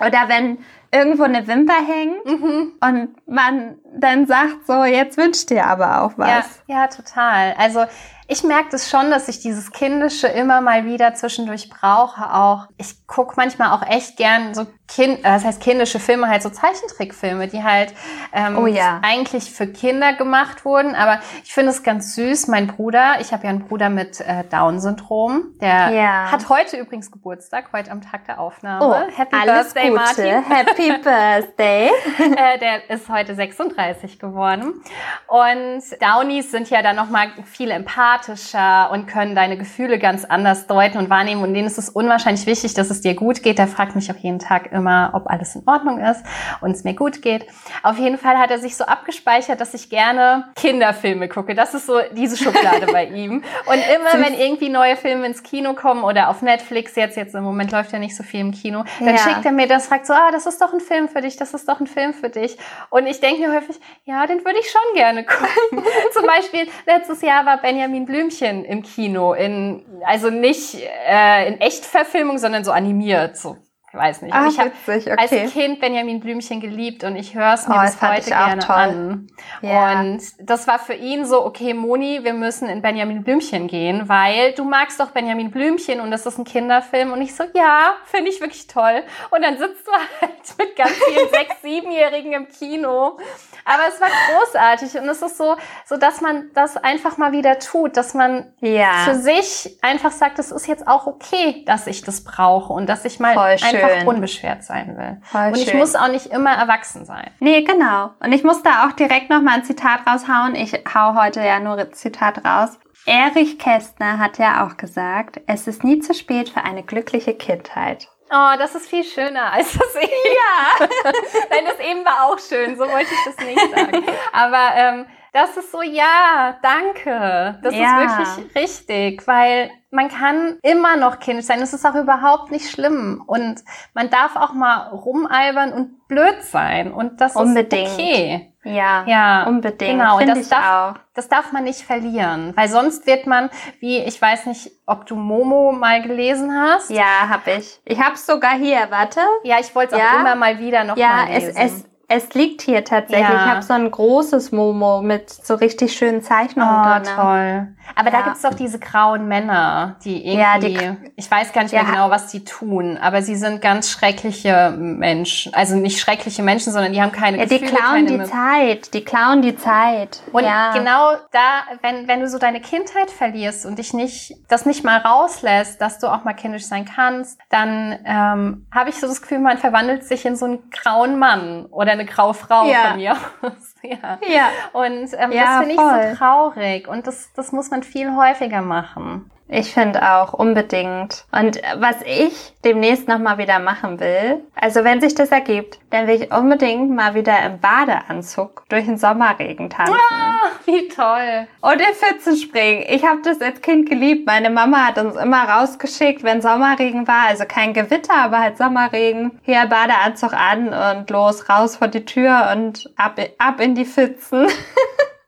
auch. 0.00 0.06
Oder 0.06 0.28
wenn 0.28 0.58
irgendwo 0.90 1.24
eine 1.24 1.46
Wimper 1.46 1.74
hängt 1.74 2.24
mhm. 2.24 2.72
und 2.80 3.28
man 3.28 3.78
dann 3.96 4.26
sagt 4.26 4.66
so, 4.66 4.84
jetzt 4.84 5.16
wünscht 5.16 5.50
dir 5.50 5.66
aber 5.66 6.02
auch 6.02 6.12
was. 6.16 6.62
Ja, 6.66 6.82
ja 6.82 6.86
total. 6.88 7.54
Also 7.58 7.84
ich 8.26 8.42
merke 8.42 8.70
das 8.70 8.88
schon, 8.88 9.10
dass 9.10 9.28
ich 9.28 9.40
dieses 9.40 9.70
Kindische 9.70 10.28
immer 10.28 10.60
mal 10.60 10.84
wieder 10.86 11.14
zwischendurch 11.14 11.68
brauche. 11.68 12.32
Auch 12.32 12.66
ich 12.78 13.06
gucke 13.06 13.34
manchmal 13.36 13.72
auch 13.72 13.86
echt 13.86 14.16
gern 14.16 14.54
so 14.54 14.66
Kind, 14.86 15.20
äh, 15.20 15.22
das 15.22 15.44
heißt 15.44 15.62
kindische 15.62 15.98
Filme, 15.98 16.28
halt 16.28 16.42
so 16.42 16.50
Zeichentrickfilme, 16.50 17.48
die 17.48 17.62
halt 17.62 17.94
ähm, 18.34 18.58
oh 18.58 18.66
ja. 18.66 19.00
eigentlich 19.02 19.50
für 19.50 19.66
Kinder 19.66 20.12
gemacht 20.12 20.66
wurden. 20.66 20.94
Aber 20.94 21.20
ich 21.42 21.54
finde 21.54 21.70
es 21.70 21.82
ganz 21.82 22.14
süß. 22.14 22.48
Mein 22.48 22.66
Bruder, 22.66 23.16
ich 23.20 23.32
habe 23.32 23.44
ja 23.44 23.50
einen 23.50 23.66
Bruder 23.66 23.88
mit 23.88 24.20
äh, 24.20 24.44
Down-Syndrom, 24.50 25.54
der 25.60 25.90
ja. 25.90 26.30
hat 26.30 26.50
heute 26.50 26.76
übrigens 26.76 27.10
Geburtstag, 27.10 27.70
heute 27.72 27.90
am 27.90 28.02
Tag 28.02 28.26
der 28.26 28.38
Aufnahme. 28.38 28.84
Oh, 28.84 29.16
Happy 29.16 29.34
alles 29.34 29.72
Birthday, 29.72 29.88
Gute. 29.88 30.00
Martin. 30.00 30.44
Happy 30.50 30.92
Birthday. 31.02 31.90
äh, 32.36 32.58
der 32.58 32.90
ist 32.90 33.08
heute 33.08 33.34
36 33.34 34.18
geworden. 34.18 34.82
Und 35.28 35.82
Downies 36.02 36.50
sind 36.50 36.68
ja 36.68 36.82
dann 36.82 36.96
nochmal 36.96 37.28
viel 37.44 37.70
empathischer 37.70 38.90
und 38.92 39.06
können 39.06 39.34
deine 39.34 39.56
Gefühle 39.56 39.98
ganz 39.98 40.26
anders 40.26 40.66
deuten 40.66 40.98
und 40.98 41.08
wahrnehmen. 41.08 41.42
Und 41.42 41.54
denen 41.54 41.66
ist 41.66 41.78
es 41.78 41.88
unwahrscheinlich 41.88 42.44
wichtig, 42.44 42.74
dass 42.74 42.90
es 42.90 43.00
dir 43.00 43.14
gut 43.14 43.42
geht. 43.42 43.58
Der 43.58 43.66
fragt 43.66 43.96
mich 43.96 44.12
auch 44.12 44.16
jeden 44.16 44.38
Tag 44.38 44.73
immer, 44.74 45.10
ob 45.14 45.30
alles 45.30 45.54
in 45.54 45.62
Ordnung 45.66 45.98
ist 46.00 46.22
und 46.60 46.72
es 46.72 46.84
mir 46.84 46.94
gut 46.94 47.22
geht. 47.22 47.46
Auf 47.82 47.98
jeden 47.98 48.18
Fall 48.18 48.38
hat 48.38 48.50
er 48.50 48.58
sich 48.58 48.76
so 48.76 48.84
abgespeichert, 48.84 49.60
dass 49.60 49.72
ich 49.74 49.88
gerne 49.88 50.48
Kinderfilme 50.56 51.28
gucke. 51.28 51.54
Das 51.54 51.74
ist 51.74 51.86
so 51.86 52.00
diese 52.12 52.36
Schublade 52.36 52.86
bei 52.92 53.04
ihm. 53.14 53.42
Und 53.66 53.82
immer, 53.94 54.24
wenn 54.24 54.34
irgendwie 54.34 54.68
neue 54.68 54.96
Filme 54.96 55.26
ins 55.26 55.42
Kino 55.42 55.74
kommen 55.74 56.04
oder 56.04 56.28
auf 56.28 56.42
Netflix, 56.42 56.96
jetzt, 56.96 57.16
jetzt 57.16 57.34
im 57.34 57.44
Moment 57.44 57.72
läuft 57.72 57.92
ja 57.92 57.98
nicht 57.98 58.16
so 58.16 58.22
viel 58.22 58.40
im 58.40 58.52
Kino, 58.52 58.84
dann 58.98 59.08
ja. 59.08 59.18
schickt 59.18 59.44
er 59.44 59.52
mir 59.52 59.66
das, 59.66 59.86
fragt 59.86 60.06
so, 60.06 60.12
ah, 60.12 60.30
das 60.32 60.46
ist 60.46 60.60
doch 60.60 60.72
ein 60.72 60.80
Film 60.80 61.08
für 61.08 61.20
dich, 61.20 61.36
das 61.36 61.54
ist 61.54 61.68
doch 61.68 61.80
ein 61.80 61.86
Film 61.86 62.12
für 62.12 62.28
dich. 62.28 62.58
Und 62.90 63.06
ich 63.06 63.20
denke 63.20 63.40
mir 63.46 63.54
häufig, 63.54 63.80
ja, 64.04 64.26
den 64.26 64.44
würde 64.44 64.58
ich 64.58 64.70
schon 64.70 64.94
gerne 64.94 65.24
gucken. 65.24 65.84
Zum 66.12 66.26
Beispiel, 66.26 66.68
letztes 66.86 67.22
Jahr 67.22 67.46
war 67.46 67.58
Benjamin 67.58 68.06
Blümchen 68.06 68.64
im 68.64 68.82
Kino, 68.82 69.32
in, 69.34 69.84
also 70.04 70.30
nicht 70.30 70.76
äh, 71.08 71.48
in 71.48 71.60
Echtverfilmung, 71.60 72.38
sondern 72.38 72.64
so 72.64 72.72
animiert, 72.72 73.36
so 73.36 73.56
weiß 73.94 74.22
nicht. 74.22 74.34
Ah, 74.34 74.46
ich 74.48 74.58
habe 74.58 74.72
okay. 74.86 75.10
als 75.16 75.52
Kind 75.52 75.80
Benjamin 75.80 76.20
Blümchen 76.20 76.60
geliebt 76.60 77.04
und 77.04 77.16
ich 77.16 77.34
höre 77.34 77.54
es 77.54 77.68
mir 77.68 77.76
Oh, 77.76 77.82
bis 77.82 78.00
heute 78.02 78.18
ich 78.20 78.26
gerne 78.26 78.58
toll. 78.62 78.74
an. 78.76 79.26
Ja. 79.62 80.00
Und 80.00 80.20
das 80.40 80.66
war 80.66 80.78
für 80.78 80.94
ihn 80.94 81.24
so, 81.24 81.44
okay, 81.44 81.74
Moni, 81.74 82.24
wir 82.24 82.32
müssen 82.34 82.68
in 82.68 82.82
Benjamin 82.82 83.22
Blümchen 83.22 83.66
gehen, 83.68 84.08
weil 84.08 84.52
du 84.52 84.64
magst 84.64 85.00
doch 85.00 85.10
Benjamin 85.10 85.50
Blümchen 85.50 86.00
und 86.00 86.10
das 86.10 86.26
ist 86.26 86.38
ein 86.38 86.44
Kinderfilm. 86.44 87.12
Und 87.12 87.22
ich 87.22 87.34
so, 87.34 87.44
ja, 87.54 87.94
finde 88.04 88.30
ich 88.30 88.40
wirklich 88.40 88.66
toll. 88.66 89.02
Und 89.30 89.42
dann 89.42 89.58
sitzt 89.58 89.86
du 89.86 89.92
halt 89.92 90.32
mit 90.58 90.76
ganz 90.76 90.90
vielen 90.92 91.28
sechs, 91.32 91.62
siebenjährigen 91.62 92.32
im 92.32 92.48
Kino. 92.48 93.18
Aber 93.64 93.82
es 93.88 94.00
war 94.00 94.08
großartig 94.08 95.00
und 95.00 95.08
es 95.08 95.22
ist 95.22 95.38
so, 95.38 95.56
so 95.86 95.96
dass 95.96 96.20
man 96.20 96.50
das 96.54 96.76
einfach 96.76 97.16
mal 97.16 97.32
wieder 97.32 97.58
tut, 97.58 97.96
dass 97.96 98.14
man 98.14 98.52
Ja. 98.60 99.04
für 99.04 99.14
sich 99.14 99.78
einfach 99.82 100.10
sagt, 100.10 100.38
es 100.38 100.50
ist 100.50 100.66
jetzt 100.66 100.86
auch 100.86 101.06
okay, 101.06 101.64
dass 101.66 101.86
ich 101.86 102.02
das 102.02 102.24
brauche 102.24 102.72
und 102.72 102.86
dass 102.88 103.04
ich 103.04 103.20
mal 103.20 103.34
Voll 103.34 103.56
einfach 103.92 104.06
unbeschwert 104.06 104.64
sein 104.64 104.96
will. 104.96 105.20
Voll 105.22 105.48
und 105.48 105.56
ich 105.58 105.68
schön. 105.70 105.78
muss 105.78 105.94
auch 105.94 106.08
nicht 106.08 106.26
immer 106.26 106.52
erwachsen 106.52 107.04
sein. 107.04 107.30
Nee, 107.40 107.62
genau. 107.62 108.10
Und 108.20 108.32
ich 108.32 108.44
muss 108.44 108.62
da 108.62 108.86
auch 108.86 108.92
direkt 108.92 109.30
nochmal 109.30 109.54
ein 109.54 109.64
Zitat 109.64 110.00
raushauen. 110.06 110.54
Ich 110.54 110.72
hau 110.94 111.14
heute 111.14 111.40
ja 111.40 111.60
nur 111.60 111.92
Zitat 111.92 112.44
raus. 112.44 112.78
Erich 113.06 113.58
Kästner 113.58 114.18
hat 114.18 114.38
ja 114.38 114.66
auch 114.66 114.76
gesagt, 114.76 115.40
es 115.46 115.66
ist 115.66 115.84
nie 115.84 115.98
zu 116.00 116.14
spät 116.14 116.48
für 116.48 116.62
eine 116.64 116.82
glückliche 116.82 117.34
Kindheit. 117.34 118.08
Oh, 118.30 118.56
das 118.58 118.74
ist 118.74 118.88
viel 118.88 119.04
schöner 119.04 119.52
als 119.52 119.74
das 119.74 119.94
eben. 119.96 120.10
Ja. 120.34 120.86
Nein, 121.50 121.64
das 121.66 121.78
eben 121.86 122.04
war 122.04 122.24
auch 122.26 122.38
schön, 122.38 122.76
so 122.76 122.84
wollte 122.88 123.08
ich 123.12 123.24
das 123.26 123.46
nicht 123.46 123.60
sagen. 123.76 124.02
Aber 124.32 124.70
ähm, 124.74 125.06
das 125.34 125.56
ist 125.56 125.70
so, 125.70 125.82
ja, 125.82 126.56
danke. 126.62 127.58
Das 127.62 127.74
Ja. 127.74 128.02
ist 128.02 128.36
wirklich 128.38 128.56
richtig, 128.56 129.26
weil 129.28 129.70
man 129.94 130.08
kann 130.08 130.58
immer 130.62 130.96
noch 130.96 131.20
Kind 131.20 131.44
sein. 131.44 131.62
Es 131.62 131.72
ist 131.72 131.86
auch 131.86 131.94
überhaupt 131.94 132.50
nicht 132.50 132.68
schlimm. 132.70 133.22
Und 133.26 133.56
man 133.94 134.10
darf 134.10 134.36
auch 134.36 134.52
mal 134.52 134.88
rumalbern 134.88 135.72
und 135.72 136.06
blöd 136.08 136.42
sein. 136.42 136.92
Und 136.92 137.20
das 137.20 137.36
Unbedingt. 137.36 137.88
ist 137.88 137.94
okay. 137.94 138.50
Ja, 138.64 139.04
Ja, 139.06 139.44
unbedingt. 139.46 139.98
Genau, 140.00 140.16
und 140.18 140.26
das 140.26 140.48
darf, 140.48 140.96
auch. 140.96 141.00
das 141.14 141.28
darf 141.28 141.52
man 141.52 141.64
nicht 141.64 141.82
verlieren, 141.82 142.54
weil 142.56 142.68
sonst 142.68 143.06
wird 143.06 143.26
man, 143.26 143.50
wie 143.80 143.98
ich 143.98 144.20
weiß 144.20 144.46
nicht, 144.46 144.70
ob 144.86 145.04
du 145.04 145.16
Momo 145.16 145.70
mal 145.72 146.00
gelesen 146.00 146.50
hast. 146.58 146.88
Ja, 146.90 147.28
hab 147.28 147.46
ich. 147.46 147.78
Ich 147.84 148.00
hab's 148.00 148.24
sogar 148.24 148.52
hier, 148.54 148.86
warte. 148.88 149.20
Ja, 149.42 149.56
ich 149.60 149.74
wollte 149.74 149.96
es 149.96 150.00
auch 150.00 150.04
Ja. 150.14 150.20
immer 150.22 150.34
mal 150.34 150.58
wieder 150.60 150.82
noch 150.84 150.96
Ja, 150.96 151.08
mal 151.08 151.26
es, 151.30 151.44
lesen. 151.44 151.56
es, 151.58 151.84
es 152.08 152.34
liegt 152.34 152.62
hier 152.62 152.82
tatsächlich. 152.84 153.28
Ja. 153.28 153.34
Ich 153.44 153.50
habe 153.50 153.62
so 153.62 153.74
ein 153.74 153.90
großes 153.90 154.50
Momo 154.50 155.02
mit 155.02 155.28
so 155.28 155.56
richtig 155.56 155.92
schönen 155.94 156.22
Zeichnungen 156.22 156.74
Oh, 156.74 156.88
drin. 156.90 157.14
toll. 157.14 157.68
Aber 157.96 158.10
da 158.10 158.18
Ja. 158.20 158.24
gibt's 158.24 158.42
doch 158.42 158.54
diese 158.54 158.78
grauen 158.78 159.28
Männer, 159.28 159.96
die 160.04 160.24
Ja, 160.32 160.56
irgendwie, 160.56 160.78
die- 160.78 161.12
ich 161.16 161.30
weiß 161.30 161.52
gar 161.52 161.62
nicht 161.62 161.72
mehr 161.72 161.82
Ja. 161.82 161.90
genau, 161.90 162.10
was 162.10 162.26
die 162.28 162.44
tun, 162.44 162.96
aber 162.98 163.22
sie 163.22 163.36
sind 163.36 163.60
ganz 163.62 163.90
schreckliche 163.90 164.74
Menschen. 164.76 165.54
Also 165.54 165.76
nicht 165.76 166.00
schreckliche 166.00 166.42
Menschen, 166.42 166.72
sondern 166.72 166.92
die 166.92 167.00
haben 167.00 167.12
keine 167.12 167.38
Ja, 167.38 167.46
die 167.46 167.60
Gefühle, 167.60 167.78
klauen 167.80 168.06
keine 168.06 168.18
die 168.24 168.30
Zeit. 168.30 168.94
Die 168.94 169.04
klauen 169.04 169.42
die 169.42 169.56
Zeit. 169.56 170.22
Und 170.32 170.44
ja. 170.44 170.72
genau 170.72 171.12
da, 171.32 171.62
wenn, 171.82 172.08
wenn 172.08 172.20
du 172.20 172.28
so 172.28 172.38
deine 172.38 172.60
Kindheit 172.60 173.10
verlierst 173.10 173.64
und 173.66 173.78
dich 173.78 173.94
nicht, 173.94 174.34
das 174.48 174.66
nicht 174.66 174.84
mal 174.84 174.98
rauslässt, 174.98 175.80
dass 175.80 175.98
du 175.98 176.08
auch 176.08 176.24
mal 176.24 176.34
kindisch 176.34 176.66
sein 176.66 176.84
kannst, 176.84 177.38
dann 177.50 177.98
ähm, 178.04 178.66
habe 178.74 178.90
ich 178.90 178.96
so 178.96 179.06
das 179.06 179.22
Gefühl, 179.22 179.38
man 179.38 179.58
verwandelt 179.58 180.04
sich 180.04 180.24
in 180.26 180.36
so 180.36 180.46
einen 180.46 180.70
grauen 180.70 181.18
Mann 181.18 181.66
oder 181.66 181.92
eine 181.92 182.04
graue 182.06 182.34
Frau 182.34 182.66
Ja. 182.68 182.88
von 182.88 182.96
mir 182.96 183.12
aus. 183.42 183.73
ja. 183.90 184.18
Ja. 184.26 184.48
Und 184.72 185.10
ähm, 185.16 185.32
Ja, 185.32 185.58
das 185.58 185.66
finde 185.66 185.74
ich 185.74 185.80
so 185.80 186.16
traurig. 186.16 186.88
Und 186.88 187.06
das, 187.06 187.32
das 187.34 187.52
muss 187.52 187.70
man 187.70 187.82
viel 187.82 188.14
häufiger 188.16 188.62
machen. 188.62 189.30
Ich 189.46 189.74
finde 189.74 190.14
auch 190.14 190.32
unbedingt. 190.32 191.26
Und 191.30 191.60
was 191.76 191.96
ich 192.02 192.54
demnächst 192.64 193.08
nochmal 193.08 193.38
wieder 193.38 193.58
machen 193.58 194.00
will, 194.00 194.42
also 194.54 194.84
wenn 194.84 195.00
sich 195.00 195.14
das 195.14 195.30
ergibt, 195.30 195.78
dann 195.90 196.06
will 196.06 196.22
ich 196.22 196.32
unbedingt 196.32 196.90
mal 196.90 197.14
wieder 197.14 197.44
im 197.44 197.60
Badeanzug 197.60 198.64
durch 198.68 198.86
den 198.86 198.96
Sommerregen 198.96 199.68
tanzen. 199.68 199.94
Ah, 199.94 200.48
wie 200.64 200.88
toll. 200.88 201.46
Und 201.60 201.80
in 201.80 201.94
Pfützen 201.94 202.36
springen. 202.36 202.84
Ich 202.88 203.04
habe 203.04 203.20
das 203.22 203.40
als 203.40 203.60
Kind 203.60 203.88
geliebt. 203.88 204.26
Meine 204.26 204.50
Mama 204.50 204.86
hat 204.86 204.98
uns 204.98 205.16
immer 205.16 205.48
rausgeschickt, 205.48 206.22
wenn 206.22 206.40
Sommerregen 206.40 207.06
war. 207.06 207.26
Also 207.28 207.44
kein 207.46 207.74
Gewitter, 207.74 208.14
aber 208.14 208.38
halt 208.40 208.56
Sommerregen. 208.56 209.38
Hier 209.42 209.66
Badeanzug 209.66 210.32
an 210.32 210.68
und 210.68 211.10
los, 211.10 211.48
raus 211.50 211.76
vor 211.76 211.88
die 211.88 212.04
Tür 212.04 212.50
und 212.52 212.90
ab, 212.96 213.20
ab 213.38 213.60
in 213.60 213.74
die 213.74 213.84
Pfützen. 213.84 214.46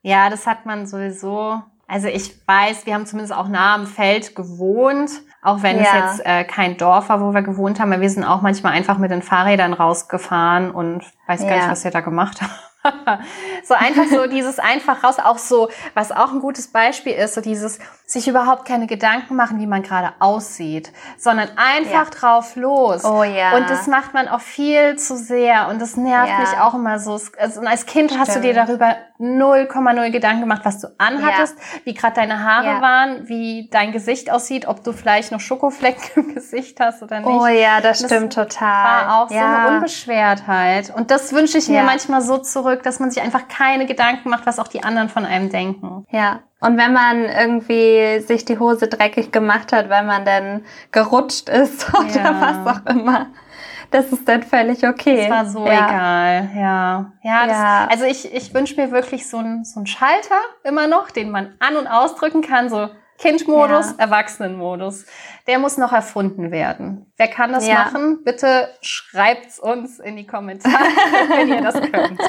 Ja, 0.07 0.31
das 0.31 0.47
hat 0.47 0.67
man 0.67 0.87
sowieso. 0.87 1.65
Also 1.89 2.09
ich 2.09 2.35
weiß, 2.49 2.85
wir 2.87 2.95
haben 2.95 3.07
zumindest 3.07 3.33
auch 3.37 3.49
nah 3.49 3.75
am 3.75 3.87
Feld 3.87 4.35
gewohnt, 4.35 5.11
auch 5.43 5.63
wenn 5.63 5.79
es 5.79 5.87
Ja. 5.87 6.07
jetzt 6.11 6.27
äh, 6.27 6.45
kein 6.45 6.77
Dorf 6.77 7.09
war, 7.09 7.21
wo 7.21 7.33
wir 7.33 7.43
gewohnt 7.43 7.79
haben. 7.79 7.99
Wir 8.01 8.11
sind 8.11 8.25
auch 8.25 8.43
manchmal 8.43 8.73
einfach 8.73 8.99
mit 8.99 9.11
den 9.13 9.23
Fahrrädern 9.23 9.73
rausgefahren 9.73 10.73
und 10.73 11.05
weiß 11.29 11.43
gar 11.43 11.51
Ja. 11.51 11.57
nicht, 11.59 11.69
was 11.71 11.85
wir 11.85 11.93
da 11.93 12.01
gemacht 12.01 12.41
haben. 12.43 12.51
so 13.65 13.75
einfach 13.75 14.05
so 14.11 14.27
dieses 14.27 14.59
einfach 14.59 15.03
raus, 15.05 15.17
auch 15.23 15.39
so, 15.39 15.69
was 15.95 16.13
auch 16.13 16.33
ein 16.33 16.41
gutes 16.41 16.69
Beispiel 16.69 17.13
ist, 17.13 17.35
so 17.35 17.41
dieses 17.41 17.79
sich 18.05 18.29
überhaupt 18.29 18.67
keine 18.67 18.87
Gedanken 18.87 19.35
machen, 19.35 19.59
wie 19.59 19.67
man 19.67 19.83
gerade 19.83 20.13
aussieht, 20.21 20.93
sondern 21.19 21.49
einfach 21.57 22.05
Ja. 22.13 22.19
drauf 22.19 22.55
los. 22.55 23.05
Oh 23.05 23.25
ja. 23.25 23.57
Und 23.57 23.69
das 23.69 23.87
macht 23.89 24.15
man 24.15 24.29
auch 24.29 24.41
viel 24.41 24.97
zu 24.97 25.17
sehr 25.17 25.69
und 25.69 25.81
das 25.83 25.97
nervt 25.97 26.29
Ja. 26.31 26.39
mich 26.39 26.59
auch 26.61 26.75
immer 26.75 26.99
so. 27.01 27.19
Also 27.39 27.61
als 27.63 27.85
Kind 27.87 28.17
hast 28.19 28.37
du 28.37 28.41
dir 28.41 28.53
Stimmt. 28.53 28.69
darüber 28.69 28.97
0,0 29.19 30.11
Gedanken 30.11 30.43
gemacht, 30.43 30.61
was 30.65 30.79
du 30.81 30.89
anhattest, 30.99 31.57
wie 31.85 31.95
gerade 31.95 32.15
deine 32.15 32.45
Haare 32.45 32.67
Ja. 32.67 32.81
waren, 32.83 33.29
wie 33.29 33.69
dein 33.73 33.91
Gesicht 33.93 34.31
aussieht, 34.31 34.69
ob 34.69 34.85
du 34.85 34.93
vielleicht 34.93 35.33
noch 35.33 35.41
Schokoflecken 35.41 36.01
im 36.29 36.35
Gesicht 36.35 36.79
hast 36.81 37.03
oder 37.03 37.21
nicht. 37.21 37.29
Oh 37.29 37.47
ja, 37.47 37.81
das 37.81 38.01
Das 38.03 38.11
stimmt 38.11 38.35
total. 38.35 38.85
war 39.09 39.23
auch 39.23 39.29
so 39.29 39.35
ja. 39.35 39.65
eine 39.67 39.77
Unbeschwertheit. 39.77 40.93
Und 40.95 41.11
das 41.11 41.33
wünsche 41.33 41.59
ich 41.59 41.69
mir 41.69 41.79
Ja. 41.79 41.83
manchmal 41.85 42.23
so 42.23 42.39
zurück, 42.39 42.76
dass 42.83 43.01
man 43.01 43.11
sich 43.11 43.23
einfach 43.23 43.49
keine 43.49 43.87
Gedanken 43.87 44.31
macht, 44.31 44.47
was 44.47 44.59
auch 44.59 44.69
die 44.69 44.83
anderen 44.85 45.09
von 45.09 45.25
einem 45.25 45.51
denken. 45.51 46.07
Ja. 46.11 46.41
Und 46.61 46.79
wenn 46.79 46.93
man 46.93 47.25
irgendwie 47.25 48.21
sich 48.21 48.45
die 48.45 48.59
Hose 48.59 48.89
dreckig 48.89 49.31
gemacht 49.33 49.73
hat, 49.73 49.89
weil 49.89 50.05
man 50.05 50.25
dann 50.25 50.65
gerutscht 50.93 51.49
ist 51.49 51.93
oder 51.99 52.09
Ja. 52.23 52.41
was 52.65 52.77
auch 52.77 52.87
immer, 52.91 53.27
das 53.91 54.07
ist 54.13 54.29
dann 54.29 54.43
völlig 54.43 54.87
okay. 54.87 55.29
Das 55.29 55.31
war 55.31 55.47
so 55.47 55.67
ja. 55.67 55.73
egal, 55.87 56.51
ja. 56.57 57.13
Ja, 57.23 57.47
das, 57.47 57.57
Ja. 57.57 57.89
also 57.91 58.05
ich, 58.05 58.35
ich 58.35 58.53
wünsche 58.55 58.81
mir 58.81 58.91
wirklich 58.91 59.29
so 59.29 59.39
einen 59.39 59.65
so 59.65 59.79
einen 59.81 59.87
Schalter 59.87 60.41
immer 60.65 60.87
noch, 60.89 61.11
den 61.11 61.31
man 61.31 61.55
an- 61.61 61.77
und 61.77 61.87
ausdrücken 61.87 62.43
kann, 62.43 62.69
so 62.69 62.89
Kindmodus, 63.19 63.87
Ja. 63.99 64.05
Erwachsenenmodus. 64.05 65.05
Der 65.47 65.59
muss 65.59 65.77
noch 65.79 65.93
erfunden 65.93 66.51
werden. 66.51 67.07
Wer 67.17 67.29
kann 67.29 67.53
das 67.53 67.67
Ja. 67.67 67.75
machen? 67.85 68.23
Bitte 68.25 68.69
schreibt's 68.81 69.59
uns 69.59 69.99
in 69.99 70.17
die 70.17 70.27
Kommentare, 70.27 70.75
wenn 71.29 71.49
ihr 71.49 71.63
das 71.63 71.75
könnt. 71.81 72.21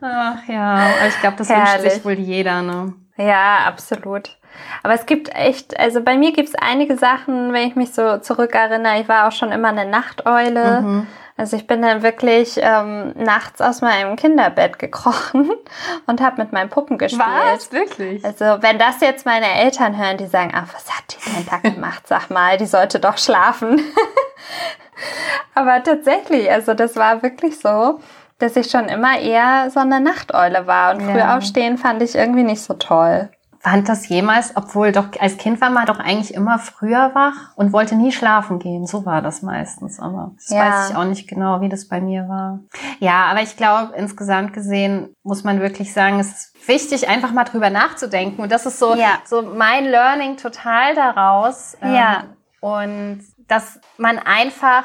Ach 0.00 0.46
ja, 0.48 0.88
ich 1.08 1.20
glaube, 1.20 1.36
das 1.38 1.48
wünscht 1.48 1.62
Herrlich. 1.66 1.92
sich 1.94 2.04
wohl 2.04 2.12
jeder, 2.18 2.62
ne? 2.62 2.94
Ja, 3.16 3.58
absolut. 3.66 4.38
Aber 4.82 4.94
es 4.94 5.06
gibt 5.06 5.34
echt, 5.34 5.78
also 5.78 6.02
bei 6.02 6.16
mir 6.16 6.32
gibt 6.32 6.48
es 6.48 6.54
einige 6.54 6.96
Sachen, 6.96 7.52
wenn 7.52 7.68
ich 7.68 7.76
mich 7.76 7.92
so 7.92 8.18
zurückerinnere, 8.18 9.00
ich 9.00 9.08
war 9.08 9.28
auch 9.28 9.32
schon 9.32 9.52
immer 9.52 9.68
eine 9.68 9.86
Nachteule. 9.86 10.80
Mhm. 10.82 11.06
Also 11.38 11.56
ich 11.56 11.66
bin 11.66 11.82
dann 11.82 12.02
wirklich 12.02 12.54
ähm, 12.56 13.12
nachts 13.14 13.60
aus 13.60 13.82
meinem 13.82 14.16
Kinderbett 14.16 14.78
gekrochen 14.78 15.50
und 16.06 16.22
habe 16.22 16.40
mit 16.42 16.52
meinen 16.52 16.70
Puppen 16.70 16.96
gespielt. 16.96 17.22
Wirklich? 17.70 18.24
Also 18.24 18.44
wenn 18.62 18.78
das 18.78 19.00
jetzt 19.00 19.26
meine 19.26 19.46
Eltern 19.46 19.98
hören, 19.98 20.16
die 20.16 20.26
sagen, 20.26 20.52
ach, 20.54 20.72
was 20.72 20.88
hat 20.96 21.04
die 21.10 21.30
denn 21.30 21.46
da 21.50 21.68
gemacht? 21.68 22.06
Sag 22.06 22.30
mal, 22.30 22.56
die 22.56 22.64
sollte 22.66 23.00
doch 23.00 23.18
schlafen. 23.18 23.80
Aber 25.54 25.82
tatsächlich, 25.82 26.50
also 26.50 26.74
das 26.74 26.96
war 26.96 27.22
wirklich 27.22 27.58
so, 27.60 28.00
dass 28.38 28.56
ich 28.56 28.70
schon 28.70 28.86
immer 28.88 29.18
eher 29.18 29.70
so 29.70 29.80
eine 29.80 30.00
Nachteule 30.00 30.66
war. 30.66 30.94
Und 30.94 31.02
früh 31.02 31.18
Ja. 31.18 31.36
aufstehen 31.36 31.78
fand 31.78 32.02
ich 32.02 32.14
irgendwie 32.14 32.42
nicht 32.44 32.62
so 32.62 32.74
toll. 32.74 33.30
Fand 33.68 33.88
das 33.88 34.08
jemals, 34.08 34.52
obwohl 34.54 34.92
doch 34.92 35.08
als 35.18 35.38
Kind 35.38 35.60
war 35.60 35.70
man 35.70 35.86
doch 35.86 35.98
eigentlich 35.98 36.32
immer 36.34 36.60
früher 36.60 37.10
wach 37.14 37.56
und 37.56 37.72
wollte 37.72 37.96
nie 37.96 38.12
schlafen 38.12 38.60
gehen. 38.60 38.86
So 38.86 39.04
war 39.04 39.22
das 39.22 39.42
meistens, 39.42 39.98
aber 39.98 40.30
das 40.36 40.50
Ja. 40.50 40.60
weiß 40.60 40.90
ich 40.90 40.96
auch 40.96 41.04
nicht 41.04 41.26
genau, 41.26 41.60
wie 41.60 41.68
das 41.68 41.88
bei 41.88 42.00
mir 42.00 42.28
war. 42.28 42.60
Ja, 43.00 43.24
aber 43.24 43.42
ich 43.42 43.56
glaube, 43.56 43.92
insgesamt 43.96 44.52
gesehen 44.52 45.12
muss 45.24 45.42
man 45.42 45.58
wirklich 45.60 45.92
sagen, 45.92 46.20
es 46.20 46.28
ist 46.28 46.68
wichtig, 46.68 47.08
einfach 47.08 47.32
mal 47.32 47.42
drüber 47.42 47.70
nachzudenken. 47.70 48.40
Und 48.40 48.52
das 48.52 48.66
ist 48.66 48.78
so, 48.78 48.94
Ja. 48.94 49.18
so 49.24 49.42
mein 49.42 49.84
Learning 49.86 50.36
total 50.36 50.94
daraus. 50.94 51.76
Ähm, 51.82 51.92
Ja. 51.94 52.22
Und 52.60 53.22
dass 53.48 53.80
man 53.98 54.20
einfach 54.20 54.84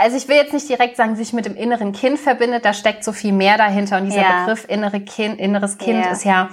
also 0.00 0.16
ich 0.16 0.26
will 0.26 0.34
jetzt 0.34 0.52
nicht 0.52 0.68
direkt 0.68 0.96
sagen, 0.96 1.14
sich 1.14 1.32
mit 1.32 1.46
dem 1.46 1.54
inneren 1.54 1.92
Kind 1.92 2.18
verbindet, 2.18 2.64
da 2.64 2.72
steckt 2.72 3.04
so 3.04 3.12
viel 3.12 3.32
mehr 3.32 3.56
dahinter. 3.56 3.98
Und 3.98 4.06
dieser 4.06 4.20
Ja. 4.22 4.40
Begriff 4.40 4.64
innere 4.68 4.98
kind, 4.98 5.38
inneres 5.38 5.78
Kind 5.78 6.04
Ja. 6.04 6.10
ist 6.10 6.24
ja 6.24 6.48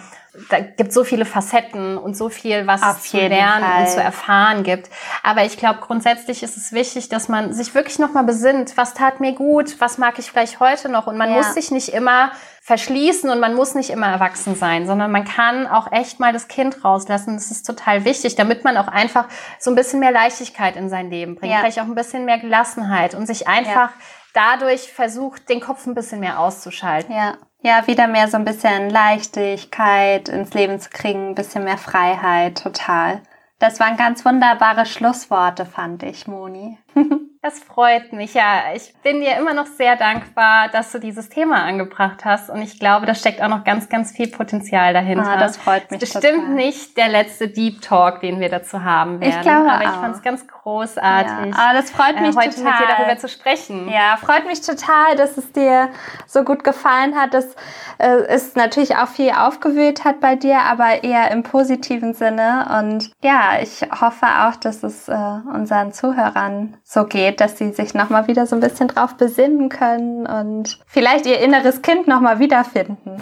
da 0.50 0.60
gibt 0.60 0.92
so 0.92 1.04
viele 1.04 1.26
Facetten 1.26 1.98
und 1.98 2.18
so 2.18 2.30
viel, 2.30 2.66
was 2.66 2.82
Auf 2.82 2.98
es 2.98 3.12
zu 3.12 3.18
lernen 3.18 3.64
Fall. 3.64 3.82
und 3.82 3.90
zu 3.90 4.02
erfahren 4.02 4.64
gibt. 4.64 4.90
Aber 5.22 5.46
ich 5.46 5.58
glaube, 5.58 5.80
grundsätzlich 5.80 6.42
ist 6.42 6.58
es 6.58 6.72
wichtig, 6.72 7.08
dass 7.10 7.30
man 7.30 7.54
sich 7.54 7.76
wirklich 7.76 8.00
nochmal 8.00 8.24
besinnt, 8.24 8.76
was 8.76 8.96
tat 8.96 9.20
mir 9.20 9.34
gut, 9.34 9.80
was 9.80 10.00
mag 10.00 10.18
ich 10.18 10.32
vielleicht 10.32 10.60
heute 10.60 10.90
noch. 10.90 11.06
Und 11.06 11.18
man 11.18 11.30
ja. 11.30 11.38
muss 11.38 11.54
sich 11.54 11.70
nicht 11.70 11.90
immer 11.90 12.32
verschließen 12.64 13.30
und 13.30 13.40
man 13.40 13.54
muss 13.54 13.76
nicht 13.76 13.92
immer 13.92 14.08
erwachsen 14.08 14.56
sein, 14.56 14.88
sondern 14.88 15.12
man 15.12 15.26
kann 15.26 15.68
auch 15.68 15.92
echt 15.92 16.20
mal 16.20 16.34
das 16.34 16.48
Kind 16.48 16.84
rauslassen. 16.84 17.36
Das 17.36 17.52
ist 17.52 17.68
total 17.68 18.04
wichtig, 18.04 18.36
damit 18.36 18.64
man 18.64 18.78
auch 18.78 18.88
einfach 18.88 19.28
so 19.60 19.70
ein 19.70 19.76
bisschen 19.76 20.00
mehr 20.00 20.12
Leichtigkeit 20.12 20.76
in 20.76 20.90
sein 20.90 21.12
Leben 21.12 21.36
bringt, 21.36 21.52
ja. 21.52 21.60
vielleicht 21.60 21.80
auch 21.80 21.86
ein 21.86 21.96
bisschen 21.96 22.26
mehr 22.26 22.40
Gelassenheit 22.40 23.14
und 23.14 23.28
sich 23.28 23.48
einfach 23.48 23.92
ja. 23.92 23.94
dadurch 24.34 24.92
versucht, 24.92 25.48
den 25.50 25.60
Kopf 25.60 25.86
ein 25.86 25.94
bisschen 25.94 26.22
mehr 26.22 26.40
auszuschalten. 26.40 27.14
Ja 27.14 27.36
ja, 27.64 27.88
wieder 27.88 28.08
mehr 28.08 28.28
so 28.28 28.38
ein 28.38 28.46
bisschen 28.46 28.90
Leichtigkeit 28.90 30.30
ins 30.30 30.54
Leben 30.54 30.80
zu 30.80 30.90
kriegen, 30.90 31.30
ein 31.30 31.36
bisschen 31.36 31.64
mehr 31.64 31.78
Freiheit, 31.78 32.62
total. 32.62 33.22
Das 33.58 33.80
waren 33.80 33.96
ganz 33.96 34.26
wunderbare 34.26 34.86
Schlussworte, 34.86 35.66
fand 35.66 36.04
ich, 36.04 36.28
Moni. 36.28 36.78
Das 37.46 37.60
freut 37.60 38.14
mich, 38.14 38.36
ja. 38.36 38.74
Ich 38.74 38.94
bin 39.04 39.20
dir 39.20 39.36
immer 39.36 39.54
noch 39.54 39.66
sehr 39.66 39.98
dankbar, 39.98 40.70
dass 40.70 40.94
du 40.94 41.00
dieses 41.00 41.28
Thema 41.28 41.62
angebracht 41.66 42.24
hast. 42.24 42.50
Und 42.50 42.62
ich 42.62 42.80
glaube, 42.80 43.06
da 43.06 43.14
steckt 43.14 43.42
auch 43.42 43.50
noch 43.50 43.66
ganz, 43.66 43.90
ganz 43.90 44.14
viel 44.14 44.30
Potenzial 44.30 44.94
dahinter. 44.94 45.30
Ah, 45.30 45.38
das 45.38 45.58
freut 45.58 45.92
mich. 45.92 46.00
Bestimmt 46.00 46.24
total. 46.24 46.54
nicht 46.54 46.96
der 46.96 47.10
letzte 47.10 47.50
Deep 47.50 47.82
Talk, 47.82 48.22
den 48.22 48.40
wir 48.40 48.48
dazu 48.48 48.86
haben 48.86 49.20
werden. 49.20 49.34
Ich 49.34 49.42
glaube 49.42 49.70
Aber 49.70 49.84
auch. 49.84 49.90
ich 49.90 50.00
fand 50.00 50.16
es 50.16 50.22
ganz 50.22 50.48
großartig. 50.48 51.54
Ja. 51.54 51.62
Aber 51.62 51.74
das 51.74 51.92
freut 51.92 52.22
mich 52.22 52.34
äh, 52.34 52.40
heute 52.40 52.56
total. 52.56 52.72
mit 52.72 52.80
dir 52.80 52.96
darüber 52.96 53.18
zu 53.18 53.28
sprechen. 53.28 53.90
Ja, 53.90 54.16
freut 54.16 54.46
mich 54.46 54.62
total, 54.62 55.18
dass 55.18 55.38
es 55.38 55.52
dir 55.52 55.90
so 56.26 56.46
gut 56.46 56.64
gefallen 56.64 57.14
hat, 57.18 57.34
dass 57.34 57.58
äh, 57.98 58.08
es 58.30 58.56
natürlich 58.56 58.96
auch 58.96 59.10
viel 59.10 59.32
aufgewühlt 59.32 60.06
hat 60.06 60.22
bei 60.22 60.38
dir, 60.38 60.60
aber 60.60 61.04
eher 61.04 61.30
im 61.32 61.44
positiven 61.44 62.14
Sinne. 62.14 62.70
Und 62.80 63.12
ja, 63.22 63.60
ich 63.62 63.82
hoffe 63.82 64.26
auch, 64.26 64.56
dass 64.56 64.82
es 64.82 65.10
äh, 65.10 65.14
unseren 65.54 65.92
Zuhörern 65.92 66.78
so 66.94 67.06
geht 67.06 67.42
dass 67.42 67.58
sie 67.58 67.72
sich 67.72 67.94
nochmal 67.94 68.28
wieder 68.28 68.46
so 68.46 68.56
ein 68.56 68.60
bisschen 68.60 68.88
drauf 68.88 69.18
besinnen 69.18 69.70
können 69.70 70.28
und 70.28 70.80
vielleicht 70.86 71.26
ihr 71.26 71.40
inneres 71.40 71.82
Kind 71.82 72.08
nochmal 72.08 72.40
wiederfinden. 72.40 73.22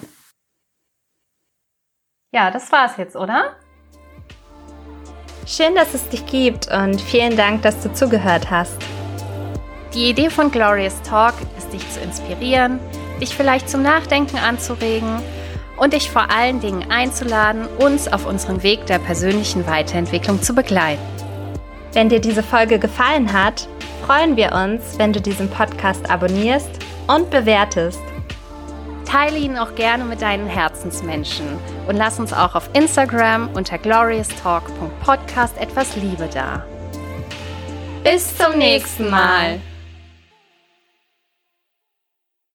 Ja, 2.33 2.51
das 2.51 2.71
war's 2.71 2.97
jetzt, 2.97 3.15
oder? 3.15 3.55
Schön, 5.45 5.75
dass 5.75 5.93
es 5.93 6.07
dich 6.09 6.25
gibt 6.25 6.71
und 6.71 7.01
vielen 7.01 7.35
Dank, 7.35 7.61
dass 7.61 7.81
du 7.81 7.91
zugehört 7.93 8.49
hast. 8.51 8.77
Die 9.93 10.09
Idee 10.09 10.29
von 10.29 10.51
Glorious 10.51 11.01
Talk 11.01 11.33
ist, 11.57 11.73
dich 11.73 11.89
zu 11.89 11.99
inspirieren, 11.99 12.79
dich 13.19 13.35
vielleicht 13.35 13.69
zum 13.69 13.81
Nachdenken 13.81 14.37
anzuregen 14.37 15.21
und 15.77 15.93
dich 15.93 16.09
vor 16.09 16.29
allen 16.31 16.59
Dingen 16.61 16.89
einzuladen, 16.89 17.67
uns 17.79 18.07
auf 18.11 18.25
unserem 18.25 18.63
Weg 18.63 18.85
der 18.85 18.99
persönlichen 18.99 19.67
Weiterentwicklung 19.67 20.41
zu 20.41 20.53
begleiten. 20.53 21.01
Wenn 21.93 22.09
dir 22.09 22.21
diese 22.21 22.43
Folge 22.43 22.79
gefallen 22.79 23.33
hat, 23.33 23.67
freuen 24.05 24.37
wir 24.37 24.53
uns, 24.53 24.97
wenn 24.97 25.11
du 25.11 25.19
diesen 25.19 25.49
Podcast 25.49 26.09
abonnierst 26.09 26.69
und 27.07 27.29
bewertest. 27.29 27.99
Teile 29.05 29.37
ihn 29.37 29.57
auch 29.57 29.75
gerne 29.75 30.05
mit 30.05 30.21
deinen 30.21 30.47
Herzensmenschen 30.47 31.45
und 31.87 31.97
lass 31.97 32.17
uns 32.17 32.31
auch 32.31 32.55
auf 32.55 32.69
Instagram 32.73 33.49
unter 33.53 33.77
glorioustalk.podcast 33.77 35.57
etwas 35.57 35.97
Liebe 35.97 36.29
da. 36.33 36.65
Bis 38.03 38.37
zum 38.37 38.57
nächsten 38.57 39.09
Mal. 39.09 39.59